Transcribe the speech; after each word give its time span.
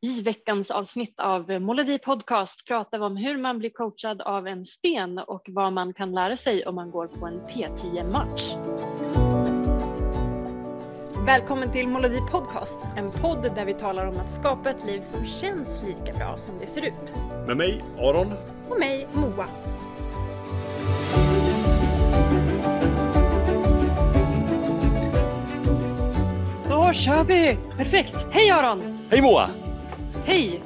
I 0.00 0.22
veckans 0.22 0.70
avsnitt 0.70 1.20
av 1.20 1.50
Molodi 1.60 1.98
Podcast 1.98 2.66
pratar 2.66 2.98
vi 2.98 3.04
om 3.04 3.16
hur 3.16 3.38
man 3.38 3.58
blir 3.58 3.70
coachad 3.70 4.20
av 4.20 4.46
en 4.46 4.66
sten 4.66 5.18
och 5.18 5.42
vad 5.46 5.72
man 5.72 5.94
kan 5.94 6.12
lära 6.12 6.36
sig 6.36 6.66
om 6.66 6.74
man 6.74 6.90
går 6.90 7.06
på 7.06 7.26
en 7.26 7.40
P10-match. 7.40 8.54
Välkommen 11.26 11.72
till 11.72 11.88
Molodi 11.88 12.20
Podcast, 12.30 12.78
en 12.96 13.10
podd 13.10 13.50
där 13.54 13.64
vi 13.64 13.74
talar 13.74 14.06
om 14.06 14.16
att 14.20 14.32
skapa 14.32 14.70
ett 14.70 14.84
liv 14.86 15.00
som 15.00 15.26
känns 15.26 15.82
lika 15.82 16.18
bra 16.18 16.36
som 16.38 16.58
det 16.58 16.66
ser 16.66 16.86
ut. 16.86 17.14
Med 17.46 17.56
mig, 17.56 17.84
Aron. 17.98 18.32
Och 18.68 18.78
mig, 18.78 19.08
Moa. 19.12 19.46
Då 26.68 26.92
kör 26.92 27.24
vi! 27.24 27.58
Perfekt! 27.76 28.26
Hej 28.30 28.50
Aron! 28.50 28.98
Hej 29.10 29.22
Moa! 29.22 29.65
Hej! 30.26 30.62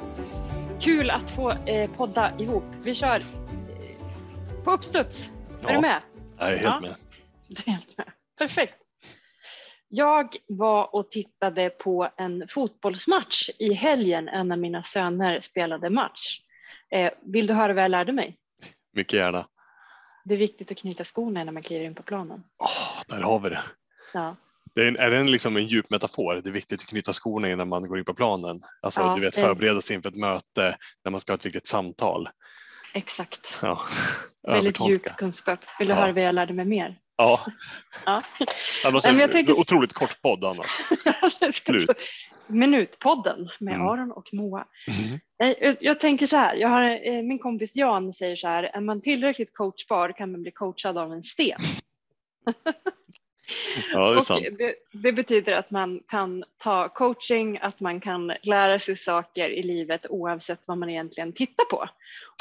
Kul 0.79 1.09
att 1.09 1.31
få 1.31 1.51
eh, 1.51 1.91
podda 1.91 2.39
ihop. 2.39 2.63
Vi 2.83 2.95
kör 2.95 3.19
eh, 3.19 4.63
på 4.63 4.71
uppstuds. 4.71 5.31
Ja. 5.61 5.69
Är 5.69 5.73
du 5.75 5.81
med? 5.81 6.01
Jag 6.39 6.47
är 6.53 6.57
helt 6.57 6.63
Ja. 6.63 6.79
med. 6.79 6.95
Du 7.47 7.63
är 7.65 7.71
helt 7.71 7.97
med. 7.97 8.07
Perfekt. 8.37 8.75
Jag 9.87 10.35
var 10.47 10.95
och 10.95 11.11
tittade 11.11 11.69
på 11.69 12.09
en 12.17 12.47
fotbollsmatch 12.49 13.49
i 13.59 13.73
helgen. 13.73 14.27
En 14.29 14.51
av 14.51 14.57
mina 14.59 14.83
söner 14.83 15.41
spelade 15.41 15.89
match. 15.89 16.41
Eh, 16.91 17.11
vill 17.21 17.47
du 17.47 17.53
höra 17.53 17.73
vad 17.73 17.83
jag 17.83 17.91
lärde 17.91 18.11
mig? 18.11 18.37
Mycket 18.93 19.13
gärna. 19.19 19.47
Det 20.25 20.33
är 20.33 20.37
viktigt 20.37 20.71
att 20.71 20.77
knyta 20.77 21.03
skorna 21.03 21.43
när 21.43 21.51
man 21.51 21.63
kliver 21.63 21.85
in 21.85 21.95
på 21.95 22.03
planen. 22.03 22.43
Åh, 22.63 23.01
där 23.07 23.21
har 23.23 23.39
vi 23.39 23.49
det. 23.49 23.61
Ja, 24.13 24.35
det 24.75 24.81
är, 24.81 24.87
en, 24.87 24.97
är 24.97 25.11
det 25.11 25.17
en, 25.17 25.31
liksom 25.31 25.57
en 25.57 25.67
djup 25.67 25.89
metafor? 25.89 26.41
Det 26.43 26.49
är 26.49 26.53
viktigt 26.53 26.81
att 26.81 26.87
knyta 26.89 27.13
skorna 27.13 27.51
innan 27.51 27.69
man 27.69 27.87
går 27.87 27.99
in 27.99 28.05
på 28.05 28.13
planen. 28.13 28.61
Alltså 28.81 29.01
Ja, 29.01 29.15
du 29.15 29.21
vet 29.21 29.35
förbereda 29.35 29.81
sig 29.81 29.95
inför 29.95 30.09
ett 30.09 30.15
möte 30.15 30.77
när 31.03 31.11
man 31.11 31.19
ska 31.19 31.31
ha 31.31 31.37
ett 31.37 31.45
viktigt 31.45 31.67
samtal. 31.67 32.29
exakt. 32.93 33.57
Ja. 33.61 33.81
Väldigt 34.47 34.87
djup 34.89 35.15
kunskap. 35.15 35.59
Vill 35.79 35.87
du 35.87 35.93
Ja. 35.93 35.99
höra 36.01 36.11
vad 36.11 36.23
jag 36.23 36.35
lärde 36.35 36.53
mig 36.53 36.65
mer? 36.65 36.97
Ja, 37.15 37.41
Ja. 38.05 38.23
annars 38.85 39.03
Nej, 39.03 39.15
jag 39.19 39.31
tänker- 39.31 39.59
otroligt 39.59 39.93
kort 39.93 40.21
podd 40.21 40.45
annars. 40.45 40.67
Slut. 41.53 42.07
Minutpodden 42.47 43.49
med 43.59 43.73
Mm. 43.73 43.87
Aron 43.87 44.11
och 44.11 44.29
Moa. 44.33 44.65
Mhm. 44.87 45.19
Nej, 45.39 45.57
Jag, 45.61 45.75
jag 45.79 45.99
tänker 45.99 46.27
så 46.27 46.37
här, 46.37 46.55
jag 46.55 46.69
har, 46.69 46.83
eh, 47.07 47.23
min 47.23 47.39
kompis 47.39 47.75
Jan 47.75 48.13
säger 48.13 48.35
så 48.35 48.47
här, 48.47 48.63
är 48.63 48.81
man 48.81 49.01
tillräckligt 49.01 49.53
coachbar 49.53 50.11
kan 50.17 50.31
man 50.31 50.41
bli 50.41 50.51
coachad 50.51 50.97
av 50.97 51.13
en 51.13 51.23
sten. 51.23 51.57
Ja, 53.93 54.21
det 54.29 54.57
det, 54.57 54.75
det 54.91 55.11
betyder 55.11 55.53
att 55.53 55.71
man 55.71 55.99
kan 56.07 56.43
ta 56.57 56.89
coaching, 56.89 57.59
att 57.61 57.79
man 57.79 57.99
kan 57.99 58.33
lära 58.43 58.79
sig 58.79 58.95
saker 58.95 59.49
i 59.49 59.63
livet 59.63 60.05
oavsett 60.09 60.61
vad 60.65 60.77
man 60.77 60.89
egentligen 60.89 61.33
tittar 61.33 61.65
på, 61.65 61.77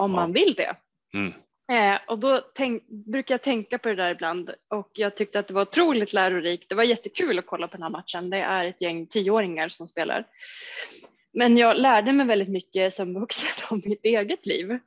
om 0.02 0.10
Ja. 0.10 0.16
man 0.16 0.32
vill 0.32 0.54
det. 0.54 0.76
Mm. 1.14 1.32
Eh, 1.70 2.00
och 2.06 2.18
då 2.18 2.40
tänk, 2.54 2.88
brukar 2.88 3.34
jag 3.34 3.42
tänka 3.42 3.78
på 3.78 3.88
det 3.88 3.94
där 3.94 4.10
ibland 4.10 4.50
och 4.68 4.90
jag 4.92 5.16
tyckte 5.16 5.38
att 5.38 5.48
det 5.48 5.54
var 5.54 5.62
otroligt 5.62 6.12
lärorikt. 6.12 6.68
Det 6.68 6.74
var 6.74 6.84
jättekul 6.84 7.38
att 7.38 7.46
kolla 7.46 7.68
på 7.68 7.76
den 7.76 7.82
här 7.82 7.90
matchen. 7.90 8.30
Det 8.30 8.36
är 8.38 8.64
ett 8.64 8.80
gäng 8.80 9.06
tioåringar 9.06 9.68
som 9.68 9.86
spelar. 9.88 10.26
Men 11.32 11.56
jag 11.56 11.76
lärde 11.76 12.12
mig 12.12 12.26
väldigt 12.26 12.48
mycket 12.48 12.94
som 12.94 13.14
vuxen 13.20 13.48
om 13.70 13.82
mitt 13.84 14.04
eget 14.04 14.46
liv 14.46 14.78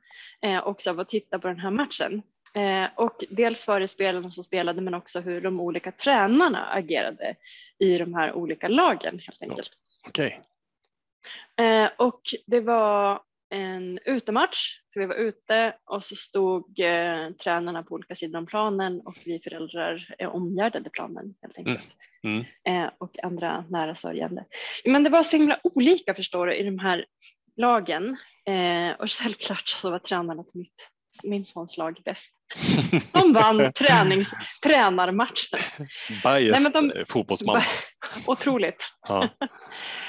eh, 0.42 0.66
också 0.66 0.90
av 0.90 1.00
att 1.00 1.08
titta 1.08 1.38
på 1.38 1.48
den 1.48 1.58
här 1.60 1.70
matchen. 1.70 2.22
Eh, 2.54 2.86
och 2.96 3.24
dels 3.30 3.68
var 3.68 3.80
det 3.80 3.88
spelarna 3.88 4.30
som 4.30 4.44
spelade 4.44 4.80
men 4.80 4.94
också 4.94 5.20
hur 5.20 5.40
de 5.40 5.60
olika 5.60 5.92
tränarna 5.92 6.66
agerade 6.66 7.36
i 7.78 7.98
de 7.98 8.14
här 8.14 8.32
olika 8.32 8.68
lagen 8.68 9.18
helt 9.18 9.42
enkelt. 9.42 9.70
Okej. 10.08 10.40
Eh, 11.56 11.90
och 11.98 12.20
det 12.46 12.60
var 12.60 13.20
en 13.50 13.98
utematch, 14.04 14.78
så 14.88 15.00
vi 15.00 15.06
var 15.06 15.14
ute 15.14 15.76
och 15.84 16.04
så 16.04 16.16
stod 16.16 16.80
eh, 16.80 17.30
tränarna 17.30 17.82
på 17.82 17.94
olika 17.94 18.14
sidor 18.14 18.38
om 18.38 18.46
planen 18.46 19.00
och 19.00 19.16
vi 19.24 19.40
föräldrar 19.40 20.14
eh, 20.18 20.28
omgärdade 20.28 20.90
planen 20.90 21.34
helt 21.42 21.58
enkelt. 21.58 21.96
Mm. 22.22 22.44
Eh, 22.64 22.90
och 22.98 23.24
andra 23.24 23.64
nära 23.70 23.94
sörjande. 23.94 24.44
Men 24.84 25.04
det 25.04 25.10
var 25.10 25.22
så 25.22 25.36
himla 25.36 25.60
olika 25.62 26.14
förstår 26.14 26.46
du 26.46 26.54
i 26.54 26.62
de 26.62 26.78
här 26.78 27.04
lagen 27.56 28.16
eh, 28.46 29.00
och 29.00 29.10
självklart 29.22 29.68
så 29.68 29.90
var 29.90 29.98
tränarna 29.98 30.44
till 30.44 30.60
mitt 30.60 30.90
min 31.22 31.44
sons 31.44 31.76
lag 31.76 32.00
bäst. 32.04 32.34
De 33.12 33.32
vann 33.32 33.72
tränings, 33.74 34.34
tränarmatchen. 34.62 35.58
Biased 36.22 36.50
Nej, 36.52 36.62
men 36.62 36.72
de- 36.72 36.90
eh, 36.98 37.04
fotbollsman. 37.08 37.62
Otroligt. 38.26 38.84
Ja. 39.08 39.28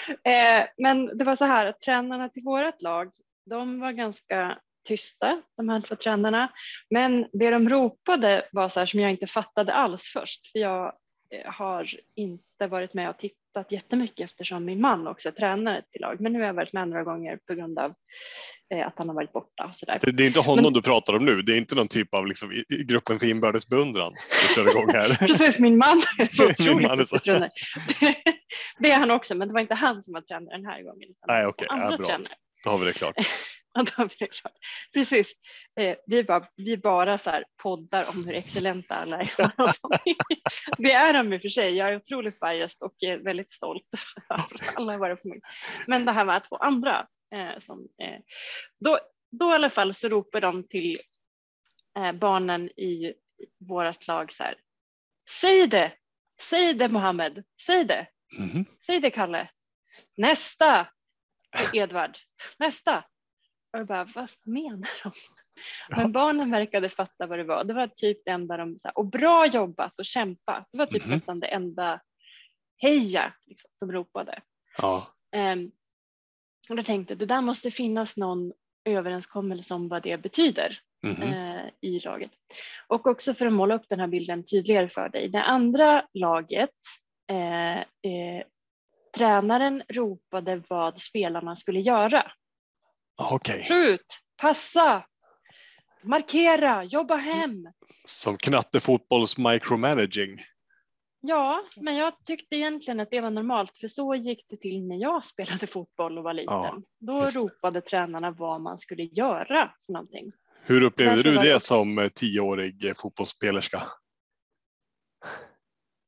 Eh, 0.08 0.66
men 0.78 1.18
det 1.18 1.24
var 1.24 1.36
så 1.36 1.46
här 1.46 1.66
att 1.66 1.82
tränarna 1.82 2.30
till 2.30 2.44
vårt 2.44 2.82
lag, 2.82 3.12
de 3.50 3.80
var 3.80 3.92
ganska 3.92 4.58
tysta, 4.88 5.42
de 5.58 5.70
här 5.70 5.82
två 5.82 5.96
tränarna. 5.96 6.52
Men 6.90 7.26
det 7.34 7.50
de 7.50 7.70
ropade 7.70 8.48
var 8.52 8.70
så 8.70 8.80
här 8.80 8.88
som 8.88 9.00
jag 9.00 9.12
inte 9.12 9.28
fattade 9.28 9.74
alls 9.74 10.04
först. 10.14 10.52
För 10.52 10.60
jag 10.60 10.94
har 11.46 11.90
inte 12.16 12.68
varit 12.70 12.94
med 12.94 13.10
och 13.10 13.18
tittat 13.18 13.72
jättemycket 13.72 14.26
eftersom 14.26 14.66
min 14.66 14.82
man 14.82 15.08
också 15.08 15.30
är 15.30 15.34
tränare 15.34 15.82
till 15.92 16.02
lag. 16.02 16.22
Men 16.22 16.34
nu 16.34 16.40
har 16.40 16.46
jag 16.46 16.54
varit 16.54 16.74
med 16.74 16.88
några 16.88 17.04
gånger 17.04 17.40
på 17.48 17.54
grund 17.54 17.80
av 17.80 17.94
eh, 18.74 18.88
att 18.88 18.94
han 18.98 19.08
har 19.10 19.16
varit 19.16 19.34
borta 19.34 19.66
och 19.66 19.76
så 19.76 19.86
där. 19.86 20.00
Det, 20.02 20.24
är 20.24 20.28
inte 20.28 20.40
honom 20.40 20.64
Men- 20.64 20.74
du 20.74 20.82
pratar 20.82 21.16
om 21.16 21.26
nu. 21.26 21.42
Det 21.42 21.54
är 21.54 21.58
inte 21.58 21.76
någon 21.76 21.88
typ 21.88 22.14
av 22.14 22.28
liksom, 22.28 22.52
i, 22.52 22.64
gruppen 22.88 23.20
för 23.20 23.28
inbördes 23.28 23.68
beundran 23.68 24.14
du 24.14 24.56
kör 24.56 24.70
igång 24.70 24.90
här. 24.94 25.10
Precis, 25.28 25.60
min 25.60 25.78
man 25.78 26.02
är 26.20 26.36
så 26.36 26.46
otroligt 26.50 26.88
man 26.88 27.00
är 27.00 27.06
så-. 27.06 27.18
Det, 27.26 27.50
det 28.80 28.92
är 28.92 29.00
han 29.00 29.12
också, 29.12 29.36
men 29.36 29.48
det 29.48 29.54
var 29.54 29.62
inte 29.62 29.76
han 29.76 30.04
som 30.04 30.14
var 30.14 30.22
tränare 30.22 30.58
den 30.58 30.66
här 30.66 30.82
gången. 30.84 31.10
Nej, 31.28 31.46
okej. 31.46 31.68
andra 31.70 31.92
Ja, 31.92 31.98
bra. 31.98 32.08
tränare. 32.08 32.34
Då 32.64 32.70
har 32.70 32.78
vi 32.78 32.86
det 32.86 32.94
klart. 32.94 33.16
Precis. 34.94 35.34
Eh, 35.80 35.98
vi, 36.08 36.24
bara, 36.24 36.48
vi 36.56 36.78
bara 36.78 37.18
så 37.18 37.44
poddar 37.64 38.06
om 38.10 38.26
hur 38.26 38.34
excellenta 38.34 38.96
alla 38.96 39.22
är. 39.22 39.32
det 40.78 40.92
är 40.92 41.14
de 41.14 41.34
i 41.34 41.38
och 41.38 41.42
för 41.42 41.50
sig. 41.50 41.76
Jag 41.76 41.90
är 41.90 41.96
otroligt 41.96 42.40
biased 42.40 42.82
och 42.82 43.04
eh, 43.04 43.20
väldigt 43.20 43.52
stolt 43.52 43.88
över 44.30 44.78
alla 44.98 45.16
på 45.16 45.28
mig. 45.28 45.42
Men 45.88 46.06
det 46.06 46.12
här 46.12 46.26
var 46.26 46.40
två 46.40 46.56
andra. 46.56 47.08
Eh, 47.36 47.60
som, 47.60 47.88
eh, 48.04 48.20
då, 48.80 49.00
då 49.32 49.52
i 49.52 49.54
alla 49.54 49.70
fall 49.70 49.94
så 49.94 50.10
ropar 50.10 50.42
de 50.42 50.68
till 50.68 51.00
barnen 52.20 52.70
i 52.70 53.14
vårt 53.70 54.08
lag 54.08 54.32
så 54.32 54.44
här. 54.44 54.56
Säg 55.30 55.68
det! 55.68 55.92
Säg 56.42 56.74
det 56.74 56.88
Mohammed! 56.88 57.44
Säg 57.66 57.86
det! 57.86 58.08
Mhm. 58.38 58.66
Säg 58.86 59.00
det 59.00 59.10
Kalle! 59.10 59.50
Nästa! 60.18 60.88
Edvard! 61.74 62.18
Nästa! 62.60 63.04
Och 63.76 63.80
jag 63.80 63.88
bara, 63.88 64.08
vad 64.16 64.30
menar 64.44 65.04
de? 65.04 65.12
Men 65.90 66.00
Ja. 66.02 66.08
barnen 66.08 66.52
verkade 66.52 66.90
fatta 66.90 67.28
vad 67.28 67.40
det 67.40 67.44
var. 67.44 67.64
Det 67.64 67.74
var 67.74 67.88
typ 67.88 68.18
det 68.26 68.32
enda 68.32 68.58
de 68.58 68.80
sa. 68.80 68.90
Och 68.90 69.06
bra 69.06 69.46
jobbat 69.48 70.00
och 70.00 70.06
kämpa. 70.06 70.66
Det 70.72 70.78
var 70.78 70.86
typ 70.86 71.04
Mhm. 71.06 71.14
nästan 71.14 71.40
det 71.40 71.48
enda 71.48 72.02
heja 72.78 73.34
liksom, 73.46 73.72
som 73.80 73.92
ropade. 73.92 74.42
Ja. 74.78 75.04
Ehm, 75.36 75.72
och 76.70 76.76
då 76.76 76.84
tänkte 76.84 77.12
jag, 77.14 77.20
det 77.20 77.26
där 77.26 77.42
måste 77.42 77.72
finnas 77.72 78.18
någon 78.18 78.54
överenskommelse 78.86 79.74
om 79.74 79.88
vad 79.90 80.04
det 80.04 80.18
betyder 80.18 80.78
Mhm. 81.04 81.22
eh, 81.34 81.66
i 81.82 82.00
laget. 82.00 82.32
Och 82.88 83.08
också 83.08 83.34
för 83.34 83.46
att 83.46 83.54
måla 83.54 83.76
upp 83.76 83.86
den 83.90 84.00
här 84.00 84.08
bilden 84.08 84.44
tydligare 84.44 84.90
för 84.90 85.10
dig. 85.10 85.30
Det 85.30 85.42
andra 85.42 86.08
laget, 86.14 86.70
eh, 87.32 87.78
eh, 87.80 88.44
tränaren 89.18 89.84
ropade 89.90 90.62
vad 90.70 91.02
spelarna 91.02 91.56
skulle 91.56 91.80
göra. 91.80 92.32
Okej. 93.16 93.66
Skjut, 93.68 94.20
passa, 94.42 95.06
markera, 96.04 96.84
jobba 96.84 97.16
hem. 97.16 97.68
Som 98.06 98.38
knattefotbolls 98.38 99.38
micromanaging. 99.38 100.40
Ja, 101.22 101.64
men 101.76 101.96
jag 101.96 102.26
tyckte 102.26 102.56
egentligen 102.56 103.00
att 103.00 103.10
det 103.12 103.22
var 103.22 103.30
normalt 103.30 103.78
för 103.78 103.88
så 103.88 104.16
gick 104.16 104.46
det 104.50 104.58
till 104.58 104.88
när 104.88 104.96
jag 104.96 105.26
spelade 105.26 105.68
fotboll 105.68 106.18
och 106.18 106.24
var 106.24 106.34
liten. 106.34 106.54
Ja, 106.56 106.82
Då 107.00 107.26
ropade 107.26 107.82
tränarna 107.82 108.32
vad 108.32 108.62
man 108.62 108.80
skulle 108.80 109.04
göra 109.04 109.74
för 109.86 109.94
någonting. 109.94 110.32
Hur 110.62 110.82
upplevde 110.84 111.16
Därför 111.16 111.30
du 111.30 111.36
det 111.36 111.42
det 111.50 111.56
också- 111.56 111.68
som 111.68 111.98
eh, 112.00 112.08
tioårig 112.08 112.86
eh, 112.86 112.94
fotbollsspelerska? 112.98 113.84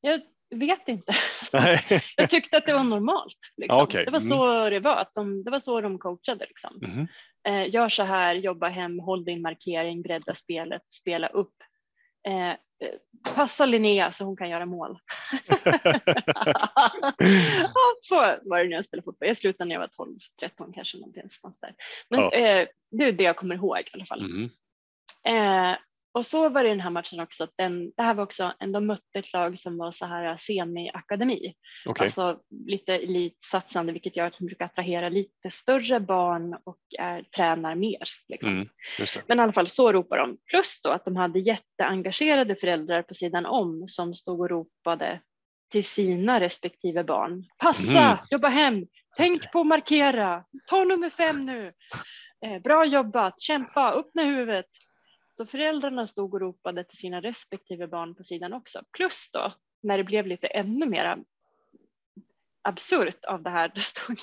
Jag 0.01 0.21
vet 0.55 0.87
inte. 0.87 1.13
Jag 2.15 2.29
tyckte 2.29 2.57
att 2.57 2.65
det 2.65 2.73
var 2.73 2.83
normalt. 2.83 3.37
Liksom. 3.57 3.77
Ja, 3.77 3.83
okej. 3.83 4.05
Det 4.05 4.11
var 4.11 4.19
Mm. 4.19 4.29
så 4.29 4.69
det 4.69 4.79
var. 4.79 4.95
Att 4.95 5.11
de, 5.13 5.43
det 5.43 5.51
var 5.51 5.59
så 5.59 5.81
de 5.81 5.99
coachade. 5.99 6.45
Liksom. 6.47 6.79
Mhm. 6.81 7.07
Eh, 7.47 7.69
gör 7.73 7.89
så 7.89 8.03
här, 8.03 8.35
jobba 8.35 8.67
hem, 8.67 8.99
håll 8.99 9.25
din 9.25 9.41
markering, 9.41 10.01
bredda 10.01 10.35
spelet, 10.35 10.81
spela 10.93 11.27
upp. 11.27 11.53
Eh, 12.27 12.49
eh, 12.49 12.55
passa 13.35 13.65
Linnea 13.65 14.11
så 14.11 14.23
hon 14.25 14.37
kan 14.37 14.49
göra 14.49 14.65
mål. 14.65 14.99
så 18.01 18.15
var 18.43 18.57
det 18.63 18.69
när 18.69 18.75
jag 18.75 18.85
spelade 18.85 19.03
fotboll. 19.05 19.27
Jag 19.27 19.37
slutade 19.37 19.67
när 19.67 19.75
jag 19.75 19.79
var 19.79 19.87
12, 19.87 20.17
13 20.39 20.73
kanske. 20.73 20.97
Någonstans 20.97 21.59
där. 21.59 21.75
Men 22.09 22.19
Ja. 22.19 22.31
eh, 22.31 22.67
det 22.91 23.03
är 23.03 23.11
det 23.11 23.23
jag 23.23 23.35
kommer 23.37 23.55
ihåg 23.55 23.79
i 23.79 23.83
alla 23.93 24.05
fall. 24.05 24.21
Mhm. 24.21 24.49
Eh, 26.15 26.19
och 26.19 26.25
så 26.25 26.49
var 26.49 26.63
det 26.63 26.67
i 26.69 26.71
den 26.71 26.79
här 26.79 26.89
matchen 26.89 27.19
också, 27.19 27.43
att 27.43 27.53
den, 27.57 27.91
det 27.97 28.03
här 28.03 28.13
var 28.13 28.23
också, 28.23 28.53
de 28.73 28.87
mötte 28.87 29.19
ett 29.19 29.33
lag 29.33 29.59
som 29.59 29.77
var 29.77 29.91
så 29.91 30.05
här 30.05 30.37
semi-akademi, 30.37 31.53
Okej. 31.85 32.05
alltså 32.05 32.39
lite 32.65 32.93
elitsatsande, 32.95 33.93
vilket 33.93 34.17
gör 34.17 34.25
att 34.27 34.37
de 34.39 34.45
brukar 34.45 34.65
attrahera 34.65 35.09
lite 35.09 35.51
större 35.51 35.99
barn 35.99 36.57
och 36.63 36.79
är, 36.99 37.23
tränar 37.23 37.75
mer. 37.75 38.03
Liksom. 38.27 38.51
Mm. 38.51 38.67
Men 39.27 39.39
i 39.39 39.41
alla 39.41 39.53
fall 39.53 39.67
så 39.67 39.91
ropar 39.93 40.17
de. 40.17 40.37
Plus 40.51 40.81
då 40.81 40.89
att 40.89 41.05
de 41.05 41.15
hade 41.15 41.39
jätteengagerade 41.39 42.55
föräldrar 42.55 43.01
på 43.03 43.13
sidan 43.13 43.45
om 43.45 43.87
som 43.87 44.13
stod 44.13 44.39
och 44.39 44.49
ropade 44.49 45.21
till 45.71 45.83
sina 45.83 46.39
respektive 46.39 47.03
barn. 47.03 47.45
Passa, 47.57 48.01
Mm. 48.07 48.17
jobba 48.31 48.47
hem, 48.47 48.85
tänk 49.17 49.51
på 49.51 49.59
att 49.59 49.67
markera, 49.67 50.43
ta 50.67 50.83
nummer 50.83 51.09
fem 51.09 51.45
nu. 51.45 51.73
Eh, 52.45 52.61
bra 52.61 52.85
jobbat, 52.85 53.41
kämpa, 53.41 53.91
upp 53.91 54.15
med 54.15 54.25
huvudet. 54.25 54.65
Så 55.37 55.45
föräldrarna 55.45 56.07
stod 56.07 56.33
och 56.33 56.39
ropade 56.39 56.83
till 56.83 56.97
sina 56.97 57.21
respektive 57.21 57.87
barn 57.87 58.15
på 58.15 58.23
sidan 58.23 58.53
också. 58.53 58.83
Plus 58.97 59.29
då, 59.33 59.53
när 59.83 59.97
det 59.97 60.03
blev 60.03 60.27
lite 60.27 60.47
ännu 60.47 60.85
mer 60.85 61.17
absurt 62.61 63.25
av 63.25 63.43
det 63.43 63.49
här, 63.49 63.71
då 63.75 63.81
stod 63.81 64.19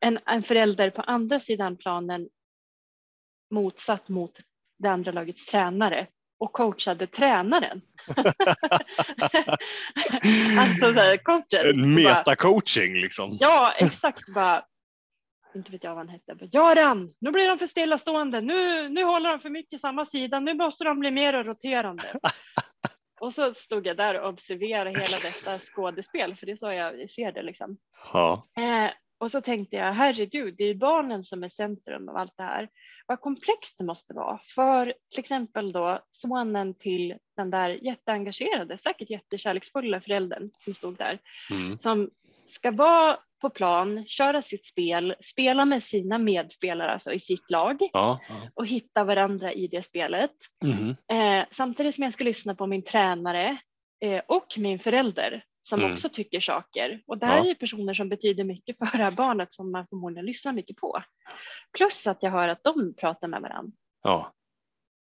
en, 0.00 0.18
en 0.26 0.42
förälder 0.42 0.90
på 0.90 1.02
andra 1.02 1.40
sidan 1.40 1.76
planen 1.76 2.28
motsatt 3.50 4.08
mot 4.08 4.40
det 4.78 4.88
andra 4.88 5.12
lagets 5.12 5.46
tränare 5.46 6.06
och 6.38 6.52
coachade 6.52 7.06
tränaren. 7.06 7.80
alltså 10.58 10.92
så 10.94 11.00
här, 11.00 11.16
coachen. 11.16 11.70
En 11.70 11.94
metacoaching 11.94 12.94
liksom. 12.94 13.36
Ja, 13.40 13.74
exakt. 13.78 14.34
Bara, 14.34 14.64
inte 15.54 15.72
vet 15.72 15.84
jag 15.84 15.90
vad 15.90 15.98
han 15.98 16.08
hette. 16.08 16.34
Bara, 16.34 16.46
Göran, 16.52 17.14
nu 17.18 17.30
blir 17.30 17.48
de 17.48 17.58
för 17.58 17.66
stillastående. 17.66 18.40
Nu, 18.40 18.88
nu 18.88 19.04
håller 19.04 19.30
de 19.30 19.40
för 19.40 19.50
mycket 19.50 19.80
samma 19.80 20.04
sida. 20.04 20.40
Nu 20.40 20.54
måste 20.54 20.84
de 20.84 20.98
bli 20.98 21.10
mer 21.10 21.44
roterande. 21.44 22.04
och 23.20 23.32
så 23.32 23.54
stod 23.54 23.86
jag 23.86 23.96
där 23.96 24.20
och 24.20 24.28
observerade 24.28 24.90
hela 24.90 25.18
detta 25.22 25.58
skådespel, 25.58 26.36
för 26.36 26.46
det 26.46 26.52
är 26.52 26.56
så 26.56 26.72
jag 26.72 27.10
ser 27.10 27.32
det. 27.32 27.42
Liksom. 27.42 27.76
Ja. 28.12 28.44
Eh, 28.58 28.90
och 29.20 29.30
så 29.30 29.40
tänkte 29.40 29.76
jag, 29.76 29.92
herregud, 29.92 30.54
det 30.58 30.64
är 30.64 30.74
barnen 30.74 31.24
som 31.24 31.44
är 31.44 31.48
centrum 31.48 32.08
av 32.08 32.16
allt 32.16 32.36
det 32.36 32.42
här. 32.42 32.68
Vad 33.06 33.20
komplext 33.20 33.78
det 33.78 33.84
måste 33.84 34.14
vara 34.14 34.40
för 34.54 34.94
till 35.10 35.20
exempel 35.20 35.72
då 35.72 36.00
sonen 36.10 36.74
till 36.74 37.14
den 37.36 37.50
där 37.50 37.70
jätteengagerade, 37.70 38.78
säkert 38.78 39.10
jättekärleksfulla 39.10 40.00
föräldern 40.00 40.50
som 40.64 40.74
stod 40.74 40.96
där, 40.96 41.18
Mm. 41.50 41.78
som 41.78 42.10
ska 42.46 42.70
vara 42.70 43.18
på 43.40 43.50
plan, 43.50 44.04
köra 44.06 44.42
sitt 44.42 44.66
spel, 44.66 45.14
spela 45.20 45.64
med 45.64 45.82
sina 45.82 46.18
medspelare, 46.18 46.92
alltså 46.92 47.12
i 47.12 47.20
sitt 47.20 47.50
lag 47.50 47.76
Ja. 47.92 48.20
ja. 48.28 48.34
och 48.54 48.66
hitta 48.66 49.04
varandra 49.04 49.52
i 49.52 49.66
det 49.66 49.82
spelet. 49.82 50.30
Mhm. 50.64 50.96
Eh, 51.20 51.44
samtidigt 51.50 51.94
som 51.94 52.04
jag 52.04 52.12
ska 52.12 52.24
lyssna 52.24 52.54
på 52.54 52.66
min 52.66 52.82
tränare 52.82 53.58
eh, 54.04 54.22
och 54.28 54.46
min 54.56 54.78
förälder 54.78 55.44
som 55.62 55.80
Mm. 55.80 55.92
också 55.92 56.08
tycker 56.08 56.40
saker. 56.40 57.02
Och 57.06 57.18
det 57.18 57.26
här 57.26 57.44
Ja. 57.44 57.50
är 57.50 57.54
personer 57.54 57.94
som 57.94 58.08
betyder 58.08 58.44
mycket 58.44 58.78
för 58.78 58.86
det 58.98 59.04
här 59.04 59.12
barnet 59.12 59.54
som 59.54 59.72
man 59.72 59.86
förmodligen 59.86 60.26
lyssnar 60.26 60.52
mycket 60.52 60.76
på. 60.76 61.02
Plus 61.76 62.06
att 62.06 62.18
jag 62.22 62.30
hör 62.30 62.48
att 62.48 62.64
de 62.64 62.94
pratar 62.94 63.28
med 63.28 63.40
varandra. 63.42 63.72
Ja. 64.04 64.32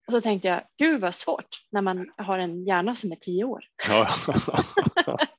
Och 0.07 0.13
så 0.13 0.21
tänkte 0.21 0.47
jag, 0.47 0.61
gud 0.77 1.01
vad 1.01 1.15
svårt 1.15 1.47
när 1.71 1.81
man 1.81 2.11
har 2.17 2.39
en 2.39 2.65
hjärna 2.65 2.95
som 2.95 3.11
är 3.11 3.15
tio 3.15 3.43
år. 3.43 3.63
Ja. 3.87 4.07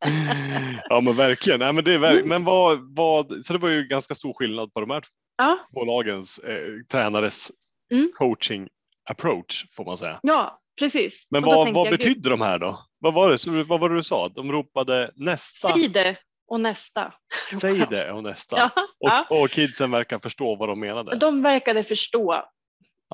ja 0.88 1.00
men 1.00 1.17
verkligen. 1.17 1.58
Nej, 1.61 1.73
men 1.73 1.85
det 1.85 1.91
är 1.94 1.97
Mm. 1.99 2.14
verk... 2.14 2.25
men 2.25 2.44
vad, 2.44 2.97
vad, 2.97 3.47
så 3.47 3.52
det 3.52 3.58
var 3.58 3.69
ju 3.69 3.82
ganska 3.85 4.14
stor 4.14 4.32
skillnad 4.35 4.73
på 4.75 4.81
de 4.81 4.91
här 4.91 5.02
Ja, 5.37 5.58
två 5.75 5.85
lagens 5.85 6.38
eh, 6.38 6.56
tränares 6.93 7.50
Mm. 7.93 8.12
coaching 8.14 8.69
approach 9.11 9.64
får 9.73 9.85
man 9.85 9.99
säga. 9.99 10.19
ja 10.23 10.61
precis. 10.79 11.26
Men 11.31 11.44
Och 11.44 11.50
vad, 11.55 11.75
vad 11.75 11.87
jag, 11.87 11.91
gud, 11.93 11.99
betydde 11.99 12.29
de 12.31 12.41
här 12.41 12.58
då? 12.58 12.79
Vad 12.99 13.14
var 13.14 13.31
det, 13.31 13.64
vad 13.64 13.81
var 13.81 13.88
det 13.88 13.94
du 13.97 14.02
sa? 14.02 14.29
De 14.29 14.52
ropade 14.52 15.11
nästa, 15.17 15.73
Säg 15.73 15.88
det 15.88 16.17
och 16.49 16.61
nästa. 16.61 17.14
säg 17.61 17.87
det 17.91 18.12
och 18.12 18.23
nästa. 18.23 18.56
Ja, 18.58 18.70
ja. 18.99 19.26
Och, 19.31 19.41
och 19.43 19.50
kidsen 19.50 19.91
verkar 19.91 20.19
förstå 20.19 20.56
vad 20.56 20.69
de 20.69 20.81
menade. 20.81 21.17
De 21.17 21.43
verkade 21.43 21.82
förstå 21.85 22.44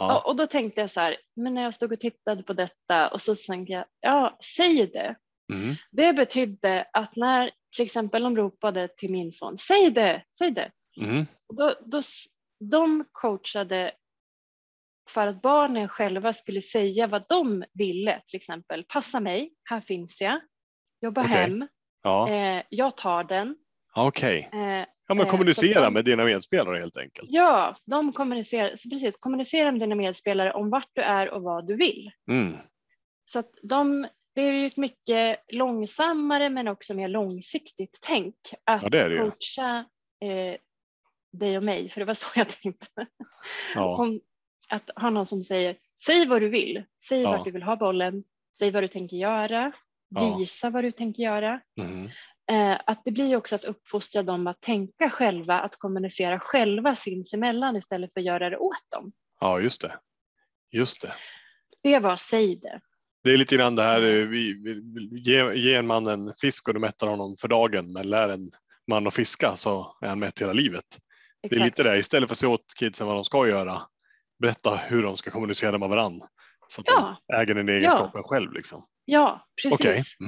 Ja. 0.00 0.16
Och, 0.18 0.26
och 0.28 0.36
då 0.36 0.46
tänkte 0.46 0.80
jag 0.80 0.90
så 0.90 1.00
här, 1.00 1.16
men 1.36 1.54
när 1.54 1.62
jag 1.62 1.74
stod 1.74 1.92
och 1.92 2.00
tittade 2.00 2.42
på 2.42 2.52
detta 2.52 3.08
och 3.08 3.22
så 3.22 3.34
tänkte 3.34 3.72
jag, 3.72 3.84
ja, 4.00 4.38
säg 4.56 4.86
det. 4.86 5.14
Mm. 5.52 5.75
Det 5.90 6.12
betydde 6.12 6.87
att 6.93 7.16
när 7.16 7.50
till 7.76 7.84
exempel 7.84 8.22
de 8.22 8.37
ropade 8.37 8.88
till 8.88 9.10
min 9.10 9.32
son, 9.32 9.58
säg 9.58 9.90
det, 9.90 10.22
säg 10.38 10.50
det. 10.50 10.70
Mm. 11.00 11.26
Då, 11.56 11.75
då, 11.87 12.02
de 12.60 13.04
coachade 13.12 13.93
för 15.10 15.26
att 15.26 15.43
barnen 15.43 15.88
själva 15.88 16.32
skulle 16.32 16.62
säga 16.62 17.06
vad 17.06 17.25
de 17.28 17.64
ville, 17.72 18.22
till 18.26 18.37
exempel 18.37 18.84
passa 18.88 19.20
mig, 19.20 19.52
här 19.64 19.81
finns 19.81 20.20
jag, 20.20 20.40
jobba 21.00 21.20
Okej. 21.20 21.34
hem, 21.34 21.69
Ja, 22.02 22.31
eh, 22.31 22.62
jag 22.69 22.96
tar 22.96 23.25
den. 23.25 23.56
okej. 23.94 24.50
Eh, 24.52 24.87
Ja, 25.08 25.14
men 25.14 25.26
Eh, 25.26 25.31
kommunicera 25.31 25.84
de- 25.84 25.94
med 25.94 26.04
dina 26.04 26.25
medspelare 26.25 26.78
helt 26.78 26.96
enkelt. 26.96 27.28
ja, 27.31 27.76
de 27.84 28.12
kommunicerar, 28.12 28.70
precis, 28.70 29.16
kommunicera 29.16 29.72
med 29.72 29.81
dina 29.81 29.94
medspelare 29.94 30.52
om 30.52 30.70
vart 30.70 30.88
du 30.93 31.02
är 31.02 31.31
och 31.31 31.43
vad 31.43 31.66
du 31.66 31.76
vill. 31.76 32.10
Mm. 32.31 32.56
Så 33.25 33.38
att 33.38 33.50
de, 33.62 34.08
det 34.36 34.42
är 34.42 34.52
ju 34.52 34.66
ett 34.66 34.76
mycket 34.76 35.38
långsammare 35.52 36.50
men 36.50 36.68
också 36.68 36.94
mer 36.94 37.08
långsiktigt 37.08 37.98
tänk 38.02 38.34
att 38.64 38.82
Ja, 38.82 38.88
det 38.88 39.08
det 39.08 39.16
coacha 39.18 39.84
eh, 40.24 40.56
dig 41.32 41.56
och 41.56 41.62
mig, 41.62 41.88
för 41.88 42.00
det 42.00 42.04
var 42.04 42.14
så 42.14 42.26
jag 42.34 42.48
tänkte. 42.48 43.06
Ja. 43.74 43.96
Om, 44.02 44.20
att 44.68 44.90
ha 44.96 45.10
någon 45.10 45.26
som 45.26 45.42
säger, 45.42 45.76
säg 46.06 46.26
vad 46.26 46.42
du 46.42 46.48
vill, 46.48 46.84
säg 47.08 47.22
Ja. 47.22 47.30
vart 47.30 47.44
du 47.44 47.50
vill 47.50 47.62
ha 47.62 47.76
bollen, 47.76 48.24
säg 48.58 48.70
vad 48.70 48.82
du 48.82 48.88
tänker 48.88 49.16
göra, 49.16 49.72
Ja. 50.08 50.36
visa 50.38 50.70
vad 50.70 50.84
du 50.84 50.92
tänker 50.92 51.22
göra. 51.22 51.60
Mm. 51.80 52.10
Eh, 52.52 52.80
att 52.86 53.04
det 53.04 53.10
blir 53.10 53.36
också 53.36 53.54
att 53.54 53.64
uppfostra 53.64 54.22
dem 54.22 54.46
att 54.46 54.60
tänka 54.60 55.10
själva, 55.10 55.60
att 55.60 55.76
kommunicera 55.76 56.40
själva 56.40 56.96
sinsemellan 56.96 57.76
istället 57.76 58.12
för 58.12 58.20
att 58.20 58.26
göra 58.26 58.50
det 58.50 58.56
åt 58.56 58.90
dem. 58.90 59.12
ja, 59.40 59.60
just 59.60 59.80
det. 59.80 59.98
Just 60.70 61.00
det. 61.00 61.12
Det 61.82 61.98
var 61.98 62.16
säg 62.16 62.56
det. 62.56 62.80
Det 63.26 63.32
är 63.32 63.37
lite 63.37 63.56
grann 63.56 63.75
det 63.75 63.82
här, 63.82 64.02
eh, 64.02 64.26
vi, 64.26 64.52
vi, 64.52 64.81
ge, 65.20 65.55
ge 65.55 65.75
en 65.75 65.87
man 65.87 66.06
en 66.06 66.32
fisk 66.40 66.69
och 66.69 66.75
du 66.75 66.81
mättar 66.81 67.06
honom 67.06 67.37
för 67.40 67.49
dagen, 67.49 67.93
men 67.93 68.11
lär 68.11 68.28
en 68.28 68.50
man 68.90 69.06
att 69.06 69.14
fiska 69.14 69.56
så 69.56 69.96
är 70.00 70.08
han 70.08 70.19
mätt 70.19 70.40
hela 70.40 70.52
livet. 70.52 70.84
Det 71.43 71.46
är 71.46 71.61
Exakt. 71.61 71.78
lite 71.78 71.90
det, 71.90 71.99
istället 71.99 72.28
för 72.28 72.34
att 72.34 72.38
se 72.38 72.46
åt 72.46 72.75
kidsen 72.78 73.06
vad 73.06 73.17
de 73.17 73.25
ska 73.25 73.49
göra, 73.49 73.82
berätta 74.38 74.76
hur 74.76 75.02
de 75.02 75.17
ska 75.17 75.31
kommunicera 75.31 75.78
med 75.78 75.88
varandra. 75.88 76.26
Så 76.69 76.81
att 76.81 76.87
Ja. 76.87 77.17
de 77.28 77.34
äger 77.34 77.55
den 77.55 77.69
egenskapen 77.69 78.23
själv. 78.23 78.52
Liksom. 78.52 78.87
Ja, 79.05 79.46
precis. 79.62 80.17
Så 80.19 80.25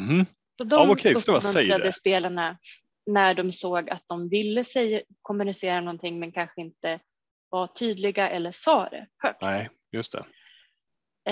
Ja, 0.57 0.65
de 0.65 0.91
okej, 0.91 1.15
så 1.15 1.21
det 1.21 1.33
var 1.33 1.41
säg 1.41 1.65
uppmuntrade 1.65 1.93
spelarna 1.93 2.59
när 3.07 3.35
de 3.35 3.53
såg 3.53 3.91
att 3.91 4.03
de 4.07 4.29
ville 4.29 4.65
säga, 4.65 5.01
kommunicera 5.23 5.81
någonting 5.81 6.21
men 6.21 6.33
kanske 6.33 6.61
inte 6.61 7.01
var 7.49 7.67
tydliga 7.67 8.29
eller 8.29 8.53
sa 8.53 8.89
det 8.89 9.07
högt. 9.19 9.43
Nej, 9.43 9.69
just 9.93 10.13
det. 10.13 10.25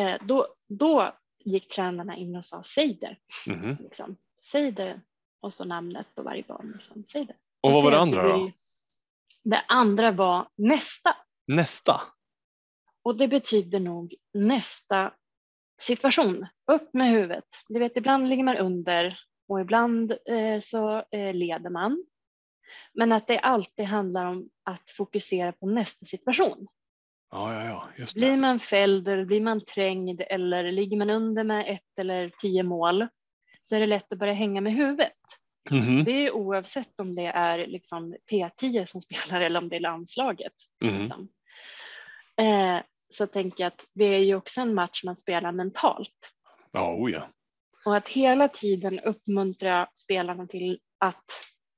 Eh, 0.01 0.17
då, 0.27 0.47
då 0.69 1.13
gick 1.47 1.69
tränarna 1.69 2.17
in 2.17 2.37
och 2.37 2.45
sa 2.45 2.63
säg 2.63 2.95
det. 3.01 3.17
Mhm. 3.47 3.77
Liksom. 3.81 4.17
Säg 4.43 4.73
det 4.73 5.01
och 5.41 5.55
så 5.55 5.65
namnet 5.65 6.15
på 6.15 6.23
varje 6.23 6.43
barn. 6.43 6.73
Liksom. 6.75 7.05
Säg 7.07 7.25
det. 7.25 7.37
Och 7.61 7.73
vad 7.73 7.83
var 7.83 7.91
det 7.91 7.99
andra 7.99 8.23
då? 8.23 8.51
Det 9.43 9.65
andra 9.69 10.11
var 10.11 10.49
nästa. 10.57 11.17
Nästa. 11.47 12.01
Och 13.03 13.17
det 13.17 13.29
betyder 13.29 13.81
nog 13.81 14.15
nästa 14.35 15.13
situation. 15.81 16.47
Upp 16.73 16.95
med 16.95 17.11
huvudet. 17.11 17.45
Du 17.69 17.79
vet, 17.79 17.97
ibland 17.97 18.29
ligger 18.29 18.45
man 18.45 18.57
under 18.57 19.19
och 19.49 19.61
ibland 19.61 20.13
eh, 20.29 20.61
så 20.61 21.05
eh, 21.11 21.35
leder 21.35 21.71
man. 21.71 22.05
Men 22.95 23.13
att 23.13 23.27
det 23.27 23.39
alltid 23.39 23.85
handlar 23.87 24.25
om 24.25 24.49
att 24.63 24.91
fokusera 24.91 25.53
på 25.53 25.67
nästa 25.67 26.07
situation. 26.07 26.67
Ja, 27.31 27.55
ja, 27.55 27.65
ja, 27.65 27.89
just 27.97 28.15
det. 28.15 28.21
Blir 28.21 28.37
man 28.37 28.61
fälld 28.61 29.09
eller 29.09 29.25
blir 29.25 29.41
man 29.41 29.65
trängd 29.65 30.23
eller 30.31 30.73
ligger 30.73 30.97
man 30.97 31.11
under 31.11 31.45
med 31.45 31.65
ett 31.69 31.99
eller 32.01 32.29
tio 32.39 32.63
mål 32.63 33.09
så 33.63 33.77
är 33.77 33.81
det 33.81 33.87
lätt 33.87 34.13
att 34.13 34.19
börja 34.19 34.33
hänga 34.33 34.61
med 34.61 34.73
huvudet. 34.73 35.13
Mhm. 35.71 36.05
Det 36.05 36.11
är 36.11 36.33
oavsett 36.33 37.01
om 37.01 37.15
det 37.17 37.27
är 37.27 37.67
liksom 37.67 38.17
P10 38.31 38.87
som 38.87 39.01
spelar 39.01 39.41
eller 39.41 39.61
om 39.61 39.69
det 39.69 39.77
är 39.77 39.81
landslaget. 39.81 40.53
Mhm. 40.85 41.01
Liksom. 41.01 41.29
Eh, 42.41 42.83
så 43.15 43.27
tänker 43.27 43.65
jag 43.65 43.69
att 43.69 43.85
det 43.95 44.05
är 44.05 44.19
ju 44.19 44.35
också 44.35 44.61
en 44.61 44.75
match 44.75 45.05
man 45.05 45.17
spelar 45.17 45.53
mentalt. 45.53 46.33
Ja, 46.73 46.95
oh 46.95 47.11
ja. 47.11 47.29
Och 47.85 47.97
att 47.97 48.09
hela 48.09 48.49
tiden 48.49 49.01
uppmuntra 49.01 49.89
spelarna 49.95 50.47
till 50.47 50.79
att 50.99 51.25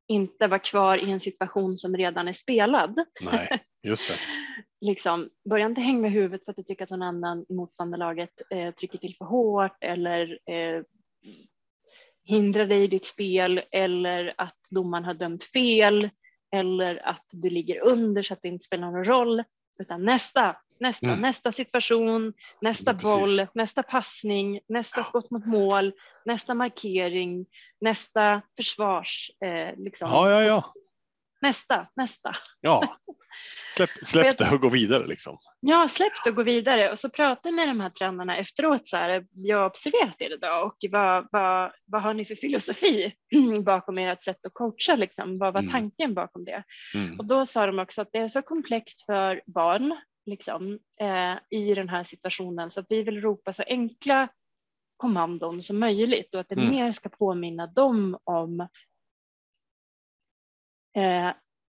inte 0.09 0.47
vara 0.47 0.59
kvar 0.59 0.97
i 0.97 1.11
en 1.11 1.21
situation 1.21 1.79
som 1.79 1.97
redan 1.97 2.29
är 2.29 2.33
spelad. 2.33 3.05
Nej, 3.21 3.49
just 3.89 4.09
det. 4.09 4.15
Liksom, 4.81 5.29
börja 5.51 5.67
inte 5.67 5.81
hänga 5.81 6.01
med 6.01 6.11
huvudet 6.11 6.45
för 6.45 6.51
att 6.51 6.57
du 6.57 6.63
tycker 6.63 6.85
att 6.85 6.91
någon 6.91 7.03
annan 7.03 7.47
i 7.49 7.55
motståndarlaget 7.55 8.43
eh, 8.51 8.75
trycker 8.75 8.99
till 8.99 9.17
för 9.17 9.25
hårt 9.25 9.77
eller 9.85 10.39
eh, 10.51 10.83
hindrar 12.25 12.67
dig 12.67 12.85
i 12.85 12.87
ditt 12.87 13.07
spel 13.07 13.61
eller 13.71 14.35
att 14.39 14.57
domaren 14.71 15.05
har 15.05 15.15
dömt 15.15 15.45
fel 15.45 16.09
eller 16.57 17.09
att 17.09 17.25
du 17.33 17.51
ligger 17.51 17.87
under 17.87 18.23
så 18.23 18.35
att 18.35 18.43
det 18.43 18.49
inte 18.49 18.65
spelar 18.65 18.91
någon 18.91 19.05
roll. 19.05 19.45
Utan 19.83 20.05
nästa, 20.05 20.57
nästa, 20.81 21.07
Mm. 21.07 21.21
nästa 21.21 21.53
situation, 21.53 22.33
nästa 22.61 22.91
Ja, 22.91 22.95
precis. 22.95 23.39
boll, 23.39 23.47
nästa 23.55 23.83
passning, 23.83 24.61
nästa 24.69 25.01
Ja. 25.01 25.05
skott 25.05 25.31
mot 25.31 25.47
mål, 25.47 25.93
nästa 26.25 26.55
markering, 26.55 27.47
nästa 27.81 28.43
försvars, 28.57 29.31
eh, 29.45 29.77
liksom. 29.77 30.09
Ja, 30.11 30.31
ja, 30.31 30.43
ja. 30.45 30.73
Nästa, 31.41 31.89
nästa. 31.97 32.33
ja. 32.61 32.97
Släpp, 33.77 33.91
släpp 34.07 34.39
det 34.39 34.51
och 34.55 34.61
gå 34.61 34.69
vidare 34.69 35.07
liksom. 35.07 35.39
Ja, 35.61 35.89
släpp 35.89 36.13
det 36.25 36.31
och 36.31 36.37
gå 36.37 36.43
vidare. 36.43 36.91
Och 36.93 36.99
så 36.99 37.11
pratar 37.11 37.51
med 37.53 37.69
de 37.69 37.81
här 37.81 37.91
tränarna 37.91 38.37
efteråt 38.37 38.89
så 38.89 38.97
här, 38.97 39.27
jag 39.33 39.59
har 39.59 39.67
observerat 39.67 40.17
er 40.19 40.35
idag 40.35 40.67
och 40.67 40.77
vad, 40.91 41.29
vad, 41.33 41.73
vad 41.85 42.03
har 42.03 42.15
ni 42.15 42.25
för 42.25 42.35
filosofi 42.35 43.15
bakom 43.65 43.99
ert 43.99 44.23
sätt 44.23 44.47
att 44.47 44.55
coacha 44.55 44.97
liksom? 44.97 45.39
Vad 45.39 45.53
var 45.55 45.61
Mm. 45.61 45.73
tanken 45.73 46.15
bakom 46.15 46.45
det? 46.45 46.63
Mm. 46.95 47.19
Och 47.19 47.25
då 47.25 47.47
sa 47.47 47.67
de 47.67 47.79
också 47.79 48.03
att 48.03 48.09
det 48.13 48.19
är 48.19 48.29
så 48.29 48.43
komplext 48.43 49.07
för 49.07 49.43
barn 49.47 49.97
liksom, 50.27 50.79
eh, 51.01 51.35
i 51.59 51.75
den 51.75 51.89
här 51.89 52.05
situationen 52.05 52.71
så 52.71 52.81
att 52.81 52.87
vi 52.89 53.03
vill 53.03 53.21
ropa 53.21 53.53
så 53.53 53.63
enkla 53.67 54.29
kommandon 54.97 55.63
som 55.63 55.79
möjligt 55.79 56.35
och 56.35 56.41
att 56.41 56.49
det 56.49 56.55
Mm. 56.61 56.71
mer 56.71 56.93
ska 56.93 57.09
påminna 57.09 57.67
dem 57.67 58.19
om 58.25 58.69
eh, 60.97 61.29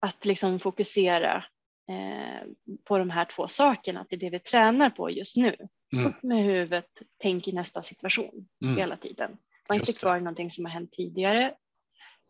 att 0.01 0.25
liksom 0.25 0.59
fokusera 0.59 1.43
eh, 1.89 2.47
på 2.83 2.97
de 2.97 3.09
här 3.09 3.25
två 3.25 3.47
sakerna, 3.47 3.99
att 4.01 4.09
det 4.09 4.15
är 4.15 4.19
det 4.19 4.29
vi 4.29 4.39
tränar 4.39 4.89
på 4.89 5.09
just 5.11 5.37
nu. 5.37 5.55
Mm. 5.93 6.05
Upp 6.05 6.23
med 6.23 6.43
huvudet, 6.43 6.89
tänk 7.17 7.47
i 7.47 7.51
nästa 7.51 7.81
situation 7.81 8.47
Mm. 8.63 8.77
hela 8.77 8.95
tiden. 8.95 9.37
Var 9.67 9.75
inte 9.75 9.93
kvar 9.93 10.17
i 10.17 10.21
någonting 10.21 10.51
som 10.51 10.65
har 10.65 10.71
hänt 10.71 10.91
tidigare 10.91 11.53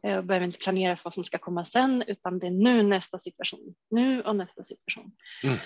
eh, 0.04 0.18
och 0.18 0.24
behöver 0.24 0.46
inte 0.46 0.60
planera 0.60 0.96
för 0.98 1.04
vad 1.04 1.14
som 1.14 1.24
ska 1.24 1.38
komma 1.38 1.66
sen 1.66 2.04
utan 2.08 2.40
det 2.40 2.48
är 2.48 2.52
nu 2.52 2.84
nästa 2.84 3.20
situation, 3.20 3.76
nu 3.90 4.22
och 4.22 4.36
nästa 4.36 4.64
situation. 4.64 5.12
Mm. 5.44 5.58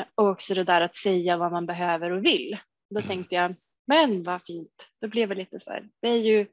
Eh, 0.00 0.06
och 0.14 0.28
också 0.28 0.54
det 0.54 0.64
där 0.64 0.80
att 0.80 0.96
säga 0.96 1.36
vad 1.36 1.52
man 1.52 1.66
behöver 1.66 2.10
och 2.10 2.24
vill. 2.24 2.58
Då 2.90 2.98
Mm. 3.00 3.08
tänkte 3.08 3.34
jag, 3.34 3.54
men 3.86 4.22
vad 4.22 4.42
fint, 4.42 4.88
då 5.00 5.08
blev 5.08 5.28
det 5.28 5.34
lite 5.34 5.60
så 5.60 5.70
här, 5.70 5.88
det 6.02 6.08
är 6.08 6.18
ju 6.18 6.46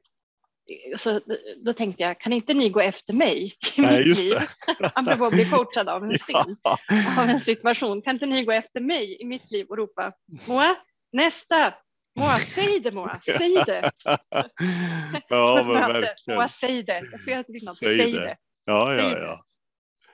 så 0.96 1.20
då 1.64 1.72
tänkte 1.72 2.02
jag, 2.02 2.20
kan 2.20 2.32
inte 2.32 2.54
ni 2.54 2.68
gå 2.68 2.80
efter 2.80 3.14
mig 3.14 3.54
i 3.76 3.80
Nej, 3.80 3.98
mitt 3.98 4.06
just 4.06 4.22
liv? 4.22 4.34
det. 4.78 4.92
Apropå 4.94 5.24
att 5.26 5.32
bli 5.32 5.44
coachad 5.44 5.88
av 5.88 6.04
en 6.04 6.10
Ja. 6.62 6.78
av 7.18 7.28
en 7.28 7.40
situation. 7.40 8.02
Kan 8.02 8.14
inte 8.16 8.26
ni 8.26 8.44
gå 8.44 8.52
efter 8.52 8.80
mig 8.80 9.22
i 9.22 9.24
mitt 9.24 9.50
liv 9.50 9.66
och 9.68 9.76
ropa 9.76 10.12
Moa, 10.46 10.76
nästa! 11.12 11.74
Moa, 12.20 12.36
säg 12.38 12.80
det 12.80 12.92
Moa, 12.92 13.20
säg 13.24 13.54
det! 13.54 13.90
ja, 15.28 15.62
men 15.66 15.74
verkligen. 15.74 16.36
Moa, 16.38 16.48
säg 16.48 16.82
det. 16.82 17.02
Jag 17.12 17.20
ser 17.20 17.38
att 17.38 17.46
det 17.48 17.64
något. 17.66 17.76
Säg 17.76 17.98
Säg, 17.98 18.12
det. 18.12 18.20
det. 18.20 18.36
Ja, 18.64 18.94
ja, 18.94 19.18
ja. 19.18 19.44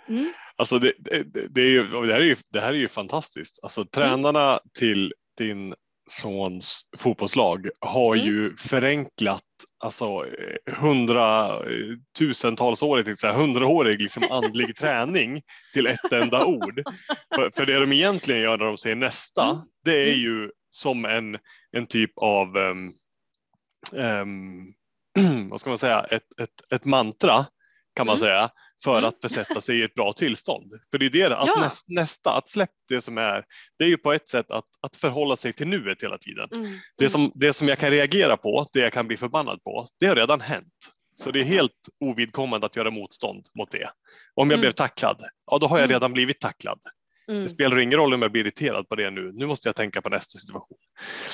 Mm. 0.09 0.33
Alltså 0.57 0.79
det, 0.79 0.93
det, 0.99 1.49
det, 1.55 1.61
är 1.61 1.69
ju, 1.71 1.87
det, 1.89 2.13
här 2.13 2.21
är 2.21 2.25
ju, 2.25 2.37
det 2.53 2.61
här 2.61 2.69
är 2.69 2.79
ju 2.79 2.89
fantastiskt. 2.89 3.59
Alltså 3.63 3.85
tränarna 3.85 4.61
till 4.79 5.15
din 5.39 5.75
sons 6.11 6.81
fotbollslag 6.99 7.69
har 7.81 8.15
Mm. 8.15 8.27
ju 8.27 8.57
förenklat 8.57 9.43
alltså 9.79 10.05
eh, 10.05 10.57
hundratusentals-årig, 10.81 13.09
inte 13.09 13.21
säga 13.21 13.33
hundraårig 13.33 14.03
liksom 14.03 14.31
andlig 14.31 14.77
träning 14.77 15.43
till 15.73 15.87
ett 15.87 16.13
enda 16.13 16.45
ord. 16.45 16.83
För, 17.35 17.51
för 17.51 17.67
det 17.67 17.81
de 17.81 17.93
egentligen 17.93 18.41
gör 18.41 18.59
när 18.59 18.67
de 18.67 18.79
säger 18.79 18.97
nästa, 18.97 19.45
Mm. 19.45 19.59
det 19.85 20.03
är 20.03 20.07
Mm. 20.07 20.19
ju 20.21 20.51
som 20.71 21.05
en, 21.05 21.39
en 21.73 21.87
typ 21.87 22.13
av 22.17 22.57
ehm, 22.57 22.93
ehm, 23.97 24.73
vad 25.51 25.61
ska 25.61 25.71
man 25.71 25.79
säga, 25.79 26.07
ett, 26.11 26.41
ett, 26.41 26.73
ett 26.73 26.85
mantra 26.85 27.47
kan 27.95 28.07
man 28.07 28.17
Mm. 28.17 28.29
säga 28.29 28.51
för 28.87 28.99
Mm. 28.99 29.09
att 29.09 29.21
försätta 29.21 29.61
sig 29.61 29.79
i 29.81 29.83
ett 29.83 29.95
bra 29.95 30.13
tillstånd. 30.13 30.73
För 30.91 30.99
det 30.99 31.07
är 31.07 31.11
det, 31.31 31.37
att 31.37 31.47
Ja. 31.47 31.61
näst, 31.61 31.89
nästa, 31.89 32.33
att 32.33 32.49
släppa 32.51 32.73
det 32.89 33.01
som 33.01 33.19
är, 33.19 33.45
det 33.79 33.85
är 33.85 33.89
ju 33.89 33.97
på 33.97 34.13
ett 34.13 34.29
sätt 34.29 34.51
att, 34.51 34.65
att 34.81 34.97
förhålla 34.97 35.37
sig 35.37 35.53
till 35.53 35.69
nuet 35.69 36.03
hela 36.03 36.19
tiden. 36.19 36.49
Mm. 36.53 36.79
Det 36.99 37.09
som, 37.09 37.33
det 37.35 37.53
som 37.53 37.69
jag 37.69 37.79
kan 37.79 37.91
reagera 37.91 38.37
på, 38.37 38.67
det 38.73 38.81
jag 38.81 38.93
kan 38.93 39.07
bli 39.07 39.17
förbannad 39.17 39.63
på, 39.63 39.87
det 40.01 40.07
har 40.07 40.17
redan 40.17 40.41
hänt. 40.41 40.75
Så 41.15 41.31
det 41.31 41.41
är 41.41 41.45
helt 41.45 41.73
ovidkommande 42.05 42.67
att 42.67 42.77
göra 42.77 42.91
motstånd 42.91 43.47
mot 43.59 43.71
det. 43.71 43.91
Om 44.35 44.51
jag 44.51 44.57
Mm. 44.57 44.61
blev 44.61 44.71
tacklad, 44.73 45.23
ja 45.51 45.59
då 45.59 45.67
har 45.67 45.77
jag 45.79 45.85
Mm. 45.85 45.95
redan 45.95 46.13
blivit 46.13 46.41
tacklad. 46.41 46.79
Mm. 47.31 47.43
Det 47.43 47.49
spelar 47.49 47.79
ingen 47.79 47.99
roll 47.99 48.15
om 48.15 48.23
jag 48.23 48.33
blir 48.33 48.43
irriterad 48.43 48.89
på 48.89 48.95
det 48.97 49.11
nu. 49.11 49.33
Nu 49.35 49.47
måste 49.47 49.69
jag 49.69 49.77
tänka 49.77 50.03
på 50.03 50.09
nästa 50.09 50.39
situation. 50.39 50.79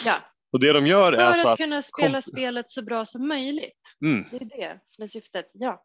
Ja, 0.05 0.15
Och 0.53 0.61
det 0.61 0.73
de 0.73 0.87
gör 0.87 1.13
är 1.13 1.17
för 1.17 1.23
alltså 1.25 1.49
att 1.49 1.53
att, 1.53 1.59
kunna 1.59 1.83
spela 1.83 2.13
kom- 2.23 2.33
spelet 2.33 2.71
så 2.71 2.83
bra 2.83 3.07
som 3.07 3.29
möjligt. 3.29 3.81
mm, 4.05 4.25
Det 4.31 4.37
är 4.37 4.45
det 4.45 4.81
som 4.85 5.03
är 5.05 5.09
syftet. 5.09 5.47
Ja. 5.53 5.83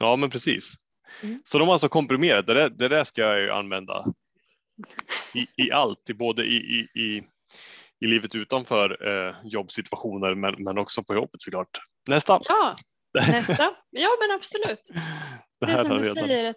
ja 0.00 0.16
men 0.16 0.30
precis. 0.30 0.74
Mm. 1.22 1.42
Så 1.44 1.58
de 1.58 1.64
har 1.68 1.72
alltså 1.72 1.88
komprimerat, 1.88 2.46
det 2.46 2.54
där, 2.54 2.68
det 2.70 2.88
där 2.88 3.04
ska 3.04 3.20
jag 3.22 3.40
ju 3.40 3.50
använda 3.50 4.04
i, 5.34 5.62
i 5.62 5.72
allt, 5.72 6.10
både 6.14 6.44
i, 6.44 6.56
i, 6.56 7.00
i, 7.00 7.22
i 8.00 8.06
livet 8.06 8.34
utanför 8.34 9.08
eh, 9.28 9.34
jobbsituationer 9.44 10.34
men, 10.34 10.54
men 10.64 10.78
också 10.78 11.02
på 11.04 11.14
jobbet 11.14 11.42
såklart. 11.42 11.68
Nästa. 12.08 12.40
ja, 12.44 12.74
nästa. 13.32 13.74
Ja, 13.90 14.08
men 14.20 14.36
absolut. 14.36 14.82
Det 15.60 15.66
Det 15.66 15.72
är 15.72 15.76
här 15.76 15.82
som 15.82 15.90
har 15.92 15.98
du 15.98 16.04
redan. 16.08 16.28
säger, 16.28 16.54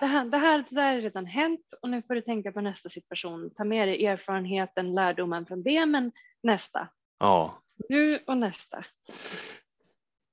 det 0.00 0.06
här, 0.06 0.24
det, 0.24 0.36
här, 0.38 0.64
det 0.68 0.74
där 0.76 0.94
har 0.94 1.00
redan 1.00 1.26
hänt 1.26 1.60
och 1.82 1.90
nu 1.90 2.02
får 2.02 2.14
du 2.14 2.20
tänka 2.20 2.52
på 2.52 2.60
nästa 2.60 2.88
situation. 2.88 3.50
Ta 3.56 3.64
med 3.64 3.88
dig 3.88 4.06
erfarenheten, 4.06 4.94
lärdomen 4.94 5.46
från 5.46 5.62
det, 5.62 5.86
men 5.86 6.12
nästa. 6.42 6.88
Ja. 7.18 7.62
Nu 7.88 8.18
och 8.26 8.36
nästa. 8.38 8.84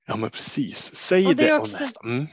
ja, 0.08 0.16
men 0.16 0.30
precis. 0.30 0.96
Säg 0.96 1.28
Och 1.28 1.36
det 1.36 1.44
det, 1.44 1.50
är 1.50 1.56
och 1.56 1.62
också- 1.62 1.80
nästa. 1.80 2.00
Mm. 2.04 2.28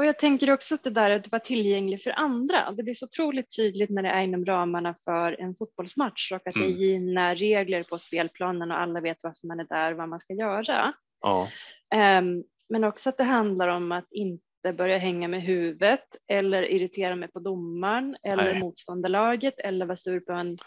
Och 0.00 0.06
jag 0.06 0.18
tänker 0.18 0.50
också 0.50 0.74
att 0.74 0.84
det 0.84 0.90
där 0.90 1.10
att 1.10 1.32
vara 1.32 1.40
tillgänglig 1.40 2.02
för 2.02 2.10
andra, 2.10 2.72
det 2.72 2.82
blir 2.82 2.94
så 2.94 3.04
otroligt 3.06 3.56
tydligt 3.56 3.90
när 3.90 4.02
det 4.02 4.08
är 4.08 4.22
inom 4.22 4.44
ramarna 4.44 4.94
för 5.04 5.40
en 5.40 5.54
fotbollsmatch 5.54 6.32
och 6.32 6.36
att 6.36 6.44
det 6.44 6.50
är 6.50 6.56
Mm. 6.64 6.70
givna 6.70 7.34
regler 7.34 7.82
på 7.82 7.98
spelplanen 7.98 8.70
och 8.70 8.80
alla 8.80 9.00
vet 9.00 9.18
varför 9.22 9.46
man 9.46 9.60
är 9.60 9.64
där 9.64 9.92
och 9.92 9.98
vad 9.98 10.08
man 10.08 10.20
ska 10.20 10.32
göra. 10.32 10.92
Ja. 11.20 11.48
Ehm, 11.94 12.44
Men 12.68 12.84
också 12.84 13.08
att 13.08 13.18
det 13.18 13.24
handlar 13.24 13.68
om 13.68 13.92
att 13.92 14.06
inte 14.10 14.72
börja 14.76 14.98
hänga 14.98 15.28
med 15.28 15.42
huvudet 15.42 16.06
eller 16.28 16.62
irritera 16.62 17.16
mig 17.16 17.28
på 17.28 17.40
domaren 17.40 18.16
eller 18.22 18.44
Nej. 18.44 18.60
motståndarlaget 18.60 19.58
eller 19.58 19.86
vara 19.86 19.96
sur 19.96 20.20
på 20.20 20.32
en, 20.32 20.58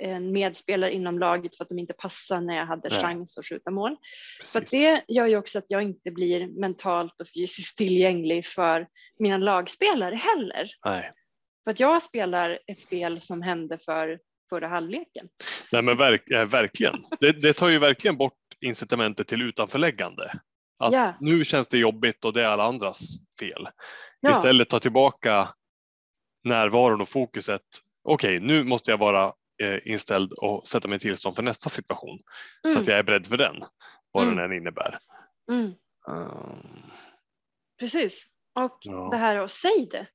en 0.00 0.32
medspelare 0.32 0.92
inom 0.92 1.18
laget 1.18 1.56
för 1.56 1.64
att 1.64 1.68
de 1.68 1.78
inte 1.78 1.92
passar 1.92 2.40
när 2.40 2.56
jag 2.56 2.66
hade 2.66 2.88
Nej. 2.88 3.00
chans 3.00 3.38
att 3.38 3.46
skjuta 3.46 3.70
mål. 3.70 3.96
Så 4.44 4.60
Precis. 4.60 4.82
det 4.82 5.04
gör 5.08 5.26
ju 5.26 5.36
också 5.36 5.58
att 5.58 5.64
jag 5.68 5.82
inte 5.82 6.10
blir 6.10 6.46
mentalt 6.60 7.20
och 7.20 7.28
fysiskt 7.28 7.78
tillgänglig 7.78 8.46
för 8.46 8.86
mina 9.18 9.38
lagspelare 9.38 10.14
heller. 10.14 10.70
Nej. 10.84 11.12
För 11.64 11.70
att 11.70 11.80
jag 11.80 12.02
spelar 12.02 12.58
ett 12.66 12.80
spel 12.80 13.20
som 13.20 13.42
hände 13.42 13.78
för 13.78 14.18
förra 14.50 14.68
halvleken. 14.68 15.28
Nej, 15.72 15.82
men 15.82 15.96
verk, 15.96 16.30
eh, 16.30 16.44
verkligen. 16.46 16.94
Det, 17.20 17.32
det 17.32 17.52
tar 17.52 17.68
ju 17.68 17.78
verkligen 17.78 18.16
bort 18.16 18.38
incitamentet 18.60 19.28
till 19.28 19.42
utanförläggande. 19.42 20.32
Att 20.78 20.92
Ja. 20.92 21.14
nu 21.20 21.44
känns 21.44 21.68
det 21.68 21.78
jobbigt 21.78 22.24
och 22.24 22.32
det 22.32 22.42
är 22.42 22.48
alla 22.48 22.64
andras 22.64 23.00
fel. 23.40 23.68
Ja, 24.20 24.30
Istället 24.30 24.68
ta 24.68 24.78
tillbaka 24.78 25.48
närvaron 26.44 27.00
och 27.00 27.08
fokuset. 27.08 27.62
Okej, 28.02 28.40
nu 28.40 28.64
måste 28.64 28.90
jag 28.90 28.98
vara 28.98 29.32
eh, 29.62 29.78
inställd 29.84 30.32
och 30.32 30.66
sätta 30.66 30.88
mig 30.88 30.96
i 30.96 31.00
tillstånd 31.00 31.36
för 31.36 31.42
nästa 31.42 31.68
situation 31.68 32.18
så 32.62 32.68
mm, 32.68 32.80
att 32.80 32.86
jag 32.86 32.98
är 32.98 33.02
beredd 33.02 33.26
för 33.26 33.36
den, 33.36 33.56
vad 34.12 34.24
Mm. 34.24 34.36
den 34.36 34.44
än 34.44 34.56
innebär. 34.56 34.98
mm, 35.50 35.72
Um, 36.08 36.82
precis. 37.80 38.26
Och 38.54 38.78
Ja. 38.82 39.08
det 39.10 39.16
här 39.16 39.36
att 39.36 39.52
säga 39.52 39.86
det. 39.90 40.06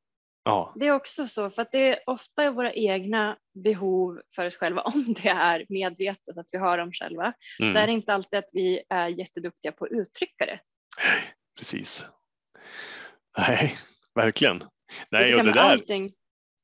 ja, 0.44 0.74
Det 0.76 0.88
är 0.88 0.92
också 0.92 1.28
så, 1.28 1.50
för 1.50 1.62
att 1.62 1.72
det 1.72 1.80
är 1.94 2.00
ofta 2.06 2.52
våra 2.52 2.74
egna 2.74 3.38
behov 3.64 4.22
för 4.36 4.48
oss 4.48 4.56
själva, 4.58 4.82
om 4.86 5.14
det 5.14 5.30
är 5.30 5.66
medvetet 5.70 6.38
att 6.38 6.48
vi 6.52 6.58
har 6.58 6.78
dem 6.78 6.92
själva, 6.92 7.34
så 7.58 7.64
är 7.64 7.70
mm, 7.70 7.86
det 7.88 7.92
inte 7.94 8.14
alltid 8.14 8.40
att 8.40 8.50
vi 8.52 8.84
är 8.90 9.08
jätteduktiga 9.08 9.72
på 9.72 9.86
att 9.86 9.92
uttrycka 9.92 10.46
det. 10.46 10.60
precis. 11.58 12.06
Nej, 13.38 13.76
verkligen. 14.16 14.64
Nej, 15.12 15.26
Lika 15.26 15.38
och 15.38 15.44
det 15.46 15.52
med 15.52 15.56
där, 15.64 15.72
allting. 15.72 16.14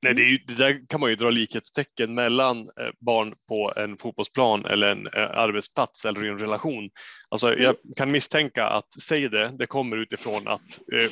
Nej, 0.03 0.13
det, 0.13 0.21
är 0.23 0.27
ju, 0.27 0.37
det 0.37 0.55
där 0.55 0.87
kan 0.89 0.99
man 0.99 1.09
ju 1.09 1.15
dra 1.15 1.29
likhetstecken 1.29 2.13
mellan 2.13 2.57
eh, 2.59 2.89
barn 3.05 3.33
på 3.47 3.73
en 3.75 3.97
fotbollsplan 3.97 4.65
eller 4.65 4.91
en 4.91 5.07
eh, 5.07 5.37
arbetsplats 5.37 6.05
eller 6.05 6.25
i 6.25 6.29
en 6.29 6.39
relation. 6.39 6.89
Alltså, 7.29 7.47
Mm. 7.47 7.63
Jag 7.63 7.75
kan 7.95 8.11
misstänka 8.11 8.65
att 8.65 9.01
säg 9.01 9.29
det, 9.29 9.51
det 9.59 9.65
kommer 9.65 9.97
utifrån 9.97 10.47
att 10.47 10.79
eh, 10.93 11.11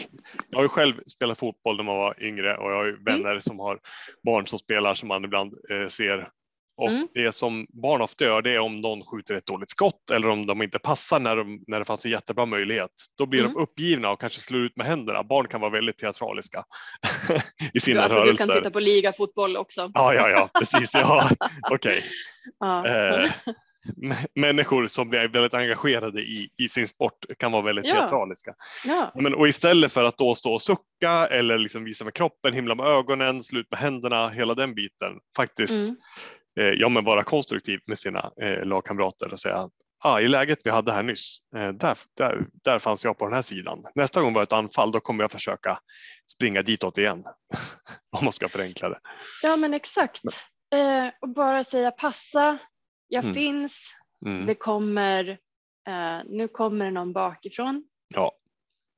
jag 0.50 0.58
har 0.58 0.64
ju 0.64 0.70
själv 0.70 0.94
spelat 1.08 1.40
fotboll 1.40 1.78
när 1.78 1.84
man 1.84 1.96
var 1.96 2.24
yngre 2.24 2.58
och 2.58 2.72
jag 2.72 2.78
har 2.78 2.86
ju 2.86 2.92
Mm. 2.92 3.04
vänner 3.04 3.40
som 3.40 3.60
har 3.60 3.80
barn 4.26 4.48
som 4.48 4.60
spelar 4.60 4.94
som 4.94 5.08
man 5.08 5.26
ibland 5.26 5.54
eh, 5.72 5.88
ser. 5.88 6.30
Och 6.82 6.90
Mm. 6.90 7.08
det 7.14 7.32
som 7.32 7.68
barn 7.70 8.02
ofta 8.02 8.24
gör 8.24 8.42
det 8.42 8.54
är 8.56 8.60
om 8.60 8.82
någon 8.82 9.06
skjuter 9.06 9.34
ett 9.34 9.46
dåligt 9.46 9.70
skott 9.70 10.10
eller 10.12 10.30
om 10.30 10.46
de 10.46 10.62
inte 10.62 10.80
passar 10.80 11.20
när, 11.20 11.36
de, 11.36 11.64
när 11.68 11.80
det 11.80 11.86
fanns 11.86 12.06
en 12.06 12.12
jättebra 12.12 12.46
möjlighet. 12.46 12.90
Då 13.18 13.26
blir 13.26 13.40
Mm. 13.42 13.54
de 13.54 13.60
uppgivna 13.62 14.10
och 14.10 14.20
kanske 14.22 14.40
slår 14.40 14.62
ut 14.62 14.76
med 14.78 14.86
händerna. 14.88 15.24
Barn 15.24 15.48
kan 15.48 15.62
vara 15.62 15.72
väldigt 15.72 15.98
teatraliska 15.98 16.64
i 17.74 17.80
sina 17.80 18.02
alltså, 18.02 18.20
du 18.20 18.26
rörelser. 18.26 18.46
kan 18.46 18.56
titta 18.56 18.72
på 18.72 18.80
ligafotboll 18.80 19.58
också. 19.58 19.92
Ja, 19.94 20.14
ja, 20.14 20.30
ja, 20.30 20.50
precis. 20.60 20.94
Ja, 20.94 21.30
okej. 21.72 22.04
Ja. 22.60 22.88
Eh, 22.88 23.30
människor 24.36 24.88
som 24.88 25.10
blir 25.10 25.28
väldigt 25.28 25.54
engagerade 25.54 26.22
i, 26.22 26.50
i 26.60 26.70
sin 26.70 26.88
sport 26.88 27.26
kan 27.40 27.52
vara 27.52 27.62
väldigt 27.62 27.86
Ja. 27.88 27.94
teatraliska. 27.96 28.54
Ja, 28.86 29.12
Men, 29.16 29.34
och 29.34 29.48
istället 29.48 29.92
för 29.94 30.04
att 30.04 30.18
då 30.18 30.36
stå 30.36 30.54
och 30.54 30.62
sucka 30.62 31.28
eller 31.32 31.58
liksom 31.58 31.84
visa 31.84 32.06
med 32.06 32.14
kroppen, 32.14 32.54
himla 32.54 32.76
med 32.76 32.86
ögonen, 32.86 33.44
slut 33.44 33.68
med 33.72 33.80
händerna, 33.80 34.30
hela 34.30 34.54
den 34.56 34.76
biten, 34.76 35.14
faktiskt 35.38 35.74
Mm. 35.80 35.96
Eh, 36.60 36.66
ja, 36.66 36.90
men 36.90 37.04
vara 37.06 37.24
konstruktiv 37.24 37.80
med 37.86 38.00
sina 38.00 38.32
eh, 38.42 38.66
lagkamrater 38.66 39.32
och 39.32 39.40
säga 39.40 39.70
ah, 40.04 40.20
i 40.20 40.28
läget 40.28 40.60
vi 40.64 40.70
hade 40.70 40.92
här 40.92 41.04
nyss, 41.04 41.40
eh, 41.56 41.70
där, 41.70 41.98
där, 42.18 42.46
där 42.64 42.80
fanns 42.80 43.04
jag 43.04 43.18
på 43.18 43.26
den 43.26 43.34
här 43.34 43.42
sidan. 43.42 43.84
Nästa 43.96 44.22
gång 44.22 44.34
var 44.34 44.44
ett 44.44 44.54
anfall, 44.54 44.92
då 44.92 45.00
kommer 45.00 45.24
jag 45.24 45.32
försöka 45.32 45.80
springa 46.32 46.62
ditåt 46.62 46.98
igen. 46.98 47.24
Om 48.18 48.24
man 48.26 48.34
ska 48.34 48.50
förenkla 48.50 48.90
det. 48.90 49.00
ja 49.44 49.58
men 49.58 49.74
exakt. 49.74 50.22
Eh, 50.74 51.08
och 51.22 51.30
bara 51.30 51.64
säga 51.64 51.92
passa, 51.92 52.58
jag 53.08 53.24
Mm. 53.24 53.34
finns, 53.36 53.96
Mm. 54.26 54.46
det 54.46 54.56
kommer, 54.56 55.30
eh, 55.88 56.20
nu 56.26 56.48
kommer 56.48 56.86
det 56.86 56.92
någon 56.92 57.14
bakifrån. 57.14 57.84
Ja. 58.16 58.32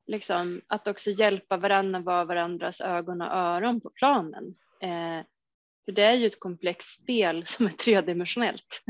Liksom, 0.07 0.62
att 0.67 0.88
också 0.88 1.10
hjälpa 1.10 1.57
varandra 1.57 2.00
vara 2.00 2.25
varandras 2.25 2.81
ögon 2.81 3.22
och 3.22 3.27
öron 3.33 3.81
på 3.81 3.89
planen. 3.89 4.43
Eh, 4.81 5.25
för 5.85 5.91
det 5.91 6.03
är 6.03 6.13
ju 6.13 6.27
ett 6.27 6.39
komplext 6.39 7.01
spel 7.01 7.45
som 7.47 7.65
är 7.65 7.69
tredimensionellt. 7.69 8.81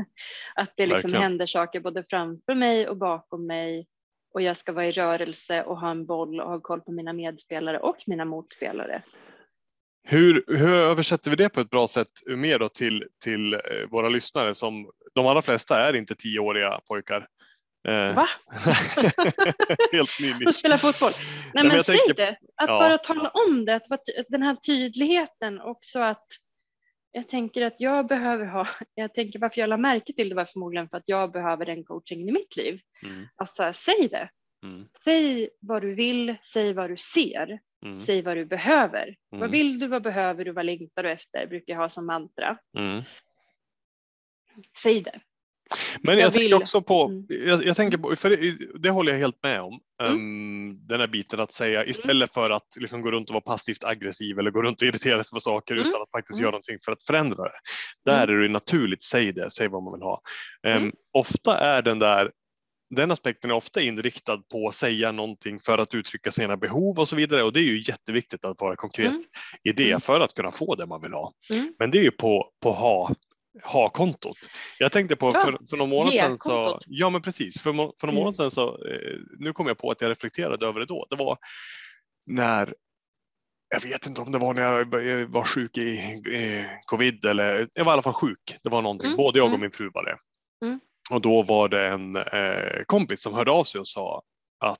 Att 0.54 0.72
det 0.76 0.86
liksom 0.86 1.10
Verkligen. 1.10 1.22
händer 1.22 1.46
saker 1.46 1.80
både 1.80 2.04
framför 2.10 2.54
mig 2.54 2.88
och 2.88 2.96
bakom 2.96 3.46
mig 3.46 3.86
och 4.34 4.42
jag 4.42 4.56
ska 4.56 4.72
vara 4.72 4.86
i 4.86 4.92
rörelse 4.92 5.62
och 5.62 5.80
ha 5.80 5.90
en 5.90 6.06
boll 6.06 6.40
och 6.40 6.50
ha 6.50 6.60
koll 6.60 6.80
på 6.80 6.92
mina 6.92 7.12
medspelare 7.12 7.78
och 7.78 7.96
mina 8.06 8.24
motspelare. 8.24 9.02
Hur, 10.08 10.44
hur 10.46 10.68
översätter 10.74 11.30
vi 11.30 11.36
det 11.36 11.48
på 11.48 11.60
ett 11.60 11.70
bra 11.70 11.88
sätt 11.88 12.08
mer 12.26 12.58
då 12.58 12.68
till, 12.68 13.04
till 13.24 13.54
eh, 13.54 13.60
våra 13.90 14.08
lyssnare 14.08 14.54
som 14.54 14.90
de 15.14 15.26
allra 15.26 15.42
flesta 15.42 15.88
är 15.88 15.96
inte 15.96 16.14
tioåriga 16.14 16.80
pojkar. 16.88 17.26
Eh, 17.88 18.14
Va? 18.14 18.28
Helt 19.92 20.20
ny 20.20 20.44
Och 20.46 20.54
spela 20.54 20.78
fotboll. 20.78 21.10
Nej 21.16 21.50
men 21.54 21.66
men 21.66 21.76
jag 21.76 21.84
säg 21.84 21.98
tänker- 21.98 22.14
det, 22.14 22.30
att 22.56 22.68
ja. 22.68 22.78
bara 22.78 22.98
tala 22.98 23.28
om 23.30 23.64
det, 23.64 23.74
att 23.74 24.04
den 24.28 24.42
här 24.42 24.54
tydligheten 24.56 25.60
också 25.60 26.00
att 26.00 26.26
jag 27.14 27.28
tänker 27.28 27.62
att 27.62 27.80
jag 27.80 28.06
behöver 28.06 28.44
ha, 28.46 28.66
jag 28.94 29.14
tänker 29.14 29.38
varför 29.38 29.60
jag 29.60 29.68
la 29.68 29.76
märke 29.76 30.12
till 30.12 30.28
det 30.28 30.34
var 30.34 30.44
förmodligen 30.44 30.88
för 30.88 30.96
att 30.96 31.02
jag 31.08 31.32
behöver 31.32 31.66
den 31.66 31.84
coachingen 31.84 32.28
i 32.28 32.32
mitt 32.32 32.56
liv. 32.56 32.80
Mm, 33.04 33.26
Alltså 33.36 33.72
säg 33.72 34.08
det, 34.10 34.28
mm, 34.62 34.88
säg 35.04 35.50
vad 35.60 35.82
du 35.82 35.94
vill, 35.94 36.36
säg 36.42 36.72
vad 36.72 36.90
du 36.90 36.96
ser, 36.96 37.58
mm, 37.84 38.00
säg 38.00 38.22
vad 38.22 38.36
du 38.36 38.44
behöver. 38.44 39.16
Vad 39.30 39.40
Mm. 39.40 39.50
vill 39.50 39.78
du, 39.78 39.86
vad 39.88 40.02
behöver 40.02 40.44
du, 40.44 40.52
vad 40.52 40.66
längtar 40.66 41.02
du 41.02 41.10
efter, 41.10 41.46
brukar 41.46 41.72
jag 41.74 41.80
ha 41.80 41.88
som 41.88 42.06
mantra. 42.06 42.58
mm. 42.78 43.02
Säg 44.82 45.00
det. 45.02 45.20
Men 46.02 46.18
jag, 46.18 46.26
Jag 46.26 46.32
tänker 46.32 46.54
också 46.54 46.82
på, 46.82 47.04
Mm. 47.04 47.26
jag, 47.28 47.64
jag 47.64 47.76
tänker 47.76 47.98
på, 47.98 48.16
för 48.16 48.30
det, 48.30 48.56
det 48.82 48.90
håller 48.90 49.12
jag 49.12 49.18
helt 49.18 49.42
med 49.42 49.60
om, 49.60 49.80
Mm. 50.02 50.12
um, 50.14 50.86
den 50.86 51.00
här 51.00 51.06
biten 51.06 51.40
att 51.40 51.52
säga 51.52 51.84
istället 51.84 52.34
för 52.34 52.50
att 52.50 52.66
liksom 52.80 53.02
gå 53.02 53.10
runt 53.10 53.28
och 53.30 53.34
vara 53.34 53.40
passivt 53.40 53.84
aggressiv 53.84 54.38
eller 54.38 54.50
gå 54.50 54.62
runt 54.62 54.82
och 54.82 54.88
irritera 54.88 55.24
sig 55.24 55.30
på 55.34 55.40
saker 55.40 55.74
Mm. 55.74 55.88
utan 55.88 56.02
att 56.02 56.10
faktiskt 56.10 56.38
Mm. 56.38 56.42
göra 56.42 56.50
någonting 56.50 56.78
för 56.84 56.92
att 56.92 57.02
förändra 57.06 57.42
det. 57.42 57.58
Där 58.04 58.28
är 58.28 58.38
det 58.38 58.48
naturligt, 58.48 59.02
säg 59.02 59.32
det, 59.32 59.50
säg 59.50 59.68
vad 59.68 59.82
man 59.82 59.92
vill 59.92 60.02
ha. 60.02 60.20
Um, 60.66 60.72
Mm. 60.72 60.92
Ofta 61.12 61.58
är 61.58 61.82
den 61.82 61.98
där 61.98 62.30
den 62.96 63.10
aspekten 63.10 63.50
är 63.50 63.54
ofta 63.54 63.80
inriktad 63.80 64.36
på 64.52 64.68
att 64.68 64.74
säga 64.74 65.12
någonting 65.12 65.60
för 65.60 65.78
att 65.78 65.94
uttrycka 65.94 66.30
sina 66.30 66.56
behov 66.56 66.98
och 66.98 67.08
så 67.08 67.16
vidare 67.16 67.42
och 67.42 67.52
det 67.52 67.60
är 67.60 67.62
ju 67.64 67.82
jätteviktigt 67.82 68.44
att 68.44 68.60
vara 68.60 68.76
konkret 68.76 69.10
Mm. 69.10 69.22
i 69.62 69.72
det 69.72 69.88
Mm. 69.88 70.00
för 70.00 70.20
att 70.20 70.34
kunna 70.34 70.52
få 70.52 70.74
det 70.74 70.86
man 70.86 71.02
vill 71.02 71.12
ha. 71.12 71.32
Mm. 71.50 71.74
Men 71.78 71.90
det 71.90 71.98
är 71.98 72.02
ju 72.02 72.10
på, 72.10 72.50
på 72.62 72.72
ha, 72.72 73.14
ha 73.62 73.88
kontot. 73.88 74.36
Jag 74.78 74.92
tänkte 74.92 75.16
på 75.16 75.26
Ja, 75.34 75.42
för, 75.44 75.58
för 75.70 75.76
någon 75.76 75.88
månad 75.88 76.14
sedan 76.14 76.38
så, 76.38 76.80
ja 76.86 77.10
men 77.10 77.22
precis, 77.22 77.60
för, 77.62 77.72
för 77.72 78.06
någon 78.06 78.10
Mm. 78.10 78.14
månad 78.14 78.36
sedan 78.36 78.50
så, 78.50 78.68
eh, 78.68 79.18
nu 79.38 79.52
kom 79.52 79.66
jag 79.66 79.78
på 79.78 79.90
att 79.90 80.00
jag 80.00 80.10
reflekterade 80.10 80.66
över 80.66 80.80
det 80.80 80.86
då, 80.86 81.06
det 81.10 81.16
var 81.16 81.38
när 82.26 82.74
jag 83.74 83.80
vet 83.80 84.06
inte 84.06 84.20
om 84.20 84.32
det 84.32 84.38
var 84.38 84.54
när 84.54 84.62
jag 84.62 85.26
var 85.26 85.44
sjuk 85.44 85.78
i 85.78 85.98
eh, 86.34 86.66
covid 86.86 87.24
eller 87.24 87.68
jag 87.74 87.84
var 87.84 87.92
i 87.92 87.94
alla 87.94 88.02
fall 88.02 88.12
sjuk. 88.12 88.58
Det 88.62 88.68
var 88.68 88.82
någonting, 88.82 89.06
Mm, 89.06 89.16
både 89.16 89.38
jag 89.38 89.44
och 89.44 89.48
mm. 89.48 89.60
min 89.60 89.70
fru 89.70 89.90
var 89.94 90.04
det. 90.04 90.16
Mm. 90.66 90.80
Och 91.10 91.20
då 91.20 91.42
var 91.42 91.68
det 91.68 91.86
en 91.86 92.16
eh, 92.16 92.82
kompis 92.86 93.22
som 93.22 93.34
hörde 93.34 93.50
av 93.50 93.64
sig 93.64 93.80
och 93.80 93.88
sa 93.88 94.22
att 94.60 94.78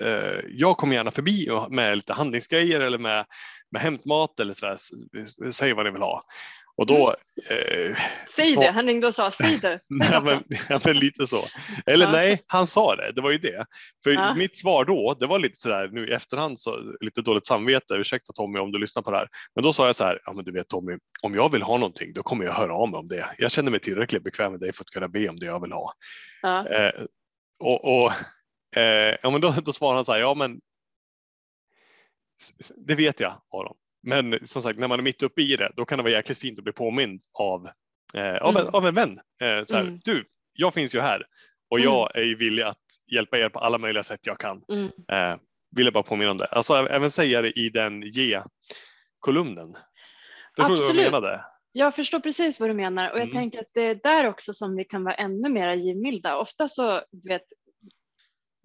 eh, 0.00 0.40
jag 0.48 0.76
kommer 0.76 0.94
gärna 0.94 1.10
förbi 1.10 1.48
med 1.70 1.96
lite 1.96 2.12
handlingsgrejer 2.12 2.80
eller 2.80 2.98
med, 2.98 3.24
med 3.70 3.82
hämtmat 3.82 4.40
eller 4.40 4.54
sådär. 4.54 4.78
Säg 5.52 5.72
vad 5.72 5.84
ni 5.84 5.90
vill 5.92 6.02
ha. 6.02 6.22
Och 6.76 6.86
då, 6.86 7.14
eh, 7.50 7.96
Säg 8.36 8.46
Så- 8.46 8.60
det, 8.60 8.70
han 8.70 8.86
ringde 8.86 9.06
och 9.06 9.14
sa 9.14 9.30
säg 9.30 9.58
det. 9.58 9.80
nej, 9.88 10.20
men, 10.22 10.44
ja, 10.68 10.80
men 10.84 10.96
lite 10.98 11.26
så. 11.26 11.44
Eller 11.86 12.06
Ja. 12.06 12.12
nej, 12.12 12.42
han 12.46 12.66
sa 12.66 12.96
det, 12.96 13.12
det 13.12 13.20
var 13.22 13.30
ju 13.30 13.38
det. 13.38 13.66
För 14.04 14.10
Ja. 14.10 14.34
mitt 14.34 14.56
svar 14.56 14.84
då, 14.84 15.16
det 15.20 15.26
var 15.26 15.38
lite 15.38 15.56
sådär 15.58 15.88
nu 15.92 16.08
i 16.08 16.12
efterhand, 16.12 16.60
så, 16.60 16.82
lite 17.00 17.22
dåligt 17.22 17.46
samvete, 17.46 17.94
ursäkta 17.94 18.32
Tommy 18.32 18.58
om 18.58 18.72
du 18.72 18.78
lyssnar 18.78 19.02
på 19.02 19.10
det 19.10 19.16
här. 19.16 19.28
Men 19.54 19.64
då 19.64 19.72
sa 19.72 19.86
jag 19.86 19.96
så 19.96 20.04
här, 20.04 20.20
ja 20.24 20.32
men 20.32 20.44
du 20.44 20.52
vet 20.52 20.68
Tommy, 20.68 20.92
om 21.22 21.34
jag 21.34 21.52
vill 21.52 21.62
ha 21.62 21.76
någonting 21.76 22.12
då 22.12 22.22
kommer 22.22 22.44
jag 22.44 22.52
höra 22.52 22.74
av 22.74 22.88
mig 22.88 22.98
om 22.98 23.08
det. 23.08 23.34
Jag 23.38 23.50
känner 23.50 23.70
mig 23.70 23.80
tillräckligt 23.80 24.24
bekväm 24.24 24.52
med 24.52 24.60
dig 24.60 24.72
för 24.72 24.84
att 24.84 24.90
kunna 24.90 25.08
be 25.08 25.28
om 25.28 25.38
det 25.38 25.46
jag 25.46 25.60
vill 25.62 25.72
ha. 25.72 25.92
Ja. 26.42 26.68
Eh, 26.68 26.92
och 27.58 28.04
och 28.04 28.12
eh, 28.80 29.16
ja, 29.22 29.30
men 29.30 29.40
då, 29.40 29.54
då 29.64 29.72
svarade 29.72 29.96
han 29.98 30.04
så 30.04 30.12
här, 30.12 30.20
ja 30.20 30.34
men 30.34 30.60
det 32.76 32.94
vet 32.94 33.20
jag 33.20 33.32
Aron. 33.52 33.76
Men 34.04 34.46
som 34.46 34.62
sagt, 34.62 34.78
när 34.78 34.88
man 34.88 34.98
är 34.98 35.02
mitt 35.02 35.22
uppe 35.22 35.42
i 35.42 35.56
det, 35.56 35.70
då 35.76 35.84
kan 35.84 35.98
det 35.98 36.02
vara 36.02 36.12
jäkligt 36.12 36.38
fint 36.38 36.58
att 36.58 36.64
bli 36.64 36.72
påmind 36.72 37.20
av, 37.32 37.68
eh, 38.14 38.36
av, 38.36 38.56
en, 38.56 38.62
Mm. 38.62 38.74
av 38.74 38.86
en 38.86 38.94
vän. 38.94 39.18
Eh, 39.42 39.64
så 39.66 39.74
här, 39.76 39.82
Mm. 39.82 40.00
Du, 40.04 40.24
jag 40.52 40.74
finns 40.74 40.94
ju 40.94 41.00
här 41.00 41.22
och 41.70 41.80
jag 41.80 42.16
är 42.16 42.22
ju 42.22 42.36
villig 42.36 42.62
att 42.62 42.78
hjälpa 43.12 43.38
er 43.38 43.48
på 43.48 43.58
alla 43.58 43.78
möjliga 43.78 44.02
sätt 44.02 44.20
jag 44.26 44.38
kan. 44.38 44.62
Mm. 44.68 44.84
Eh, 44.84 45.36
vill 45.76 45.84
jag 45.86 45.92
bara 45.94 46.02
påminna 46.04 46.30
om 46.30 46.38
det. 46.38 46.46
Alltså 46.46 46.74
även 46.74 47.10
säga 47.10 47.42
det 47.42 47.50
i 47.58 47.68
den 47.70 48.02
ge-kolumnen. 48.02 49.74
Förstår 50.56 50.76
du 50.76 50.80
vad 50.86 50.96
jag 50.96 51.12
menade? 51.12 51.40
Jag 51.72 51.94
förstår 51.96 52.20
precis 52.20 52.60
vad 52.60 52.70
du 52.70 52.74
menar 52.74 53.10
och 53.10 53.18
jag 53.18 53.22
Mm. 53.24 53.34
tänker 53.34 53.58
att 53.60 53.70
det 53.74 53.80
är 53.82 53.94
där 53.94 54.26
också 54.28 54.54
som 54.54 54.76
vi 54.76 54.84
kan 54.84 55.04
vara 55.04 55.14
ännu 55.14 55.48
mer 55.48 55.74
givmilda. 55.74 56.36
Ofta 56.38 56.68
så 56.68 57.00
du 57.10 57.28
vet, 57.28 57.42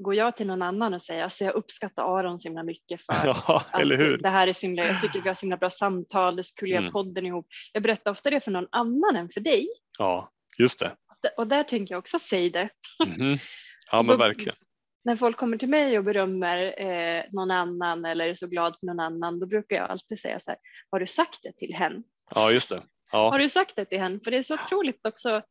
går 0.04 0.16
jag 0.16 0.38
till 0.38 0.48
någon 0.48 0.62
annan 0.62 0.94
och 0.94 1.02
säger 1.02 1.24
alltså 1.24 1.44
jag 1.44 1.54
uppskattar 1.56 2.18
Aron 2.20 2.40
så 2.40 2.48
himla 2.48 2.64
mycket 2.64 3.02
för 3.02 3.14
Ja, 3.26 3.64
att 3.72 3.90
det 4.24 4.30
här 4.30 4.48
är 4.48 4.54
så 4.54 4.66
himla, 4.68 4.86
jag 4.86 5.02
tycker 5.02 5.22
vi 5.22 5.28
har 5.28 5.36
så 5.36 5.42
himla 5.46 5.58
bra 5.58 5.70
samtal, 5.70 6.36
det 6.36 6.44
skulle 6.44 6.72
göra 6.72 6.82
Mm. 6.82 6.92
podden 6.94 7.26
ihop. 7.26 7.48
Jag 7.74 7.84
berättar 7.84 8.12
ofta 8.12 8.30
det 8.30 8.42
för 8.42 8.52
någon 8.52 8.68
annan 8.72 9.16
än 9.16 9.30
för 9.30 9.42
dig 9.42 9.68
Ja, 9.98 10.32
just 10.60 10.80
det. 10.80 10.92
och 11.38 11.48
där 11.48 11.64
tänker 11.64 11.94
jag 11.94 12.00
också 12.00 12.20
säg 12.20 12.50
det. 12.50 12.70
Mhm. 13.08 13.38
Ja, 13.92 14.02
men 14.04 14.18
verkligen. 14.18 14.56
När 15.04 15.16
folk 15.16 15.38
kommer 15.38 15.58
till 15.58 15.70
mig 15.70 15.98
och 15.98 16.04
berömmer 16.04 16.82
eh, 16.82 17.24
någon 17.32 17.52
annan 17.52 18.06
eller 18.06 18.28
är 18.28 18.34
så 18.34 18.48
glad 18.48 18.76
för 18.80 18.86
någon 18.88 19.00
annan 19.00 19.40
då 19.40 19.46
brukar 19.46 19.76
jag 19.76 19.90
alltid 19.90 20.20
säga 20.20 20.40
så 20.40 20.52
här, 20.52 20.60
har 20.90 21.00
du 21.00 21.08
sagt 21.08 21.40
det 21.44 21.52
till 21.58 21.74
henne? 21.76 22.04
Ja, 22.36 22.52
just 22.52 22.70
det. 22.70 22.84
Ja, 23.12 23.30
Har 23.30 23.40
du 23.40 23.50
sagt 23.50 23.76
det 23.76 23.86
till 23.86 24.00
henne? 24.00 24.20
För 24.24 24.32
det 24.32 24.38
är 24.38 24.44
så 24.44 24.54
otroligt 24.54 25.06
också 25.06 25.42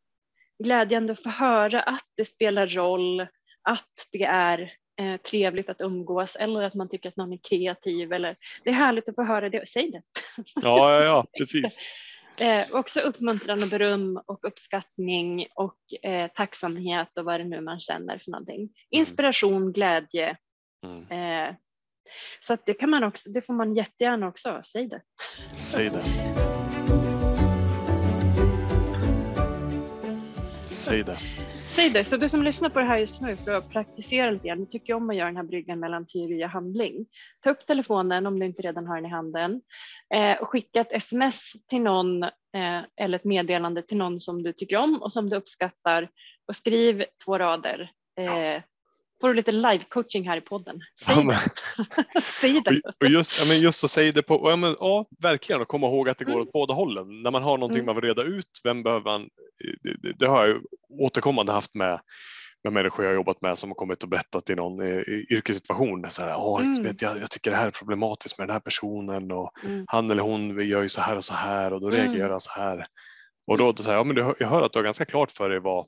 glädjande 0.64 1.12
att 1.12 1.22
få 1.22 1.28
höra 1.30 1.82
att 1.82 2.04
det 2.16 2.24
spelar 2.24 2.66
roll, 2.66 3.26
att 3.68 4.08
det 4.12 4.24
är 4.24 4.72
eh, 5.00 5.16
trevligt 5.16 5.68
att 5.68 5.80
umgås 5.80 6.36
eller 6.36 6.62
att 6.62 6.74
man 6.74 6.88
tycker 6.88 7.08
att 7.08 7.16
någon 7.16 7.32
är 7.32 7.40
kreativ. 7.48 8.12
Eller, 8.12 8.36
det 8.64 8.70
är 8.70 8.74
härligt 8.74 9.08
att 9.08 9.14
få 9.14 9.22
höra 9.22 9.48
det. 9.48 9.68
Säg 9.68 9.90
det. 9.90 10.02
ja, 10.54 10.94
ja, 10.94 11.04
ja 11.04 11.26
precis. 11.38 11.78
Eh, 12.40 12.64
också 12.72 13.00
uppmuntran 13.00 13.62
och 13.62 13.68
beröm 13.68 14.20
och 14.26 14.44
uppskattning 14.44 15.46
och 15.54 15.78
eh, 16.02 16.30
tacksamhet 16.34 17.18
och 17.18 17.24
vad 17.24 17.40
det 17.40 17.44
nu 17.44 17.60
man 17.60 17.80
känner 17.80 18.18
för 18.18 18.30
någonting. 18.30 18.68
Inspiration, 18.90 19.72
glädje. 19.72 20.36
Mm. 20.84 21.48
Eh, 21.48 21.54
så 22.40 22.52
att 22.52 22.66
det 22.66 22.74
kan 22.74 22.90
man 22.90 23.04
också, 23.04 23.30
det 23.30 23.42
får 23.42 23.54
man 23.54 23.74
jättegärna 23.74 24.28
också, 24.28 24.60
säg 24.64 24.88
det. 24.88 25.02
Säg 25.52 25.90
det. 25.90 26.04
Säg 30.66 31.02
det. 31.02 31.18
Säg 31.78 31.90
det, 31.90 32.04
så 32.04 32.16
du 32.16 32.28
som 32.28 32.42
lyssnar 32.42 32.68
på 32.70 32.78
det 32.78 32.84
här 32.84 32.98
just 32.98 33.20
nu 33.20 33.36
för 33.44 33.50
att 33.50 33.68
praktisera 33.68 34.30
lite 34.30 34.48
grann, 34.48 34.60
du 34.60 34.66
tycker 34.66 34.94
om 34.94 35.10
att 35.10 35.16
göra 35.16 35.26
den 35.26 35.36
här 35.36 35.44
bryggan 35.44 35.80
mellan 35.80 36.06
teori 36.06 36.44
och 36.44 36.48
handling. 36.48 37.06
Ta 37.40 37.50
upp 37.50 37.66
telefonen 37.66 38.26
om 38.26 38.38
du 38.38 38.46
inte 38.46 38.62
redan 38.62 38.86
har 38.86 38.96
den 38.96 39.06
i 39.06 39.08
handen 39.08 39.60
eh, 40.14 40.42
och 40.42 40.48
skicka 40.48 40.80
ett 40.80 40.92
sms 40.92 41.52
till 41.68 41.80
någon 41.80 42.22
eh, 42.22 42.82
eller 42.96 43.18
ett 43.18 43.24
meddelande 43.24 43.82
till 43.82 43.96
någon 43.96 44.20
som 44.20 44.42
du 44.42 44.52
tycker 44.52 44.76
om 44.76 45.02
och 45.02 45.12
som 45.12 45.30
du 45.30 45.36
uppskattar 45.36 46.08
och 46.48 46.56
skriv 46.56 47.04
två 47.24 47.38
rader. 47.38 47.90
Eh, 48.20 48.62
får 49.20 49.28
du 49.28 49.34
lite 49.34 49.52
live-coaching 49.52 50.24
här 50.28 50.36
i 50.36 50.40
podden. 50.40 50.80
Säg 51.04 51.14
Ja, 51.16 51.22
men, 51.22 51.36
det. 52.14 52.20
Säg 52.40 52.60
det. 52.64 52.80
och, 53.00 53.06
just, 53.06 53.38
ja, 53.38 53.44
men 53.48 53.60
just 53.60 53.84
att 53.84 53.90
säga 53.90 54.12
det 54.12 54.22
på, 54.22 54.50
ja, 54.50 54.56
men, 54.56 54.76
ja, 54.80 55.06
verkligen, 55.22 55.62
och 55.62 55.68
komma 55.68 55.86
ihåg 55.86 56.08
att 56.08 56.18
det 56.18 56.24
går 56.24 56.32
Mm. 56.32 56.42
åt 56.42 56.52
båda 56.52 56.74
hållen. 56.74 57.22
När 57.22 57.30
man 57.30 57.42
har 57.42 57.58
någonting 57.58 57.82
Mm. 57.82 57.86
man 57.86 57.94
vill 57.94 58.04
reda 58.04 58.22
ut, 58.22 58.60
vem 58.64 58.82
behöver 58.82 59.04
man? 59.04 59.28
Det, 59.82 59.94
det, 60.02 60.12
det 60.18 60.26
har 60.26 60.46
jag 60.46 60.60
återkommande 61.00 61.52
haft 61.52 61.74
med, 61.74 62.00
med 62.64 62.72
människor 62.72 63.04
jag 63.04 63.10
har 63.12 63.16
jobbat 63.16 63.42
med 63.42 63.58
som 63.58 63.70
har 63.70 63.74
kommit 63.74 64.02
och 64.02 64.08
berättat 64.08 64.50
i 64.50 64.54
någon 64.54 64.80
eh, 64.80 65.02
yrkessituation. 65.30 66.06
Så 66.10 66.22
här, 66.22 66.60
Mm. 66.60 66.82
vet, 66.82 67.02
jag, 67.02 67.18
jag 67.18 67.30
tycker 67.30 67.50
det 67.50 67.56
här 67.56 67.66
är 67.66 67.70
problematiskt 67.70 68.38
med 68.38 68.48
den 68.48 68.52
här 68.52 68.60
personen 68.60 69.30
och 69.32 69.50
Mm. 69.64 69.84
han 69.88 70.10
eller 70.10 70.22
hon 70.22 70.68
gör 70.68 70.82
ju 70.82 70.88
så 70.88 71.00
här 71.00 71.16
och 71.16 71.24
så 71.24 71.34
här 71.34 71.72
och 71.72 71.80
då 71.80 71.88
Mm. 71.88 72.00
reagerar 72.00 72.30
jag 72.30 72.42
så 72.42 72.50
här. 72.60 72.86
Och 73.46 73.58
då, 73.58 73.72
då 73.72 73.82
säger 73.82 73.96
jag, 73.96 74.00
ja, 74.00 74.04
men 74.04 74.16
du, 74.16 74.34
jag 74.38 74.48
hör 74.48 74.62
att 74.62 74.72
du 74.72 74.78
har 74.78 74.84
ganska 74.84 75.04
klart 75.04 75.30
för 75.32 75.50
dig 75.50 75.60
vad, 75.60 75.86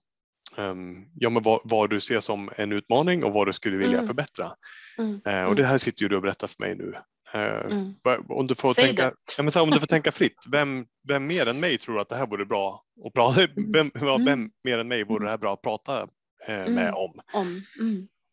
ja, 1.14 1.30
men 1.30 1.42
vad, 1.42 1.60
vad, 1.64 1.90
du 1.90 2.00
ser 2.00 2.20
som 2.20 2.50
en 2.56 2.72
utmaning 2.72 3.24
och 3.24 3.32
vad 3.32 3.46
du 3.46 3.52
skulle 3.52 3.76
vilja 3.76 3.96
mm. 3.96 4.06
förbättra. 4.06 4.52
Mm. 4.98 5.20
Uh, 5.28 5.44
och 5.44 5.56
det 5.56 5.64
här 5.64 5.78
sitter 5.78 6.02
ju 6.02 6.08
du 6.08 6.16
och 6.16 6.22
berättar 6.22 6.46
för 6.46 6.56
mig 6.58 6.76
nu. 6.76 6.94
Uh, 7.34 7.90
om, 8.28 8.46
du 8.46 8.54
får 8.54 8.74
tänka, 8.74 9.12
ja, 9.36 9.42
men 9.42 9.52
så 9.52 9.58
här, 9.58 9.64
om 9.64 9.70
du 9.70 9.80
får 9.80 9.86
tänka 9.96 10.12
fritt, 10.12 10.44
vem, 10.52 10.86
vem 11.08 11.26
mer 11.26 11.46
än 11.48 11.60
mig 11.60 11.78
tror 11.78 12.00
att 12.00 12.08
det 12.08 12.16
här 12.16 12.26
vore 12.26 12.46
bra 12.46 12.84
att 13.06 13.12
prata, 13.12 13.42
mm. 13.56 13.72
vem, 13.72 13.90
vem 13.94 14.08
mm. 14.08 14.50
mer 14.64 14.78
än 14.78 14.88
mig 14.88 15.04
vore 15.04 15.24
det 15.24 15.30
här 15.30 15.38
bra 15.38 15.52
att 15.52 15.62
prata 15.62 16.02
uh, 16.02 16.68
med 16.68 16.92
om? 16.94 17.20
om. 17.32 17.62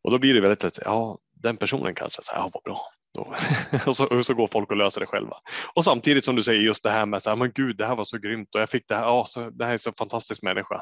Och 0.04 0.12
då 0.12 0.20
blir 0.20 0.34
det 0.34 0.42
väldigt 0.42 0.64
lätt, 0.64 0.80
ja 0.86 1.18
den 1.36 1.58
personen 1.58 1.96
kanske, 1.96 2.22
så 2.24 2.36
här, 2.36 2.42
ja 2.42 2.50
vad 2.54 2.64
bra, 2.64 2.82
och, 3.86 3.96
så, 3.96 4.06
och 4.06 4.26
så 4.26 4.34
går 4.34 4.48
folk 4.48 4.72
och 4.72 4.78
löser 4.78 5.02
det 5.02 5.08
själva. 5.08 5.36
Och 5.76 5.84
samtidigt 5.84 6.26
som 6.26 6.36
du 6.36 6.44
säger 6.44 6.62
just 6.62 6.84
det 6.84 6.90
här 6.90 7.06
med 7.06 7.24
så 7.24 7.30
här, 7.30 7.38
men 7.38 7.52
gud, 7.52 7.78
det 7.78 7.86
här 7.86 7.96
var 7.96 8.06
så 8.06 8.18
grymt 8.18 8.56
och 8.56 8.62
jag 8.62 8.70
fick 8.70 8.88
det 8.88 8.96
här. 8.96 9.04
Ja, 9.04 9.26
så, 9.28 9.50
det 9.50 9.66
här 9.66 9.74
är 9.74 9.78
så 9.78 9.94
fantastisk 9.98 10.42
människa. 10.42 10.82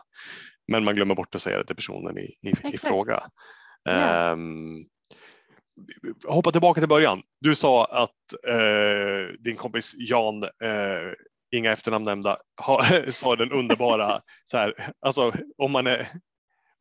Men 0.67 0.83
man 0.83 0.95
glömmer 0.95 1.15
bort 1.15 1.35
att 1.35 1.41
säga 1.41 1.57
det 1.57 1.65
till 1.65 1.75
personen 1.75 2.17
i, 2.17 2.21
i, 2.21 2.73
i 2.73 2.77
fråga. 2.77 3.23
Yeah. 3.89 4.33
Um, 4.33 4.85
hoppa 6.27 6.51
tillbaka 6.51 6.81
till 6.81 6.89
början. 6.89 7.21
Du 7.41 7.55
sa 7.55 7.85
att 7.85 8.51
uh, 8.53 9.33
din 9.39 9.55
kompis 9.55 9.93
Jan, 9.97 10.43
uh, 10.43 11.13
inga 11.51 11.71
efternamn 11.71 12.05
nämnda, 12.05 12.37
sa 13.09 13.35
den 13.35 13.51
underbara, 13.51 14.21
så 14.45 14.57
här, 14.57 14.91
alltså 15.01 15.33
om 15.57 15.71
man 15.71 15.87
är 15.87 16.07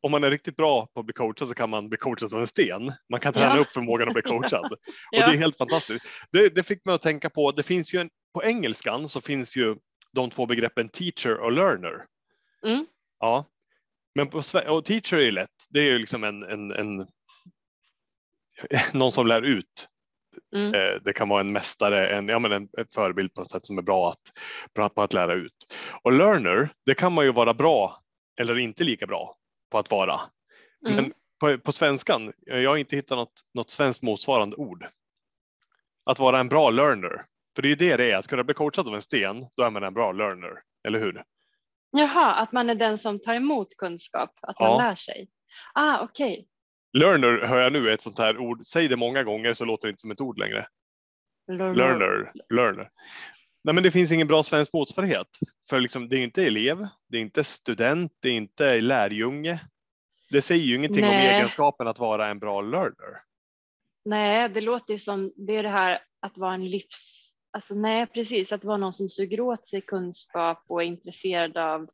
om 0.01 0.11
man 0.11 0.23
är 0.23 0.31
riktigt 0.31 0.55
bra 0.55 0.87
på 0.93 0.99
att 0.99 1.05
bli 1.05 1.13
coachad 1.13 1.47
så 1.47 1.53
kan 1.53 1.69
man 1.69 1.89
bli 1.89 1.97
coachad 1.97 2.29
som 2.29 2.39
en 2.39 2.47
sten. 2.47 2.91
Man 3.09 3.19
kan 3.19 3.33
träna 3.33 3.55
ja. 3.55 3.61
upp 3.61 3.67
förmågan 3.67 4.07
att 4.07 4.13
bli 4.13 4.21
coachad 4.21 4.73
ja. 5.11 5.19
och 5.23 5.29
det 5.29 5.35
är 5.35 5.39
helt 5.39 5.57
fantastiskt. 5.57 6.05
Det, 6.31 6.55
det, 6.55 6.63
fick 6.63 6.85
mig 6.85 6.95
att 6.95 7.01
tänka 7.01 7.29
på, 7.29 7.51
det 7.51 7.63
finns 7.63 7.93
ju 7.93 7.99
en, 7.99 8.09
på 8.33 8.43
engelskan 8.43 9.07
så 9.07 9.21
finns 9.21 9.57
ju 9.57 9.75
de 10.11 10.29
två 10.29 10.45
begreppen 10.45 10.89
teacher 10.89 11.37
och 11.37 11.51
learner. 11.51 12.05
Mm. 12.65 12.85
Ja, 13.19 13.45
men 14.15 14.27
på 14.27 14.41
och 14.67 14.85
teacher 14.85 15.17
är 15.17 15.21
ju 15.21 15.31
lätt. 15.31 15.65
Det 15.69 15.79
är 15.79 15.83
ju 15.83 15.99
liksom 15.99 16.23
en, 16.23 16.43
en, 16.43 16.71
en 16.71 17.07
någon 18.93 19.11
som 19.11 19.27
lär 19.27 19.41
ut. 19.41 19.89
Mm. 20.55 20.73
Eh, 20.73 21.01
det 21.01 21.13
kan 21.13 21.29
vara 21.29 21.41
en 21.41 21.51
mästare, 21.51 22.07
en, 22.07 22.27
ja, 22.27 22.39
men 22.39 22.51
en, 22.51 22.69
en 22.77 22.87
förebild 22.95 23.33
på 23.33 23.41
något 23.41 23.51
sätt 23.51 23.65
som 23.65 23.77
är 23.77 23.81
bra 23.81 24.09
att, 24.09 24.31
bra 24.73 24.89
på 24.89 25.01
att 25.01 25.13
lära 25.13 25.33
ut. 25.33 25.73
Och 26.01 26.11
learner, 26.11 26.69
det 26.85 26.93
kan 26.93 27.13
man 27.13 27.25
ju 27.25 27.31
vara 27.31 27.53
bra 27.53 28.01
eller 28.39 28.57
inte 28.57 28.83
lika 28.83 29.07
bra 29.07 29.35
på 29.71 29.77
att 29.77 29.91
vara. 29.91 30.19
Mm. 30.87 30.95
Men 30.95 31.13
på, 31.39 31.57
på, 31.57 31.71
svenskan, 31.71 32.33
jag 32.45 32.69
har 32.69 32.77
inte 32.77 32.95
hittat 32.95 33.17
något, 33.17 33.41
något 33.53 33.71
svenskt 33.71 34.01
motsvarande 34.01 34.55
ord. 34.55 34.87
Att 36.05 36.19
vara 36.19 36.39
en 36.39 36.49
bra 36.49 36.69
learner. 36.69 37.25
För 37.55 37.61
det 37.61 37.67
är 37.67 37.69
ju 37.69 37.75
det 37.75 37.97
det 37.97 38.11
är, 38.11 38.17
att 38.17 38.27
kunna 38.27 38.43
bli 38.43 38.53
coachad 38.53 38.87
av 38.87 38.95
en 38.95 39.01
sten, 39.01 39.45
då 39.57 39.63
är 39.63 39.71
man 39.71 39.83
en 39.83 39.93
bra 39.93 40.11
learner, 40.11 40.61
eller 40.87 40.99
hur? 40.99 41.23
Jaha, 41.97 42.33
att 42.33 42.51
man 42.51 42.69
är 42.69 42.75
den 42.75 42.97
som 42.97 43.19
tar 43.19 43.33
emot 43.33 43.77
kunskap, 43.77 44.39
att 44.41 44.59
man 44.59 44.77
lär 44.77 44.95
sig. 44.95 45.27
Ah, 45.73 45.99
okej. 46.01 46.33
Okay. 46.33 46.45
Learner 47.01 47.47
hör 47.47 47.57
jag 47.57 47.73
nu 47.73 47.89
är 47.89 47.93
ett 47.93 48.01
sånt 48.01 48.19
här 48.19 48.37
ord, 48.37 48.61
säg 48.67 48.87
det 48.87 48.95
många 48.95 49.23
gånger 49.23 49.53
så 49.53 49.65
låter 49.65 49.87
det 49.87 49.89
inte 49.89 50.01
som 50.01 50.11
ett 50.11 50.21
ord 50.21 50.39
längre. 50.39 50.67
Learner. 51.47 51.75
Learner. 51.75 52.31
learner. 52.49 52.89
Nej, 53.63 53.75
men 53.75 53.83
det 53.83 53.91
finns 53.91 54.11
ingen 54.11 54.27
bra 54.27 54.43
svensk 54.43 54.73
motsvarighet. 54.73 55.27
För 55.69 55.79
liksom, 55.79 56.09
det 56.09 56.17
är 56.17 56.23
inte 56.23 56.45
elev, 56.45 56.87
det 57.09 57.17
är 57.17 57.21
inte 57.21 57.43
student, 57.43 58.11
det 58.19 58.29
är 58.29 58.33
inte 58.33 58.81
lärjunge. 58.81 59.59
Det 60.29 60.41
säger 60.41 60.63
ju 60.63 60.75
ingenting 60.75 61.01
Nej. 61.01 61.29
om 61.29 61.35
egenskapen 61.35 61.87
att 61.87 61.99
vara 61.99 62.27
en 62.27 62.39
bra 62.39 62.61
learner. 62.61 63.21
Nej, 64.05 64.49
det 64.49 64.61
låter 64.61 64.93
ju 64.93 64.99
som 64.99 65.33
det 65.35 65.55
är 65.55 65.63
det 65.63 65.69
här 65.69 65.99
att 66.19 66.37
vara 66.37 66.53
en 66.53 66.69
livs... 66.69 67.24
Alltså, 67.55 67.75
nej, 67.75 68.07
precis, 68.07 68.51
att 68.51 68.63
vara 68.63 68.77
någon 68.77 68.93
som 68.93 69.09
suger 69.09 69.41
åt 69.41 69.67
sig 69.67 69.81
kunskap 69.81 70.63
och 70.67 70.81
är 70.81 70.85
intresserad 70.85 71.57
av 71.57 71.89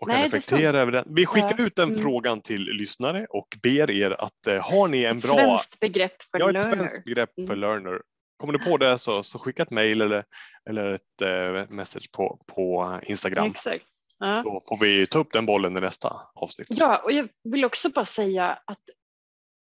och 0.00 0.10
kan 0.10 0.22
reflektera 0.22 0.78
över 0.78 0.92
den. 0.92 1.04
Vi 1.14 1.26
skickar 1.26 1.54
ja. 1.58 1.64
ut 1.64 1.76
den 1.76 1.88
mm. 1.88 2.02
frågan 2.02 2.40
till 2.40 2.62
lyssnare 2.62 3.26
och 3.30 3.58
ber 3.62 3.90
er 3.90 4.10
att 4.10 4.46
eh, 4.46 4.62
har 4.62 4.88
ni 4.88 5.04
en 5.04 5.16
ett 5.16 5.22
bra... 5.22 5.34
Svenskt 5.34 5.80
begrepp 5.80 6.22
för 6.22 6.38
ja, 6.38 6.48
ett 6.48 6.54
learner. 6.54 6.76
svenskt 6.76 7.04
begrepp 7.04 7.34
för 7.34 7.42
mm. 7.42 7.58
learner. 7.58 8.02
Kommer 8.36 8.52
du 8.52 8.58
på 8.58 8.76
det 8.76 8.98
så, 8.98 9.22
så 9.22 9.38
skicka 9.38 9.62
ett 9.62 9.70
mejl 9.70 10.00
eller, 10.00 10.24
eller 10.70 10.90
ett 10.90 11.22
eh, 11.22 11.70
message 11.70 12.12
på, 12.12 12.40
på 12.46 12.98
Instagram. 13.02 13.46
Exakt. 13.46 13.84
Ja. 14.18 14.42
Så 14.42 14.62
får 14.68 14.78
vi 14.84 15.06
ta 15.06 15.18
upp 15.18 15.32
den 15.32 15.46
bollen 15.46 15.76
i 15.76 15.80
nästa 15.80 16.20
avsnitt. 16.34 16.68
Ja, 16.70 16.96
och 17.04 17.12
jag 17.12 17.28
vill 17.44 17.64
också 17.64 17.88
bara 17.88 18.04
säga 18.04 18.58
att 18.64 18.82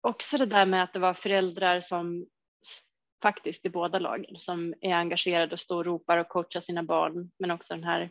också 0.00 0.38
det 0.38 0.46
där 0.46 0.66
med 0.66 0.82
att 0.82 0.92
det 0.92 0.98
var 0.98 1.14
föräldrar 1.14 1.80
som 1.80 2.26
faktiskt 3.24 3.66
i 3.66 3.70
båda 3.70 3.98
lagen 3.98 4.38
som 4.38 4.74
är 4.80 4.94
engagerade 4.94 5.52
och 5.52 5.60
står 5.60 5.78
och 5.78 5.86
ropar 5.86 6.18
och 6.18 6.28
coachar 6.28 6.60
sina 6.60 6.82
barn, 6.82 7.30
men 7.38 7.50
också 7.50 7.74
den 7.74 7.84
här 7.84 8.10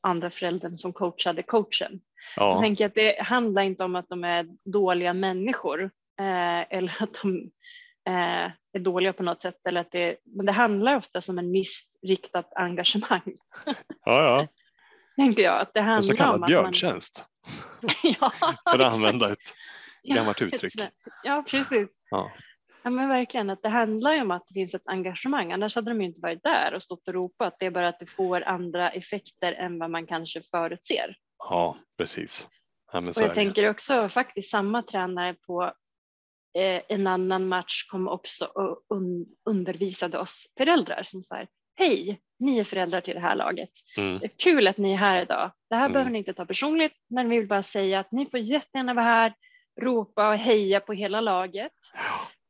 andra 0.00 0.30
föräldern 0.30 0.78
som 0.78 0.92
coachade 0.92 1.42
coachen. 1.42 2.00
Ja. 2.36 2.54
Så 2.54 2.60
tänker 2.60 2.84
jag 2.84 2.88
att 2.88 2.94
det 2.94 3.22
handlar 3.22 3.62
inte 3.62 3.84
om 3.84 3.96
att 3.96 4.08
de 4.08 4.24
är 4.24 4.46
dåliga 4.64 5.12
människor 5.12 5.82
eh, 6.20 6.76
eller 6.76 7.02
att 7.02 7.22
de 7.22 7.50
eh, 8.08 8.52
är 8.72 8.78
dåliga 8.78 9.12
på 9.12 9.22
något 9.22 9.42
sätt. 9.42 9.66
Eller 9.68 9.80
att 9.80 9.90
det, 9.90 10.16
men 10.24 10.46
det 10.46 10.52
handlar 10.52 10.96
ofta 10.96 11.20
om 11.28 11.38
en 11.38 11.50
missriktat 11.50 12.52
engagemang. 12.56 13.36
Ja, 14.04 14.22
ja. 14.22 14.46
Tänker 15.16 15.42
jag. 15.42 15.60
Att 15.60 15.74
det 15.74 15.80
handlar 15.80 15.96
en 15.96 16.02
så 16.02 16.16
kallad 16.16 16.46
björntjänst. 16.46 17.26
Man... 17.82 17.90
ja, 18.20 18.32
För 18.70 18.78
att 18.78 18.92
använda 18.92 19.32
ett 19.32 19.54
gammalt 20.02 20.42
uttryck. 20.42 20.72
Ja, 21.22 21.44
precis. 21.50 21.88
Ja. 22.10 22.30
Ja, 22.88 22.92
men 22.92 23.08
verkligen 23.08 23.50
att 23.50 23.62
det 23.62 23.68
handlar 23.68 24.12
ju 24.12 24.20
om 24.20 24.30
att 24.30 24.46
det 24.48 24.54
finns 24.54 24.74
ett 24.74 24.82
engagemang, 24.84 25.52
annars 25.52 25.74
hade 25.74 25.90
de 25.90 26.00
inte 26.00 26.20
varit 26.20 26.42
där 26.42 26.74
och 26.74 26.82
stått 26.82 27.08
och 27.08 27.14
ropat. 27.14 27.56
Det 27.58 27.66
är 27.66 27.70
bara 27.70 27.88
att 27.88 27.98
det 27.98 28.06
får 28.06 28.42
andra 28.42 28.90
effekter 28.90 29.52
än 29.52 29.78
vad 29.78 29.90
man 29.90 30.06
kanske 30.06 30.42
förutser. 30.42 31.16
Ja, 31.38 31.76
precis. 31.98 32.48
Ja, 32.92 32.98
och 32.98 33.12
jag 33.16 33.34
tänker 33.34 33.70
också 33.70 34.08
faktiskt 34.08 34.50
samma 34.50 34.82
tränare 34.82 35.34
på 35.34 35.72
Eh, 36.58 36.82
en 36.88 37.06
annan 37.06 37.48
match 37.48 37.86
kom 37.90 38.08
också 38.08 38.44
och 38.44 38.82
undervisade 39.44 40.18
oss 40.18 40.46
föräldrar 40.58 41.02
som 41.02 41.24
sa 41.24 41.46
hej, 41.76 42.20
ni 42.38 42.58
är 42.58 42.64
föräldrar 42.64 43.00
till 43.00 43.14
det 43.14 43.20
här 43.20 43.36
laget. 43.36 43.70
Mm. 43.96 44.20
Kul 44.36 44.68
att 44.68 44.78
ni 44.78 44.92
är 44.92 44.96
här 44.96 45.22
idag. 45.22 45.52
Det 45.70 45.76
här 45.76 45.84
mm. 45.84 45.92
behöver 45.92 46.10
ni 46.10 46.18
inte 46.18 46.34
ta 46.34 46.46
personligt, 46.46 46.92
men 47.10 47.28
vi 47.28 47.38
vill 47.38 47.48
bara 47.48 47.62
säga 47.62 48.00
att 48.00 48.12
ni 48.12 48.26
får 48.26 48.40
jättegärna 48.40 48.94
vara 48.94 49.04
här, 49.04 49.34
ropa 49.80 50.28
och 50.28 50.36
heja 50.36 50.80
på 50.80 50.92
hela 50.92 51.20
laget. 51.20 51.72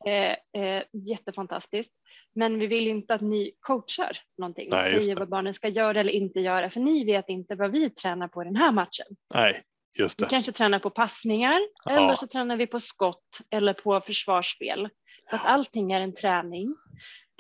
Eh, 0.09 0.63
eh, 0.63 0.83
jättefantastiskt. 0.93 1.93
Men 2.35 2.59
vi 2.59 2.67
vill 2.67 2.89
inte 2.89 3.15
att 3.15 3.21
ni 3.21 3.53
coachar 3.61 4.19
någonting, 4.39 4.69
Nej, 4.71 5.03
säger 5.03 5.17
vad 5.17 5.29
barnen 5.29 5.55
ska 5.55 5.69
göra 5.69 6.01
eller 6.01 6.13
inte 6.13 6.41
göra, 6.41 6.71
för 6.71 6.81
ni 6.81 7.05
vet 7.05 7.29
inte 7.29 7.55
vad 7.55 7.71
vi 7.71 7.91
tränar 7.91 8.29
på 8.29 8.45
den 8.45 8.57
här 8.57 8.73
matchen. 8.73 9.07
Nej, 9.35 9.63
Just 9.99 10.19
det. 10.19 10.25
Vi 10.25 10.31
kanske 10.31 10.53
tränar 10.53 10.79
på 10.79 10.91
passningar 10.91 11.59
ja. 11.85 11.91
eller 11.91 12.15
så 12.15 12.27
tränar 12.27 12.57
vi 12.57 12.67
på 12.67 12.81
skott 12.81 13.41
eller 13.51 13.73
på 13.73 14.01
försvarsspel. 14.01 14.89
Så 15.31 15.37
att 15.37 15.49
allting 15.49 15.93
är 15.93 16.01
en 16.01 16.15
träning. 16.15 16.75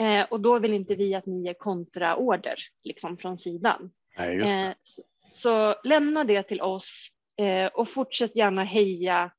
Eh, 0.00 0.26
och 0.30 0.40
då 0.40 0.58
vill 0.58 0.72
inte 0.72 0.94
vi 0.94 1.14
att 1.14 1.26
ni 1.26 1.42
ger 1.42 1.54
kontraorder 1.54 2.56
liksom 2.84 3.16
från 3.16 3.38
sidan. 3.38 3.90
Nej, 4.18 4.40
eh, 4.40 4.72
så, 4.82 5.02
så, 5.32 5.74
lämna 5.84 6.24
det 6.24 6.42
till 6.42 6.60
oss 6.60 7.08
eh, 7.40 7.66
och 7.66 7.88
fortsätt 7.88 8.36
gärna 8.36 8.64
heja 8.64 9.30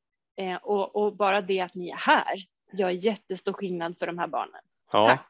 och, 0.61 0.95
och, 0.95 1.15
bara 1.15 1.41
det 1.41 1.59
att 1.59 1.75
ni 1.75 1.89
är 1.89 1.95
här 1.95 2.35
gör 2.71 2.89
jättestor 2.89 3.53
skillnad 3.53 3.95
för 3.99 4.07
de 4.07 4.17
här 4.17 4.27
barnen. 4.27 4.61
Ja. 4.91 5.07
Tack. 5.07 5.27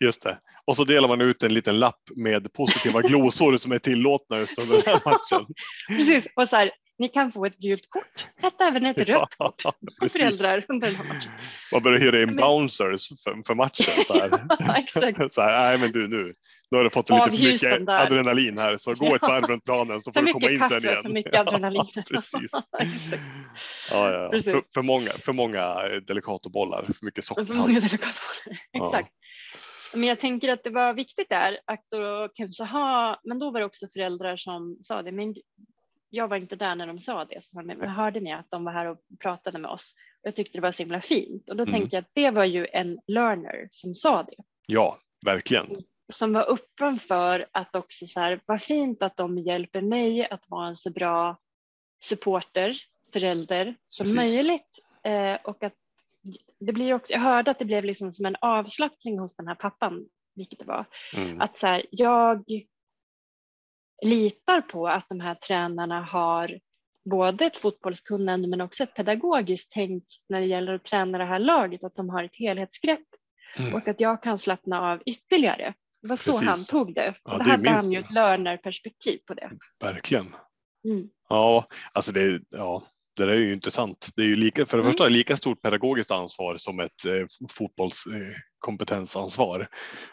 Just 0.00 0.22
det. 0.22 0.38
Och 0.64 0.76
så 0.76 0.84
delar 0.84 1.08
man 1.08 1.20
ut 1.20 1.42
en 1.42 1.54
liten 1.54 1.78
lapp 1.78 2.00
med 2.16 2.52
positiva 2.52 3.00
glosor 3.00 3.56
som 3.56 3.72
är 3.72 3.78
tillåtna 3.78 4.38
just 4.38 4.58
under 4.58 4.74
den 4.74 4.84
här 4.86 5.02
matchen. 5.04 5.46
Precis, 5.88 6.26
och 6.36 6.48
så 6.48 6.56
här, 6.56 6.70
ni 6.98 7.08
kan 7.08 7.32
få 7.32 7.44
ett 7.44 7.58
gult 7.58 7.90
kort, 7.90 8.26
ett 8.42 8.60
även 8.60 8.86
ett 8.86 8.98
rött 8.98 9.36
kort 9.36 9.62
ja, 9.64 9.72
föräldrar 10.08 10.64
under 10.68 10.88
den 10.88 10.96
här 10.96 11.14
matchen. 11.14 11.32
Man 11.72 11.82
börjar 11.82 12.00
hyra 12.00 12.22
in 12.22 12.36
bouncers 12.36 13.08
för, 13.24 13.42
för 13.46 13.54
matchen. 13.54 14.04
Så 14.06 14.14
här. 14.14 14.46
Exakt. 14.78 15.34
Så 15.34 15.40
här, 15.42 15.68
nej 15.68 15.78
men 15.78 15.92
du 15.92 16.08
nu, 16.08 16.34
nu 16.70 16.76
har 16.76 16.84
du 16.84 16.90
fått 16.90 17.10
lite 17.10 17.30
för 17.30 17.78
mycket 17.78 17.88
adrenalin 17.88 18.58
här 18.58 18.76
så 18.78 18.94
gå 18.94 19.14
ett 19.14 19.22
varv 19.22 19.44
runt 19.44 19.64
planen 19.64 20.00
så 20.00 20.12
får 20.12 20.22
du 20.22 20.32
komma 20.32 20.50
in 20.50 20.58
kaffe, 20.58 20.80
sen 20.80 20.90
igen. 20.90 21.02
För 21.02 21.10
mycket 21.10 21.34
adrenalin. 21.38 21.84
Ja, 21.94 22.02
precis. 22.10 22.50
ja, 23.90 24.12
ja. 24.12 24.28
Precis. 24.30 24.52
För, 24.52 24.62
för, 24.74 24.82
många, 24.82 25.10
för 25.10 25.32
många 25.32 25.76
delikatobollar, 26.06 26.82
för 26.82 27.04
mycket 27.04 27.24
socker. 27.24 27.44
För 27.44 27.54
många 27.54 27.80
delikatobollar, 27.80 28.60
exakt. 28.72 29.12
Men 29.94 30.08
jag 30.08 30.20
tänker 30.20 30.48
att 30.48 30.64
det 30.64 30.70
var 30.70 30.94
viktigt 30.94 31.28
där 31.28 31.58
att 31.64 31.84
då 31.90 32.28
kanske 32.34 32.64
ha, 32.64 33.20
men 33.24 33.38
då 33.38 33.50
var 33.50 33.60
det 33.60 33.66
också 33.66 33.86
föräldrar 33.92 34.36
som 34.36 34.78
sa 34.82 35.02
det, 35.02 35.12
men 35.12 35.34
jag 36.14 36.28
var 36.28 36.36
inte 36.36 36.56
där 36.56 36.74
när 36.74 36.86
de 36.86 37.00
sa 37.00 37.24
det, 37.24 37.44
så 37.44 37.62
men 37.62 37.88
hörde 37.88 38.20
ni 38.20 38.32
att 38.32 38.50
de 38.50 38.64
var 38.64 38.72
här 38.72 38.86
och 38.86 38.98
pratade 39.18 39.58
med 39.58 39.70
oss? 39.70 39.94
Jag 40.22 40.34
tyckte 40.34 40.58
det 40.58 40.62
var 40.62 40.72
så 40.72 40.82
himla 40.82 41.00
fint 41.00 41.48
och 41.48 41.56
då 41.56 41.62
mm. 41.62 41.74
tänkte 41.74 41.96
jag 41.96 42.02
att 42.02 42.10
det 42.12 42.30
var 42.30 42.44
ju 42.44 42.66
en 42.72 42.98
learner 43.06 43.68
som 43.70 43.94
sa 43.94 44.22
det. 44.22 44.36
Ja, 44.66 44.98
verkligen. 45.26 45.66
Som 46.12 46.32
var 46.32 46.52
öppen 46.52 46.98
för 46.98 47.46
att 47.52 47.76
också 47.76 48.06
så 48.06 48.20
här, 48.20 48.40
vad 48.46 48.62
fint 48.62 49.02
att 49.02 49.16
de 49.16 49.38
hjälper 49.38 49.80
mig 49.80 50.28
att 50.30 50.44
vara 50.48 50.68
en 50.68 50.76
så 50.76 50.90
bra 50.90 51.36
supporter, 52.04 52.76
förälder 53.12 53.74
som 53.88 54.04
Precis. 54.04 54.16
möjligt. 54.16 54.78
Eh, 55.04 55.34
och 55.44 55.62
att 55.62 55.74
det 56.60 56.72
blir 56.72 56.94
också, 56.94 57.12
jag 57.12 57.20
hörde 57.20 57.50
att 57.50 57.58
det 57.58 57.64
blev 57.64 57.84
liksom 57.84 58.12
som 58.12 58.26
en 58.26 58.36
avslappning 58.40 59.18
hos 59.18 59.36
den 59.36 59.46
här 59.46 59.54
pappan, 59.54 60.06
vilket 60.34 60.58
det 60.58 60.64
var. 60.64 60.84
Mm. 61.16 61.40
Att 61.40 61.58
så 61.58 61.66
här, 61.66 61.86
jag 61.90 62.44
litar 64.02 64.60
på 64.60 64.88
att 64.88 65.08
de 65.08 65.20
här 65.20 65.34
tränarna 65.34 66.02
har 66.02 66.58
både 67.10 67.44
ett 67.44 67.56
fotbollskunnande 67.56 68.48
men 68.48 68.60
också 68.60 68.82
ett 68.82 68.94
pedagogiskt 68.94 69.72
tänk 69.72 70.04
när 70.28 70.40
det 70.40 70.46
gäller 70.46 70.74
att 70.74 70.84
träna 70.84 71.18
det 71.18 71.24
här 71.24 71.38
laget, 71.38 71.84
att 71.84 71.96
de 71.96 72.10
har 72.10 72.24
ett 72.24 72.36
helhetsgrepp 72.36 73.06
mm. 73.56 73.74
och 73.74 73.88
att 73.88 74.00
jag 74.00 74.22
kan 74.22 74.38
slappna 74.38 74.92
av 74.92 75.02
ytterligare. 75.06 75.74
Det 76.02 76.08
var 76.08 76.16
Precis. 76.16 76.38
så 76.38 76.44
han 76.44 76.58
tog 76.68 76.94
det. 76.94 77.14
Ja, 77.24 77.38
Då 77.38 77.44
hade 77.44 77.70
han 77.70 77.92
ju 77.92 77.98
ett 77.98 78.10
learner-perspektiv 78.10 79.18
på 79.26 79.34
det. 79.34 79.50
Verkligen. 79.80 80.26
Mm. 80.84 81.08
Ja, 81.28 81.66
alltså 81.92 82.12
det, 82.12 82.40
ja, 82.50 82.82
det 83.16 83.22
är 83.22 83.34
ju 83.34 83.52
intressant. 83.52 84.08
Det 84.16 84.22
är 84.22 84.26
ju 84.26 84.36
lika, 84.36 84.66
för 84.66 84.76
det 84.76 84.82
mm. 84.82 84.92
första 84.92 85.08
lika 85.08 85.36
stort 85.36 85.62
pedagogiskt 85.62 86.10
ansvar 86.10 86.56
som 86.56 86.80
ett 86.80 87.04
eh, 87.06 87.26
fotbollskompetensansvar. 87.50 88.20
Eh, 88.20 88.36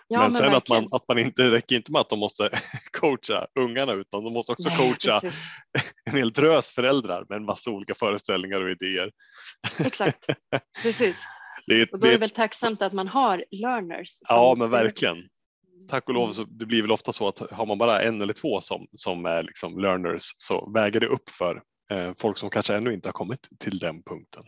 ja, 0.08 0.20
men, 0.20 0.32
men 0.32 0.42
sen 0.42 0.54
att 0.54 0.70
man, 0.70 0.88
att 0.92 1.08
man 1.08 1.20
inte 1.20 1.52
räcker 1.52 1.76
inte 1.76 1.92
med 1.92 2.02
att 2.02 2.10
de 2.10 2.20
måste 2.20 2.50
coacha 3.00 3.48
ungarna 3.60 3.94
utan 3.94 4.24
de 4.24 4.34
måste 4.34 4.52
också 4.52 4.70
Nej, 4.70 4.78
coacha 4.78 5.20
precis. 5.20 5.40
en 6.06 6.18
hel 6.18 6.32
drös 6.32 6.70
föräldrar 6.70 7.26
med 7.30 7.36
en 7.36 7.46
massa 7.46 7.72
olika 7.72 7.96
föreställningar 7.96 8.62
och 8.62 8.70
idéer. 8.70 9.12
Exakt, 9.80 10.26
precis. 10.84 11.24
Det 11.68 11.82
är, 11.82 11.94
och 11.94 12.00
då 12.00 12.08
är 12.08 12.12
det 12.12 12.18
väl 12.18 12.30
tacksamt 12.30 12.82
att 12.82 12.94
man 12.94 13.08
har 13.08 13.46
learners. 13.52 14.20
Ja, 14.30 14.56
men 14.58 14.70
verkligen 14.70 15.18
tack 15.90 16.08
och 16.08 16.14
lov 16.14 16.24
mm. 16.24 16.34
så 16.34 16.44
det 16.44 16.66
blir 16.66 16.82
väl 16.82 16.92
ofta 16.92 17.14
så 17.14 17.28
att 17.28 17.52
har 17.52 17.66
man 17.66 17.78
bara 17.78 18.02
en 18.02 18.22
eller 18.22 18.34
två 18.34 18.62
som, 18.62 18.88
som 18.94 19.26
är 19.26 19.44
liksom 19.44 19.80
learners 19.80 20.24
så 20.38 20.72
väger 20.72 21.00
det 21.00 21.08
upp 21.08 21.30
för 21.30 21.62
eh, 21.92 22.14
folk 22.18 22.38
som 22.38 22.50
kanske 22.50 22.76
ännu 22.76 22.94
inte 22.94 23.08
har 23.08 23.14
kommit 23.14 23.48
till 23.60 23.80
den 23.80 24.04
punkten. 24.04 24.44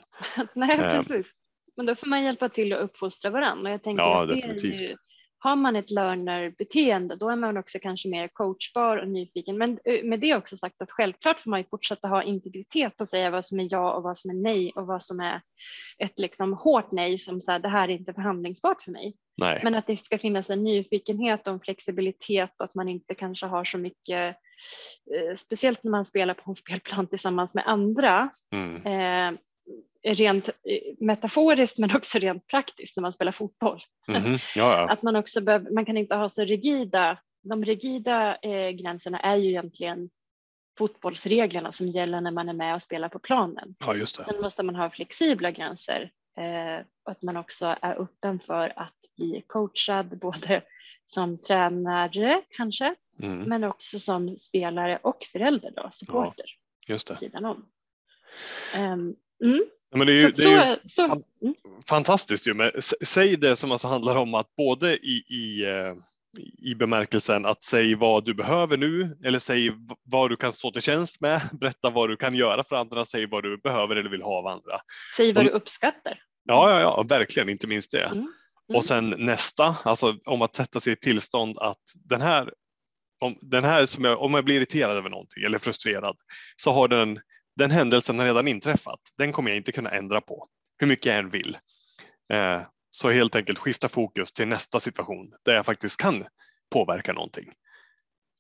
Nej, 0.56 0.80
eh. 0.80 0.92
precis. 0.92 1.32
Men 1.78 1.86
då 1.86 1.96
får 1.96 2.08
man 2.08 2.24
hjälpa 2.24 2.50
till 2.50 2.74
att 2.74 2.80
uppfostra 2.80 3.32
varandra. 3.32 3.72
Jag 3.72 3.84
tänker 3.84 4.04
ja, 4.04 4.26
definitivt. 4.26 4.82
Ju, 4.82 4.96
har 5.44 5.56
man 5.56 5.76
ett 5.76 5.92
learner-beteende 5.92 7.16
då 7.16 7.30
är 7.30 7.36
man 7.36 7.58
också 7.58 7.80
kanske 7.82 8.10
mer 8.10 8.28
coachbar 8.28 8.98
och 8.98 9.08
nyfiken. 9.08 9.58
Men 9.58 9.80
eh, 9.86 10.04
med 10.04 10.20
det 10.20 10.36
också 10.36 10.58
sagt 10.58 10.82
att 10.82 10.92
självklart 10.92 11.40
får 11.40 11.50
man 11.50 11.60
ju 11.60 11.66
fortsätta 11.70 12.08
ha 12.08 12.24
integritet 12.24 13.02
och 13.02 13.10
säga 13.10 13.30
vad 13.30 13.46
som 13.46 13.60
är 13.60 13.68
ja 13.72 13.94
och 13.94 14.04
vad 14.04 14.18
som 14.18 14.30
är 14.30 14.36
nej 14.36 14.72
och 14.76 14.88
vad 14.88 15.04
som 15.04 15.20
är 15.20 15.42
ett 16.00 16.20
liksom 16.20 16.54
hårt 16.54 16.92
nej 16.92 17.18
som 17.18 17.42
så 17.42 17.52
här, 17.52 17.60
det 17.60 17.70
här 17.70 17.90
är 17.90 17.94
inte 17.94 18.14
förhandlingsbart 18.14 18.82
för 18.82 18.92
mig. 18.92 19.16
Nej. 19.38 19.60
Men 19.64 19.76
att 19.76 19.88
det 19.88 19.98
ska 19.98 20.18
finnas 20.18 20.50
en 20.50 20.64
nyfikenhet 20.64 21.48
och 21.48 21.54
en 21.54 21.60
flexibilitet 21.60 22.52
och 22.58 22.66
att 22.66 22.76
man 22.76 22.90
inte 22.90 23.16
kanske 23.16 23.46
har 23.46 23.64
så 23.64 23.78
mycket, 23.78 24.36
eh, 25.16 25.36
speciellt 25.38 25.84
när 25.84 25.92
man 25.92 26.06
spelar 26.06 26.34
på 26.34 26.52
en 26.52 26.56
spelplan 26.56 27.08
tillsammans 27.08 27.56
med 27.56 27.68
andra, 27.68 28.30
mm. 28.52 28.86
eh, 28.86 29.40
rent 30.04 30.50
eh, 30.50 30.54
metaforiskt 31.00 31.78
men 31.78 31.96
också 31.96 32.20
rent 32.20 32.48
praktiskt 32.48 32.98
när 32.98 33.02
man 33.02 33.14
spelar 33.14 33.32
fotboll. 33.32 33.82
Mm 34.08 34.24
-hmm. 34.24 34.42
ja. 34.56 34.92
Att 34.92 35.02
man 35.02 35.16
också 35.16 35.42
behöver, 35.42 35.72
man 35.72 35.86
kan 35.86 35.98
inte 35.98 36.16
ha 36.16 36.30
så 36.30 36.44
rigida, 36.44 37.20
de 37.44 37.66
rigida 37.66 38.36
eh, 38.36 38.70
gränserna 38.70 39.20
är 39.20 39.36
ju 39.36 39.50
egentligen 39.50 40.10
fotbollsreglerna 40.78 41.72
som 41.72 41.88
gäller 41.88 42.22
när 42.22 42.32
man 42.32 42.50
är 42.50 42.54
med 42.54 42.76
och 42.76 42.84
spelar 42.84 43.10
på 43.10 43.20
planen. 43.20 43.76
Ja, 43.80 43.96
just 43.96 44.18
det. 44.18 44.24
Sen 44.24 44.42
måste 44.42 44.64
man 44.64 44.76
ha 44.76 44.90
flexibla 44.90 45.52
gränser 45.52 46.12
eh, 46.38 46.86
och 47.06 47.12
att 47.12 47.22
man 47.22 47.38
också 47.38 47.76
är 47.82 48.02
öppen 48.02 48.40
för 48.40 48.74
att 48.80 48.98
bli 49.18 49.44
coachad 49.48 50.20
både 50.22 50.62
som 51.06 51.38
tränare 51.38 52.42
kanske, 52.50 52.96
mm. 53.24 53.40
men 53.40 53.64
också 53.64 54.00
som 54.00 54.38
spelare 54.38 55.00
och 55.04 55.18
förälder 55.32 55.72
då, 55.76 55.90
supporter. 55.92 56.46
Ja, 56.88 56.94
just 56.94 57.08
det. 57.08 57.16
Sidan 57.16 57.46
om. 57.46 57.66
Um, 58.78 59.16
mm. 59.44 59.66
Men 59.94 60.08
det 60.08 60.14
är 60.14 60.16
ju, 60.16 60.36
så, 60.36 60.42
det 60.42 60.44
är 60.44 60.70
ju 60.70 60.76
så, 60.86 60.90
så, 60.90 61.04
mm. 61.04 61.56
fantastiskt 61.90 62.48
ju. 62.48 62.54
Men 62.54 62.72
säg 63.06 63.38
det 63.38 63.56
som 63.56 63.72
alltså 63.72 63.88
handlar 63.88 64.16
om 64.16 64.34
att 64.34 64.56
både 64.56 64.98
i, 64.98 65.24
i, 65.30 65.66
eh, 65.66 65.94
i 66.72 66.76
bemärkelsen 66.76 67.46
att 67.46 67.64
säg 67.64 67.96
vad 67.96 68.26
du 68.26 68.34
behöver 68.34 68.78
nu 68.78 69.18
eller 69.24 69.40
säg 69.40 69.72
vad 70.04 70.30
du 70.30 70.36
kan 70.36 70.54
stå 70.54 70.72
till 70.72 70.82
tjänst 70.82 71.22
med. 71.22 71.42
Berätta 71.60 71.90
vad 71.90 72.10
du 72.10 72.18
kan 72.18 72.36
göra 72.36 72.64
för 72.64 72.76
andra. 72.76 73.06
Säg 73.06 73.28
vad 73.28 73.44
du 73.44 73.58
behöver 73.58 73.96
eller 73.96 74.10
vill 74.10 74.22
ha 74.22 74.38
av 74.38 74.48
andra. 74.48 74.80
Säg 75.16 75.34
vad 75.34 75.46
du 75.46 75.50
uppskattar. 75.50 76.20
Ja, 76.44 76.72
ja, 76.72 76.80
ja, 76.80 77.04
verkligen, 77.04 77.50
inte 77.50 77.68
minst 77.68 77.92
det. 77.92 78.04
Mm. 78.04 78.28
Mm. 78.70 78.78
Och 78.78 78.86
sen 78.86 79.10
nästa, 79.18 79.76
alltså 79.84 80.18
om 80.26 80.42
att 80.42 80.56
sätta 80.56 80.80
sig 80.80 80.94
i 80.94 80.96
tillstånd 80.96 81.60
att 81.60 81.82
den 82.10 82.22
här, 82.22 82.54
om, 83.20 83.38
den 83.42 83.64
här 83.64 83.86
som 83.86 84.04
jag, 84.04 84.22
om 84.22 84.34
jag 84.34 84.46
blir 84.46 84.56
irriterad 84.56 84.98
över 84.98 85.10
någonting 85.10 85.44
eller 85.44 85.60
frustrerad 85.60 86.16
så 86.56 86.72
har 86.72 86.88
den 86.88 87.20
den 87.56 87.72
händelsen 87.72 88.20
har 88.20 88.26
redan 88.26 88.48
inträffat. 88.48 89.00
Den 89.18 89.32
kommer 89.32 89.50
jag 89.50 89.58
inte 89.58 89.72
kunna 89.72 89.90
ändra 89.90 90.22
på 90.22 90.48
hur 90.78 90.88
mycket 90.88 91.06
jag 91.06 91.18
än 91.18 91.30
vill. 91.30 91.58
Eh, 92.34 92.62
så 92.90 93.10
helt 93.10 93.36
enkelt 93.36 93.60
skifta 93.60 93.90
fokus 93.90 94.34
till 94.34 94.48
nästa 94.48 94.80
situation 94.80 95.32
där 95.46 95.54
jag 95.54 95.66
faktiskt 95.66 96.02
kan 96.02 96.24
påverka 96.72 97.14
någonting 97.14 97.52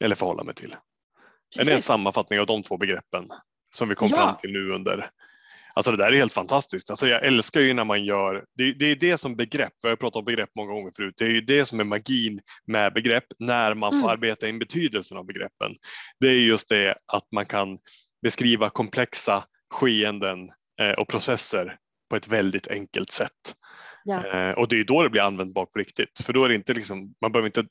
eller 0.03 0.15
förhålla 0.15 0.43
mig 0.43 0.55
till. 0.55 0.75
Precis. 1.53 1.67
Det 1.67 1.73
är 1.73 1.75
en 1.75 1.81
sammanfattning 1.81 2.39
av 2.39 2.45
de 2.45 2.63
två 2.63 2.77
begreppen 2.77 3.27
som 3.71 3.89
vi 3.89 3.95
kom 3.95 4.09
ja. 4.11 4.15
fram 4.15 4.37
till 4.37 4.51
nu 4.51 4.73
under 4.73 5.09
Alltså 5.75 5.91
det 5.91 5.97
där 5.97 6.11
är 6.11 6.17
helt 6.17 6.33
fantastiskt. 6.33 6.89
Alltså 6.89 7.07
jag 7.07 7.25
älskar 7.25 7.61
ju 7.61 7.73
när 7.73 7.83
man 7.83 8.05
gör, 8.05 8.45
det, 8.57 8.73
det 8.73 8.85
är 8.85 8.95
det 8.95 9.17
som 9.17 9.35
begrepp, 9.35 9.73
jag 9.81 9.89
har 9.89 9.95
pratat 9.95 10.15
om 10.15 10.25
begrepp 10.25 10.49
många 10.55 10.73
gånger 10.73 10.91
förut, 10.95 11.13
det 11.17 11.25
är 11.25 11.29
ju 11.29 11.41
det 11.41 11.65
som 11.65 11.79
är 11.79 11.83
magin 11.83 12.41
med 12.65 12.93
begrepp 12.93 13.25
när 13.39 13.73
man 13.73 13.91
får 13.91 13.97
mm. 13.97 14.09
arbeta 14.09 14.47
in 14.47 14.59
betydelsen 14.59 15.17
av 15.17 15.25
begreppen. 15.25 15.75
Det 16.19 16.27
är 16.27 16.39
just 16.39 16.69
det 16.69 16.95
att 17.05 17.31
man 17.31 17.45
kan 17.45 17.77
beskriva 18.23 18.69
komplexa 18.69 19.43
skeenden 19.73 20.49
eh, 20.81 20.91
och 20.91 21.07
processer 21.07 21.77
på 22.09 22.15
ett 22.15 22.27
väldigt 22.27 22.67
enkelt 22.67 23.11
sätt. 23.11 23.55
Ja. 24.03 24.25
Eh, 24.27 24.51
och 24.51 24.67
det 24.67 24.79
är 24.79 24.83
då 24.83 25.03
det 25.03 25.09
blir 25.09 25.21
användbart 25.21 25.71
på 25.71 25.79
riktigt, 25.79 26.19
för 26.25 26.33
då 26.33 26.45
är 26.45 26.49
det 26.49 26.55
inte 26.55 26.73
liksom, 26.73 27.15
man 27.21 27.31
behöver 27.31 27.47
inte, 27.47 27.65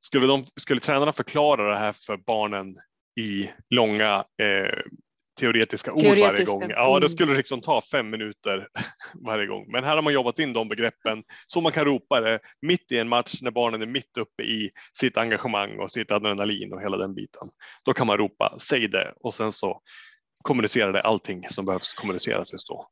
skulle, 0.00 0.26
de, 0.26 0.44
skulle 0.60 0.80
tränarna 0.80 1.12
förklara 1.12 1.70
det 1.70 1.76
här 1.76 1.92
för 1.92 2.16
barnen 2.16 2.76
i 3.20 3.50
långa 3.70 4.24
eh, 4.42 4.80
teoretiska 5.38 5.92
ord 5.92 6.00
teoretiska. 6.00 6.32
varje 6.32 6.44
gång, 6.44 6.70
ja 6.70 6.96
mm. 6.96 7.08
skulle 7.08 7.32
det 7.32 7.36
liksom 7.36 7.60
ta 7.60 7.80
fem 7.92 8.10
minuter 8.10 8.68
varje 9.26 9.46
gång. 9.46 9.72
Men 9.72 9.84
här 9.84 9.94
har 9.94 10.02
man 10.02 10.12
jobbat 10.12 10.38
in 10.38 10.52
de 10.52 10.68
begreppen 10.68 11.22
så 11.46 11.60
man 11.60 11.72
kan 11.72 11.84
ropa 11.84 12.20
det 12.20 12.40
mitt 12.62 12.92
i 12.92 12.98
en 12.98 13.08
match 13.08 13.42
när 13.42 13.50
barnen 13.50 13.82
är 13.82 13.86
mitt 13.86 14.16
uppe 14.18 14.42
i 14.42 14.70
sitt 14.98 15.16
engagemang 15.16 15.78
och 15.78 15.90
sitt 15.90 16.10
adrenalin 16.10 16.72
och 16.72 16.82
hela 16.82 16.96
den 16.96 17.14
biten. 17.14 17.48
Då 17.84 17.92
kan 17.92 18.06
man 18.06 18.18
ropa 18.18 18.56
säg 18.60 18.88
det 18.88 19.14
och 19.20 19.34
sen 19.34 19.52
så 19.52 19.80
kommunicerar 20.42 20.92
det 20.92 21.02
allting 21.02 21.48
som 21.50 21.66
behövs 21.66 21.94
kommuniceras 21.94 22.52
just 22.52 22.68
då. 22.68 22.88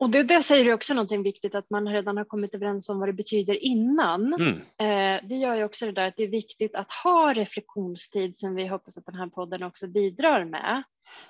Och 0.00 0.10
det, 0.10 0.22
det 0.22 0.42
säger 0.42 0.72
också 0.72 0.94
någonting 0.94 1.22
viktigt 1.22 1.54
att 1.54 1.70
man 1.70 1.88
redan 1.88 2.16
har 2.16 2.24
kommit 2.24 2.54
överens 2.54 2.88
om 2.88 2.98
vad 2.98 3.08
det 3.08 3.12
betyder 3.12 3.64
innan. 3.64 4.32
Mm. 4.32 4.56
Eh, 4.56 5.28
det 5.28 5.36
gör 5.36 5.54
ju 5.54 5.64
också 5.64 5.86
det 5.86 5.92
där 5.92 6.08
att 6.08 6.16
det 6.16 6.22
är 6.22 6.28
viktigt 6.28 6.74
att 6.74 6.92
ha 6.92 7.34
reflektionstid 7.34 8.38
som 8.38 8.54
vi 8.54 8.66
hoppas 8.66 8.98
att 8.98 9.06
den 9.06 9.14
här 9.14 9.26
podden 9.26 9.62
också 9.62 9.86
bidrar 9.86 10.44
med 10.44 10.82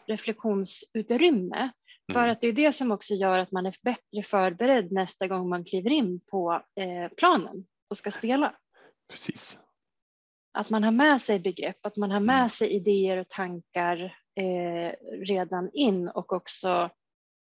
reflektionsutrymme. 0.07 1.71
För 2.13 2.21
mm. 2.21 2.31
att 2.31 2.41
det 2.41 2.47
är 2.47 2.53
det 2.53 2.73
som 2.73 2.91
också 2.91 3.15
gör 3.15 3.39
att 3.39 3.53
man 3.53 3.67
är 3.67 3.75
bättre 3.83 4.23
förberedd 4.23 4.93
nästa 4.93 5.27
gång 5.27 5.49
man 5.49 5.65
kliver 5.65 5.91
in 5.91 6.21
på 6.31 6.63
eh, 6.81 7.13
planen 7.17 7.67
och 7.91 7.99
ska 7.99 8.11
spela. 8.11 8.57
Precis. 9.11 9.59
Att 10.53 10.71
man 10.71 10.85
har 10.85 10.91
med 10.91 11.21
sig 11.21 11.41
begrepp, 11.41 11.87
att 11.87 11.97
man 11.97 12.11
har 12.11 12.21
med 12.21 12.37
mm. 12.37 12.51
sig 12.51 12.71
idéer 12.71 13.17
och 13.17 13.29
tankar 13.29 14.17
eh, 14.41 14.93
redan 15.27 15.71
in 15.73 16.09
och 16.09 16.33
också 16.33 16.91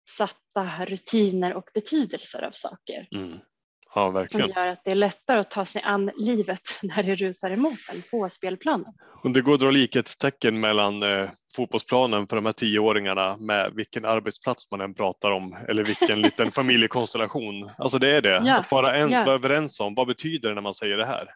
satta 0.09 0.85
rutiner 0.85 1.53
och 1.53 1.69
betydelser 1.73 2.43
av 2.43 2.51
saker. 2.51 3.07
Mm. 3.11 3.39
Ja, 3.97 4.09
verkligen. 4.09 4.53
Som 4.53 4.63
gör 4.63 4.67
att 4.67 4.81
det 4.83 4.91
är 4.91 4.95
lättare 4.95 5.39
att 5.39 5.51
ta 5.51 5.65
sig 5.65 5.81
an 5.81 6.11
livet 6.17 6.61
när 6.81 7.03
det 7.03 7.15
rusar 7.15 7.51
emot 7.51 7.79
en 7.91 8.03
på 8.11 8.29
spelplanen. 8.29 8.93
Och 9.23 9.31
det 9.31 9.41
går 9.41 9.53
att 9.53 9.59
dra 9.59 9.71
likhetstecken 9.71 10.59
mellan 10.59 11.03
eh, 11.03 11.29
fotbollsplanen 11.55 12.27
för 12.27 12.35
de 12.35 12.45
här 12.45 12.53
tioåringarna 12.53 13.37
med 13.37 13.71
vilken 13.75 14.05
arbetsplats 14.05 14.71
man 14.71 14.81
än 14.81 14.93
pratar 14.93 15.31
om 15.31 15.57
eller 15.69 15.83
vilken 15.83 16.21
liten 16.21 16.51
familjekonstellation. 16.61 17.69
Alltså 17.77 17.99
det 17.99 18.09
är 18.09 18.21
det, 18.21 18.41
ja. 18.45 18.57
att 18.57 18.71
vara 18.71 18.95
en, 18.95 19.11
ja. 19.11 19.31
överens 19.31 19.79
om 19.79 19.95
vad 19.95 20.07
betyder 20.07 20.49
det 20.49 20.55
när 20.55 20.61
man 20.61 20.73
säger 20.73 20.97
det 20.97 21.05
här? 21.05 21.27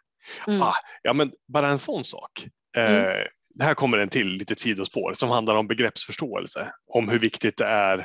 Mm. 0.46 0.62
Ah, 0.62 0.74
ja, 1.02 1.12
men 1.12 1.32
bara 1.48 1.68
en 1.68 1.78
sån 1.78 2.04
sak. 2.04 2.46
Eh, 2.76 2.96
mm. 2.96 3.26
Här 3.60 3.74
kommer 3.74 3.98
en 3.98 4.08
till 4.08 4.28
litet 4.28 4.60
sidospår 4.60 5.12
som 5.12 5.28
handlar 5.28 5.56
om 5.56 5.66
begreppsförståelse, 5.66 6.72
om 6.94 7.08
hur 7.08 7.18
viktigt 7.18 7.56
det 7.56 7.66
är 7.66 7.98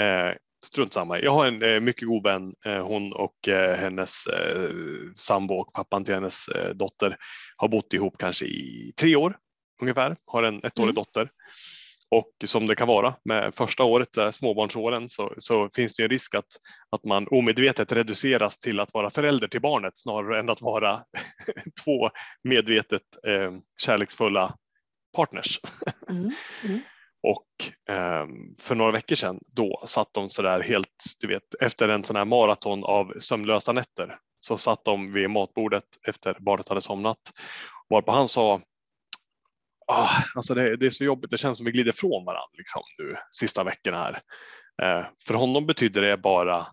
eh, 0.00 0.34
strunt 0.64 0.92
samma. 0.92 1.20
Jag 1.20 1.30
har 1.30 1.46
en 1.46 1.62
eh, 1.62 1.80
mycket 1.80 2.08
god 2.08 2.22
vän, 2.22 2.54
eh, 2.66 2.86
hon 2.86 3.12
och 3.12 3.48
eh, 3.48 3.76
hennes 3.76 4.26
eh, 4.26 4.70
sambo 5.16 5.54
och 5.54 5.72
pappan 5.72 6.04
till 6.04 6.14
hennes 6.14 6.48
eh, 6.48 6.74
dotter 6.74 7.16
har 7.56 7.68
bott 7.68 7.92
ihop 7.92 8.18
kanske 8.18 8.44
i 8.44 8.92
tre 8.96 9.16
år 9.16 9.36
ungefär, 9.82 10.16
har 10.26 10.42
en 10.42 10.58
ettårig 10.58 10.82
mm. 10.82 10.94
dotter. 10.94 11.30
Och 12.10 12.30
som 12.44 12.66
det 12.66 12.74
kan 12.74 12.88
vara 12.88 13.14
med 13.24 13.54
första 13.54 13.84
året, 13.84 14.12
där 14.12 14.30
småbarnsåren, 14.30 15.08
så, 15.08 15.34
så 15.38 15.70
finns 15.74 15.94
det 15.94 16.02
en 16.02 16.08
risk 16.08 16.34
att, 16.34 16.46
att 16.90 17.04
man 17.04 17.28
omedvetet 17.30 17.92
reduceras 17.92 18.58
till 18.58 18.80
att 18.80 18.94
vara 18.94 19.10
förälder 19.10 19.48
till 19.48 19.60
barnet 19.60 19.98
snarare 19.98 20.38
än 20.38 20.50
att 20.50 20.62
vara 20.62 21.00
två 21.84 22.10
medvetet 22.42 23.02
eh, 23.26 23.52
kärleksfulla 23.82 24.54
partners. 25.16 25.60
Mm. 26.10 26.30
Mm. 26.64 26.80
Och 27.24 27.46
eh, 27.94 28.26
för 28.58 28.74
några 28.74 28.92
veckor 28.92 29.16
sedan 29.16 29.40
då 29.52 29.82
satt 29.86 30.14
de 30.14 30.30
så 30.30 30.42
där 30.42 30.60
helt, 30.60 31.04
du 31.18 31.26
vet, 31.26 31.54
efter 31.60 31.88
en 31.88 32.04
sån 32.04 32.16
här 32.16 32.24
maraton 32.24 32.84
av 32.84 33.12
sömnlösa 33.20 33.72
nätter 33.72 34.18
så 34.40 34.58
satt 34.58 34.84
de 34.84 35.12
vid 35.12 35.30
matbordet 35.30 35.84
efter 36.08 36.36
barnet 36.40 36.68
hade 36.68 36.80
somnat. 36.80 37.18
Varpå 37.88 38.12
han 38.12 38.28
sa 38.28 38.60
ah, 39.86 40.08
alltså 40.34 40.54
det, 40.54 40.76
det, 40.76 40.86
är 40.86 40.90
så 40.90 41.04
jobbigt. 41.04 41.30
Det 41.30 41.38
känns 41.38 41.58
som 41.58 41.66
vi 41.66 41.72
glider 41.72 41.92
från 41.92 42.24
varandra 42.24 42.50
liksom, 42.58 42.82
nu 42.98 43.14
sista 43.30 43.64
veckorna 43.64 43.98
här. 43.98 44.20
Eh, 44.82 45.06
för 45.26 45.34
honom 45.34 45.66
betyder 45.66 46.02
det 46.02 46.16
bara 46.16 46.66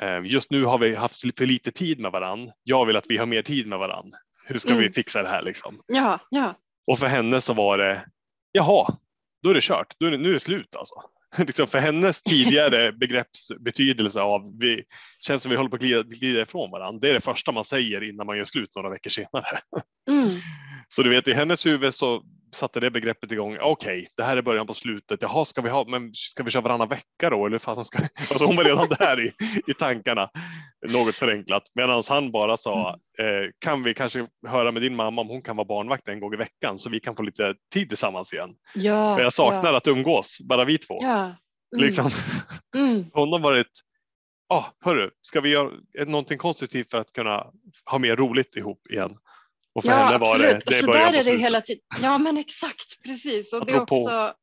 eh, 0.00 0.20
just 0.24 0.50
nu 0.50 0.64
har 0.64 0.78
vi 0.78 0.94
haft 0.94 1.20
för 1.20 1.46
lite 1.46 1.70
tid 1.70 2.00
med 2.00 2.12
varandra. 2.12 2.52
Jag 2.62 2.86
vill 2.86 2.96
att 2.96 3.06
vi 3.08 3.16
har 3.16 3.26
mer 3.26 3.42
tid 3.42 3.66
med 3.66 3.78
varandra. 3.78 4.18
Hur 4.46 4.58
ska 4.58 4.70
mm. 4.70 4.82
vi 4.82 4.92
fixa 4.92 5.22
det 5.22 5.28
här 5.28 5.42
liksom? 5.42 5.82
Ja, 5.86 6.18
ja. 6.30 6.58
Och 6.86 6.98
för 6.98 7.06
henne 7.06 7.40
så 7.40 7.54
var 7.54 7.78
det 7.78 8.06
jaha, 8.52 8.96
då 9.42 9.50
är 9.50 9.54
det 9.54 9.62
kört. 9.62 9.94
Då 9.98 10.06
är 10.06 10.10
det, 10.10 10.16
nu 10.16 10.28
är 10.28 10.32
det 10.32 10.40
slut 10.40 10.76
alltså. 10.76 10.94
liksom 11.46 11.66
för 11.66 11.78
hennes 11.78 12.22
tidigare 12.22 12.92
begreppsbetydelse 13.00 14.20
av 14.20 14.58
vi 14.58 14.84
känns 15.20 15.42
som 15.42 15.50
vi 15.50 15.56
håller 15.56 15.70
på 15.70 15.76
att 15.76 15.82
glida, 15.82 16.02
glida 16.02 16.42
ifrån 16.42 16.70
varandra. 16.70 17.00
Det 17.00 17.10
är 17.10 17.14
det 17.14 17.20
första 17.20 17.52
man 17.52 17.64
säger 17.64 18.02
innan 18.02 18.26
man 18.26 18.36
gör 18.36 18.44
slut 18.44 18.74
några 18.76 18.90
veckor 18.90 19.10
senare. 19.10 19.58
Mm. 20.10 20.28
Så 20.88 21.02
du 21.02 21.10
vet 21.10 21.28
i 21.28 21.32
hennes 21.32 21.66
huvud 21.66 21.94
så 21.94 22.22
satte 22.52 22.80
det 22.80 22.90
begreppet 22.90 23.32
igång. 23.32 23.58
Okej, 23.60 23.98
okay, 23.98 24.06
det 24.16 24.22
här 24.22 24.36
är 24.36 24.42
början 24.42 24.66
på 24.66 24.74
slutet. 24.74 25.22
Jaha, 25.22 25.44
ska 25.44 25.62
vi 25.62 25.70
ha, 25.70 25.84
men 25.88 26.10
ska 26.14 26.42
vi 26.42 26.50
köra 26.50 26.62
varannan 26.62 26.88
vecka 26.88 27.30
då? 27.30 27.46
Eller 27.46 27.58
fasen 27.58 27.84
ska... 27.84 27.98
Alltså 28.30 28.46
hon 28.46 28.56
var 28.56 28.64
redan 28.64 28.88
där 28.88 29.20
i, 29.26 29.32
i 29.66 29.74
tankarna, 29.74 30.30
något 30.88 31.14
förenklat. 31.14 31.62
Medan 31.74 32.02
han 32.08 32.30
bara 32.30 32.56
sa, 32.56 32.98
mm. 33.18 33.44
eh, 33.44 33.50
kan 33.58 33.82
vi 33.82 33.94
kanske 33.94 34.26
höra 34.46 34.72
med 34.72 34.82
din 34.82 34.96
mamma 34.96 35.20
om 35.20 35.28
hon 35.28 35.42
kan 35.42 35.56
vara 35.56 35.66
barnvakt 35.66 36.08
en 36.08 36.20
gång 36.20 36.34
i 36.34 36.36
veckan 36.36 36.78
så 36.78 36.90
vi 36.90 37.00
kan 37.00 37.16
få 37.16 37.22
lite 37.22 37.54
tid 37.74 37.88
tillsammans 37.88 38.32
igen. 38.32 38.50
Ja, 38.74 39.16
För 39.16 39.22
jag 39.22 39.32
saknar 39.32 39.70
ja. 39.70 39.76
att 39.76 39.86
umgås, 39.86 40.38
bara 40.48 40.64
vi 40.64 40.78
två. 40.78 40.98
Ja. 41.02 41.34
Mm. 41.76 41.84
Liksom. 41.84 42.10
Mm. 42.76 43.04
hon 43.12 43.32
har 43.32 43.38
varit, 43.38 43.80
ah, 44.48 44.64
hörru, 44.84 45.10
ska 45.22 45.40
vi 45.40 45.48
göra 45.48 45.70
någonting 46.06 46.38
konstruktivt 46.38 46.90
för 46.90 46.98
att 46.98 47.12
kunna 47.12 47.46
ha 47.84 47.98
mer 47.98 48.16
roligt 48.16 48.56
ihop 48.56 48.86
igen? 48.90 49.16
Och 49.74 49.84
för 49.84 49.90
ja, 49.90 49.96
henne 49.96 50.18
var 50.18 50.26
absolut. 50.26 50.66
det, 50.66 50.80
det 50.80 50.86
början 50.86 51.14
är 51.14 51.22
det 51.22 51.36
hela 51.36 51.60
tiden. 51.60 51.82
Ja, 52.02 52.18
men 52.18 52.36
exakt, 52.36 53.02
precis. 53.04 53.52
Och 53.52 53.66
det 53.66 53.72
är 53.72 53.80
också, 53.80 54.34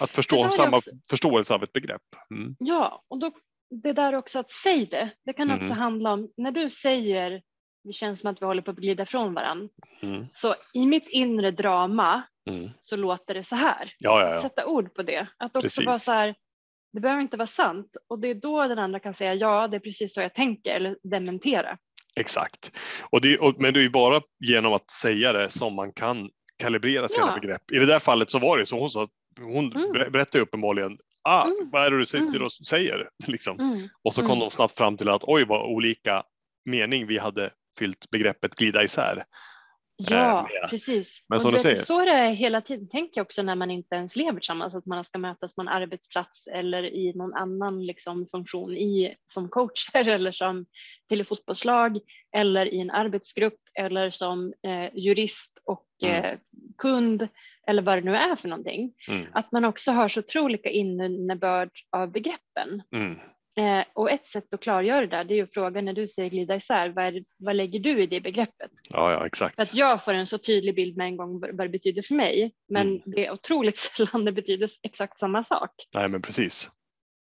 att 0.00 0.10
förstå 0.10 0.48
samma 0.48 0.76
också, 0.76 0.90
förståelse 1.10 1.54
av 1.54 1.62
ett 1.62 1.72
begrepp. 1.72 2.02
Mm. 2.30 2.56
Ja, 2.58 3.04
och 3.08 3.18
då, 3.18 3.30
det 3.82 3.92
där 3.92 4.14
också 4.14 4.38
att 4.38 4.50
säga 4.50 4.86
det. 4.90 5.10
Det 5.24 5.32
kan 5.32 5.50
också 5.50 5.64
mm. 5.64 5.78
handla 5.78 6.12
om 6.12 6.28
när 6.36 6.50
du 6.50 6.70
säger 6.70 7.42
det 7.84 7.92
känns 7.92 8.20
som 8.20 8.30
att 8.30 8.42
vi 8.42 8.46
håller 8.46 8.62
på 8.62 8.70
att 8.70 8.76
glida 8.76 9.06
från 9.06 9.34
varandra. 9.34 9.68
Mm. 10.02 10.26
Så 10.34 10.54
i 10.74 10.86
mitt 10.86 11.08
inre 11.08 11.50
drama 11.50 12.22
mm. 12.50 12.70
så 12.82 12.96
låter 12.96 13.34
det 13.34 13.44
så 13.44 13.56
här. 13.56 13.92
Ja, 13.98 14.20
ja, 14.20 14.30
ja. 14.30 14.38
Sätta 14.38 14.66
ord 14.66 14.94
på 14.94 15.02
det. 15.02 15.28
Att 15.36 15.56
också 15.56 15.62
precis. 15.62 15.86
vara 15.86 15.98
så 15.98 16.12
här, 16.12 16.34
det 16.92 17.00
behöver 17.00 17.22
inte 17.22 17.36
vara 17.36 17.46
sant 17.46 17.96
och 18.08 18.18
det 18.18 18.28
är 18.28 18.34
då 18.34 18.68
den 18.68 18.78
andra 18.78 19.00
kan 19.00 19.14
säga 19.14 19.34
ja, 19.34 19.68
det 19.68 19.76
är 19.76 19.80
precis 19.80 20.14
så 20.14 20.20
jag 20.20 20.34
tänker 20.34 20.70
eller 20.70 20.96
dementera. 21.02 21.78
Exakt. 22.20 22.72
Och 23.10 23.20
det, 23.20 23.38
och, 23.38 23.54
men 23.58 23.74
det 23.74 23.80
är 23.80 23.82
ju 23.82 23.90
bara 23.90 24.20
genom 24.40 24.72
att 24.72 24.90
säga 24.90 25.32
det 25.32 25.50
som 25.50 25.74
man 25.74 25.92
kan 25.92 26.30
kalibrera 26.62 27.08
sina 27.08 27.26
ja. 27.26 27.40
begrepp. 27.40 27.70
I 27.72 27.78
det 27.78 27.86
där 27.86 27.98
fallet 27.98 28.30
så 28.30 28.38
var 28.38 28.58
det 28.58 28.66
så 28.66 28.78
hon 28.78 28.90
sa, 28.90 29.06
hon 29.40 29.72
mm. 29.72 30.12
berättade 30.12 30.42
uppenbarligen 30.42 30.98
ah, 31.22 31.44
mm. 31.44 31.70
vad 31.72 31.86
är 31.86 31.90
det 31.90 31.98
du 31.98 32.06
sitter 32.06 32.36
mm. 32.36 32.42
och 32.42 32.52
säger? 32.52 33.08
Liksom. 33.26 33.60
Mm. 33.60 33.88
Och 34.04 34.14
så 34.14 34.20
kom 34.20 34.30
mm. 34.30 34.40
de 34.40 34.50
snabbt 34.50 34.78
fram 34.78 34.96
till 34.96 35.08
att 35.08 35.24
oj 35.24 35.44
vad 35.44 35.66
olika 35.66 36.22
mening 36.64 37.06
vi 37.06 37.18
hade 37.18 37.50
fyllt 37.78 38.10
begreppet 38.10 38.54
glida 38.54 38.84
isär. 38.84 39.24
Ja, 39.96 40.40
eh, 40.40 40.70
precis. 40.70 41.24
Men 41.28 41.40
som 41.40 41.52
du 41.52 41.58
säger. 41.58 41.76
Så 41.76 42.00
är 42.00 42.06
det 42.06 42.28
hela 42.28 42.60
tiden, 42.60 42.88
tänker 42.88 43.18
jag 43.18 43.24
också 43.24 43.42
när 43.42 43.54
man 43.54 43.70
inte 43.70 43.94
ens 43.94 44.16
lever 44.16 44.40
tillsammans, 44.40 44.74
att 44.74 44.86
man 44.86 45.04
ska 45.04 45.18
mötas 45.18 45.54
på 45.54 45.60
en 45.60 45.68
arbetsplats 45.68 46.46
eller 46.46 46.84
i 46.84 47.12
någon 47.14 47.34
annan 47.34 47.86
liksom, 47.86 48.26
funktion 48.26 48.76
i, 48.76 49.14
som 49.26 49.48
coacher 49.48 50.08
eller 50.08 50.32
som 50.32 50.66
till 51.08 51.20
ett 51.20 51.28
fotbollslag 51.28 51.98
eller 52.36 52.74
i 52.74 52.80
en 52.80 52.90
arbetsgrupp 52.90 53.60
eller 53.78 54.10
som 54.10 54.52
eh, 54.66 54.90
jurist 54.94 55.62
och 55.64 55.86
mm. 56.02 56.24
eh, 56.24 56.38
kund 56.78 57.28
eller 57.66 57.82
vad 57.82 57.98
det 57.98 58.02
nu 58.04 58.16
är 58.16 58.36
för 58.36 58.48
någonting. 58.48 58.92
Mm. 59.08 59.26
Att 59.32 59.52
man 59.52 59.64
också 59.64 59.92
har 59.92 60.08
så 60.08 60.20
otroliga 60.20 60.70
innebörd 60.70 61.70
av 61.90 62.12
begreppen. 62.12 62.82
Mm. 62.94 63.18
Eh, 63.56 63.84
och 63.94 64.10
ett 64.10 64.26
sätt 64.26 64.54
att 64.54 64.60
klargöra 64.60 65.00
det 65.00 65.06
där 65.06 65.24
det 65.24 65.38
är 65.38 65.42
att 65.42 65.54
fråga 65.54 65.80
när 65.80 65.92
du 65.92 66.08
säger 66.08 66.30
glida 66.30 66.56
isär, 66.56 66.88
vad, 66.88 67.04
är, 67.04 67.24
vad 67.38 67.56
lägger 67.56 67.80
du 67.80 68.02
i 68.02 68.06
det 68.06 68.20
begreppet? 68.20 68.70
Ja, 68.90 69.12
ja, 69.12 69.26
exakt. 69.26 69.54
För 69.54 69.62
att 69.62 69.74
jag 69.74 70.04
får 70.04 70.14
en 70.14 70.26
så 70.26 70.38
tydlig 70.38 70.74
bild 70.74 70.96
med 70.96 71.06
en 71.06 71.16
gång 71.16 71.40
vad 71.40 71.56
det 71.56 71.68
betyder 71.68 72.02
för 72.02 72.14
mig, 72.14 72.52
men 72.68 72.88
mm. 72.88 73.02
det 73.04 73.26
är 73.26 73.32
otroligt 73.32 73.78
sällan 73.96 74.24
det 74.24 74.32
betyder 74.32 74.68
exakt 74.82 75.18
samma 75.18 75.44
sak. 75.44 75.70
Nej, 75.94 76.08
men 76.08 76.22
precis. 76.22 76.70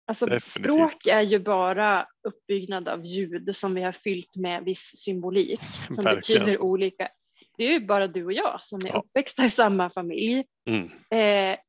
Alltså, 0.07 0.39
språk 0.45 1.05
är 1.05 1.21
ju 1.21 1.39
bara 1.39 2.07
uppbyggnad 2.27 2.87
av 2.87 3.05
ljud 3.05 3.55
som 3.55 3.73
vi 3.73 3.81
har 3.81 3.91
fyllt 3.91 4.35
med 4.35 4.63
viss 4.63 4.91
symbolik 4.95 5.59
som 5.87 6.03
Verkligen. 6.03 6.45
betyder 6.45 6.61
olika. 6.63 7.09
Det 7.57 7.63
är 7.63 7.71
ju 7.71 7.85
bara 7.85 8.07
du 8.07 8.25
och 8.25 8.33
jag 8.33 8.63
som 8.63 8.79
är 8.85 8.89
ja. 8.89 9.03
uppväxta 9.05 9.45
i 9.45 9.49
samma 9.49 9.89
familj. 9.89 10.45
Mm. 10.69 10.89
Eh, 11.09 11.59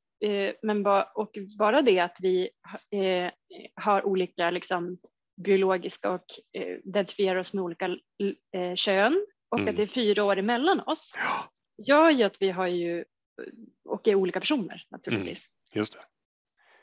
men 0.62 0.82
ba, 0.82 1.02
och 1.02 1.30
bara 1.58 1.82
det 1.82 1.98
att 1.98 2.16
vi 2.20 2.50
eh, 2.90 3.30
har 3.74 4.06
olika 4.06 4.50
liksom, 4.50 4.98
biologiska 5.44 6.10
och 6.10 6.24
eh, 6.52 6.76
identifierar 6.84 7.40
oss 7.40 7.52
med 7.52 7.64
olika 7.64 7.86
eh, 8.52 8.74
kön 8.74 9.26
och 9.48 9.58
mm. 9.58 9.70
att 9.70 9.76
det 9.76 9.82
är 9.82 9.86
fyra 9.86 10.24
år 10.24 10.36
emellan 10.36 10.80
oss 10.80 11.12
gör 11.86 12.10
ju 12.10 12.24
att 12.24 12.42
vi 12.42 12.50
har 12.50 12.66
ju, 12.66 13.04
och 13.84 14.08
är 14.08 14.14
olika 14.14 14.40
personer 14.40 14.86
naturligtvis. 14.90 15.48
Mm. 15.48 15.80
Just 15.80 15.92
det. 15.92 16.00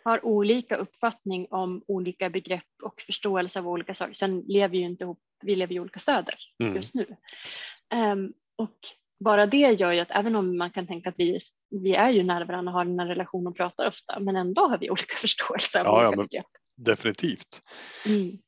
Har 0.04 0.26
olika 0.26 0.76
uppfattning 0.76 1.48
om 1.50 1.84
olika 1.88 2.30
begrepp 2.30 2.64
och 2.84 3.02
förståelse 3.02 3.60
av 3.60 3.68
olika 3.68 3.94
saker. 3.94 4.14
Sen 4.14 4.40
lever 4.48 4.68
vi 4.68 4.78
ju 4.78 4.86
inte 4.86 5.04
ihop, 5.04 5.20
vi 5.44 5.56
lever 5.56 5.76
i 5.76 5.80
olika 5.80 6.00
städer 6.00 6.36
mm. 6.64 6.76
just 6.76 6.94
nu. 6.94 7.16
Um, 7.94 8.34
och 8.56 8.78
bara 9.20 9.46
det 9.46 9.58
gör 9.58 9.92
ju 9.92 10.00
att 10.00 10.12
även 10.12 10.36
om 10.36 10.58
man 10.58 10.72
kan 10.72 10.88
tänka 10.88 11.10
att 11.10 11.16
vi, 11.18 11.40
vi 11.70 11.96
är 11.96 12.10
ju 12.10 12.24
nära 12.24 12.46
varandra 12.46 12.72
och 12.72 12.74
har 12.74 12.86
en 12.86 13.08
relation 13.08 13.48
och 13.48 13.58
pratar 13.58 13.88
ofta, 13.88 14.20
men 14.20 14.36
ändå 14.36 14.68
har 14.68 14.78
vi 14.78 14.90
olika 14.90 15.16
förståelse 15.16 15.80
av 15.80 15.86
ja, 15.86 16.08
olika 16.08 16.24
begrepp. 16.24 16.46
Definitivt. 16.78 17.62
Mm. 18.08 18.38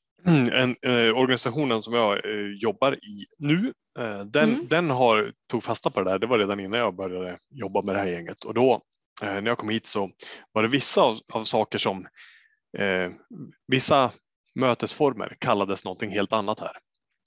En, 0.54 0.76
eh, 0.82 1.18
organisationen 1.18 1.82
som 1.82 1.94
jag 1.94 2.26
eh, 2.26 2.54
jobbar 2.62 2.94
i 2.94 3.26
nu, 3.38 3.74
eh, 4.00 4.20
den, 4.20 4.50
mm. 4.50 4.68
den 4.68 4.90
har, 4.90 5.34
tog 5.52 5.64
fasta 5.64 5.90
på 5.90 6.02
det 6.02 6.10
där. 6.10 6.20
Det 6.20 6.28
var 6.28 6.40
redan 6.40 6.60
innan 6.60 6.80
jag 6.80 6.96
började 6.96 7.38
jobba 7.50 7.82
med 7.82 7.96
det 7.96 8.00
här 8.00 8.08
gänget 8.08 8.44
och 8.44 8.54
då 8.54 8.82
eh, 9.24 9.34
när 9.34 9.48
jag 9.48 9.58
kom 9.58 9.70
hit 9.70 9.86
så 9.86 10.10
var 10.52 10.64
det 10.64 10.70
vissa 10.70 11.02
av, 11.02 11.18
av 11.34 11.44
saker 11.44 11.78
som 11.78 12.08
eh, 12.78 13.12
vissa 13.68 14.12
mötesformer 14.56 15.38
kallades 15.40 15.86
någonting 15.86 16.10
helt 16.10 16.34
annat 16.34 16.60
här. 16.60 16.78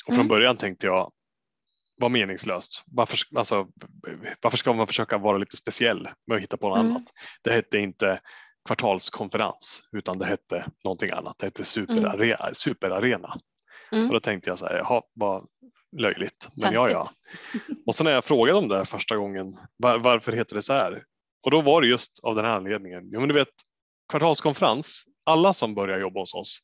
Och 0.07 0.15
från 0.15 0.27
mm. 0.27 0.29
början 0.29 0.57
tänkte 0.57 0.87
jag 0.87 1.13
var 2.03 2.09
meningslöst. 2.09 2.85
Varför, 2.87 3.19
alltså, 3.37 3.67
varför 4.43 4.59
ska 4.59 4.73
man 4.73 4.87
försöka 4.87 5.19
vara 5.19 5.39
lite 5.39 5.57
speciell 5.57 6.09
med 6.27 6.37
att 6.37 6.43
hitta 6.43 6.57
på 6.57 6.69
något 6.69 6.79
mm. 6.79 6.91
annat? 6.91 7.05
Det 7.43 7.53
hette 7.53 7.79
inte 7.79 8.21
kvartalskonferens 8.67 9.83
utan 9.97 10.19
det 10.19 10.27
hette 10.27 10.67
någonting 10.85 11.11
annat. 11.11 11.39
Det 11.39 11.47
hette 11.47 11.65
superarena. 11.65 12.45
Mm. 12.45 12.55
superarena. 12.55 13.35
Mm. 13.93 14.07
Och 14.07 14.13
då 14.13 14.21
tänkte 14.21 14.51
jag 14.51 14.59
så 14.59 14.67
här, 14.67 14.79
jaha, 14.79 15.03
vad 15.15 15.47
löjligt. 15.99 16.49
Men 16.55 16.73
ja, 16.73 16.91
ja. 16.91 17.11
Och 17.87 17.95
sen 17.95 18.05
när 18.05 18.13
jag 18.13 18.25
frågade 18.25 18.59
om 18.59 18.69
det 18.69 18.85
första 18.85 19.17
gången, 19.17 19.57
var, 19.77 19.99
varför 19.99 20.33
heter 20.33 20.57
det 20.57 20.63
så 20.63 20.73
här? 20.73 21.05
Och 21.45 21.51
då 21.51 21.61
var 21.61 21.81
det 21.81 21.89
just 21.89 22.21
av 22.23 22.35
den 22.35 22.45
här 22.45 22.53
anledningen. 22.53 23.11
Jo, 23.13 23.21
men 23.21 23.29
du 23.29 23.35
vet, 23.35 23.49
kvartalskonferens, 24.09 25.05
alla 25.27 25.53
som 25.53 25.75
börjar 25.75 25.99
jobba 25.99 26.21
hos 26.21 26.35
oss, 26.35 26.59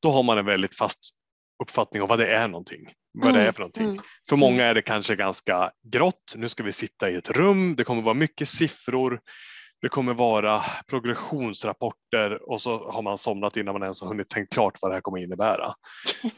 då 0.00 0.10
har 0.10 0.22
man 0.22 0.38
en 0.38 0.46
väldigt 0.46 0.76
fast 0.76 0.98
uppfattning 1.62 2.02
om 2.02 2.08
vad 2.08 2.18
det 2.18 2.32
är 2.32 2.48
någonting. 2.48 2.88
Vad 3.14 3.30
mm, 3.30 3.42
det 3.42 3.48
är 3.48 3.52
för 3.52 3.60
någonting. 3.60 3.84
Mm, 3.90 4.02
för 4.28 4.36
många 4.36 4.54
mm. 4.54 4.70
är 4.70 4.74
det 4.74 4.82
kanske 4.82 5.16
ganska 5.16 5.70
grått. 5.92 6.34
Nu 6.36 6.48
ska 6.48 6.62
vi 6.62 6.72
sitta 6.72 7.10
i 7.10 7.14
ett 7.14 7.30
rum. 7.30 7.76
Det 7.76 7.84
kommer 7.84 8.02
vara 8.02 8.14
mycket 8.14 8.48
siffror. 8.48 9.20
Det 9.82 9.88
kommer 9.88 10.14
vara 10.14 10.62
progressionsrapporter 10.86 12.50
och 12.50 12.60
så 12.60 12.90
har 12.90 13.02
man 13.02 13.18
somnat 13.18 13.56
innan 13.56 13.74
man 13.74 13.82
ens 13.82 14.00
har 14.00 14.08
hunnit 14.08 14.28
tänkt 14.28 14.52
klart 14.52 14.78
vad 14.80 14.90
det 14.90 14.94
här 14.94 15.00
kommer 15.00 15.18
innebära. 15.18 15.72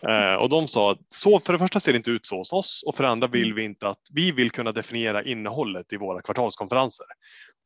eh, 0.08 0.34
och 0.34 0.48
de 0.48 0.68
sa 0.68 0.92
att 0.92 0.98
så, 1.08 1.40
för 1.40 1.52
det 1.52 1.58
första 1.58 1.80
ser 1.80 1.92
det 1.92 1.96
inte 1.96 2.10
ut 2.10 2.26
så 2.26 2.36
hos 2.36 2.52
oss 2.52 2.82
och 2.86 2.96
för 2.96 3.04
det 3.04 3.10
andra 3.10 3.26
vill 3.26 3.44
mm. 3.44 3.56
vi 3.56 3.64
inte 3.64 3.88
att 3.88 4.00
vi 4.12 4.32
vill 4.32 4.50
kunna 4.50 4.72
definiera 4.72 5.22
innehållet 5.22 5.92
i 5.92 5.96
våra 5.96 6.22
kvartalskonferenser. 6.22 7.06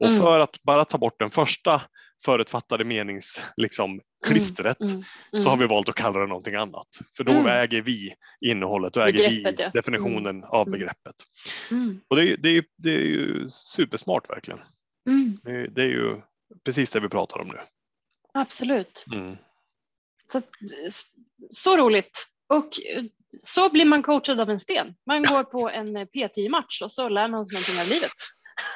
Och 0.01 0.07
mm. 0.07 0.19
för 0.19 0.41
att 0.41 0.63
bara 0.63 0.85
ta 0.85 0.99
bort 0.99 1.19
den 1.19 1.31
första 1.31 1.83
förutfattade 2.25 2.85
meningsklistret 2.85 3.47
liksom, 3.57 3.91
mm, 3.91 4.81
mm, 4.81 5.05
mm, 5.33 5.43
så 5.43 5.49
har 5.49 5.57
vi 5.57 5.67
valt 5.67 5.89
att 5.89 5.95
kalla 5.95 6.19
det 6.19 6.27
någonting 6.27 6.55
annat. 6.55 6.87
För 7.17 7.25
då 7.25 7.33
mm. 7.33 7.47
äger 7.47 7.83
vi 7.83 8.15
innehållet, 8.41 8.93
då 8.93 9.01
äger 9.01 9.31
vi 9.31 9.55
ja. 9.59 9.71
definitionen 9.75 10.37
mm. 10.37 10.45
av 10.45 10.71
begreppet. 10.71 11.15
Och 12.09 12.17
det, 12.17 12.37
det, 12.37 12.49
är, 12.49 12.65
det 12.77 12.91
är 12.91 13.07
ju 13.07 13.49
supersmart 13.49 14.31
verkligen. 14.31 14.61
Det, 15.43 15.67
det, 15.67 15.83
är 15.83 15.89
ju 15.89 16.21
precis 16.65 16.91
det 16.91 17.01
vi 17.01 17.09
pratar 17.09 17.41
om 17.41 17.49
nu. 17.49 17.59
Absolut. 18.35 19.05
Så, 20.25 20.43
så 21.53 21.77
roligt. 21.77 22.29
Och 22.49 22.69
så 23.43 23.71
blir 23.71 23.85
man 23.85 24.03
coachad 24.03 24.41
av 24.41 24.51
en 24.51 24.61
sten. 24.61 24.95
Man 25.07 25.23
går 25.23 25.45
på 25.45 25.71
en 25.71 25.97
P10-match 25.97 26.83
och 26.83 26.93
så 26.93 27.09
lär 27.09 27.29
man 27.29 27.47
sig 27.47 27.55
någonting 27.55 27.81
av 27.81 27.89
livet. 27.89 28.13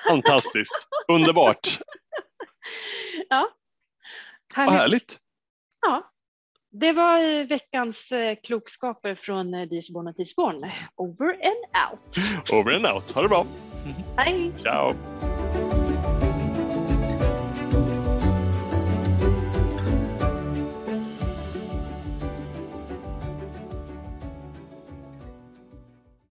Fantastiskt, 0.09 0.89
underbart. 1.09 1.80
Ja. 3.28 3.49
Härligt. 4.55 4.72
Vad 4.72 4.80
härligt. 4.80 5.18
Ja. 5.80 6.09
Det 6.70 6.93
var 6.93 7.45
veckans 7.45 8.12
eh, 8.12 8.37
klokskaper 8.43 9.14
från 9.14 9.55
eh, 9.55 9.68
Diesborn 9.68 10.07
och 10.07 10.16
Tisborn. 10.16 10.70
Over 10.97 11.28
and 11.28 11.93
out. 11.93 12.53
Over 12.53 12.74
and 12.74 12.87
out. 12.87 13.11
Ha 13.11 13.22
det 13.22 13.28
bra. 13.28 13.47
Hej. 14.16 14.53
Ciao. 14.62 14.95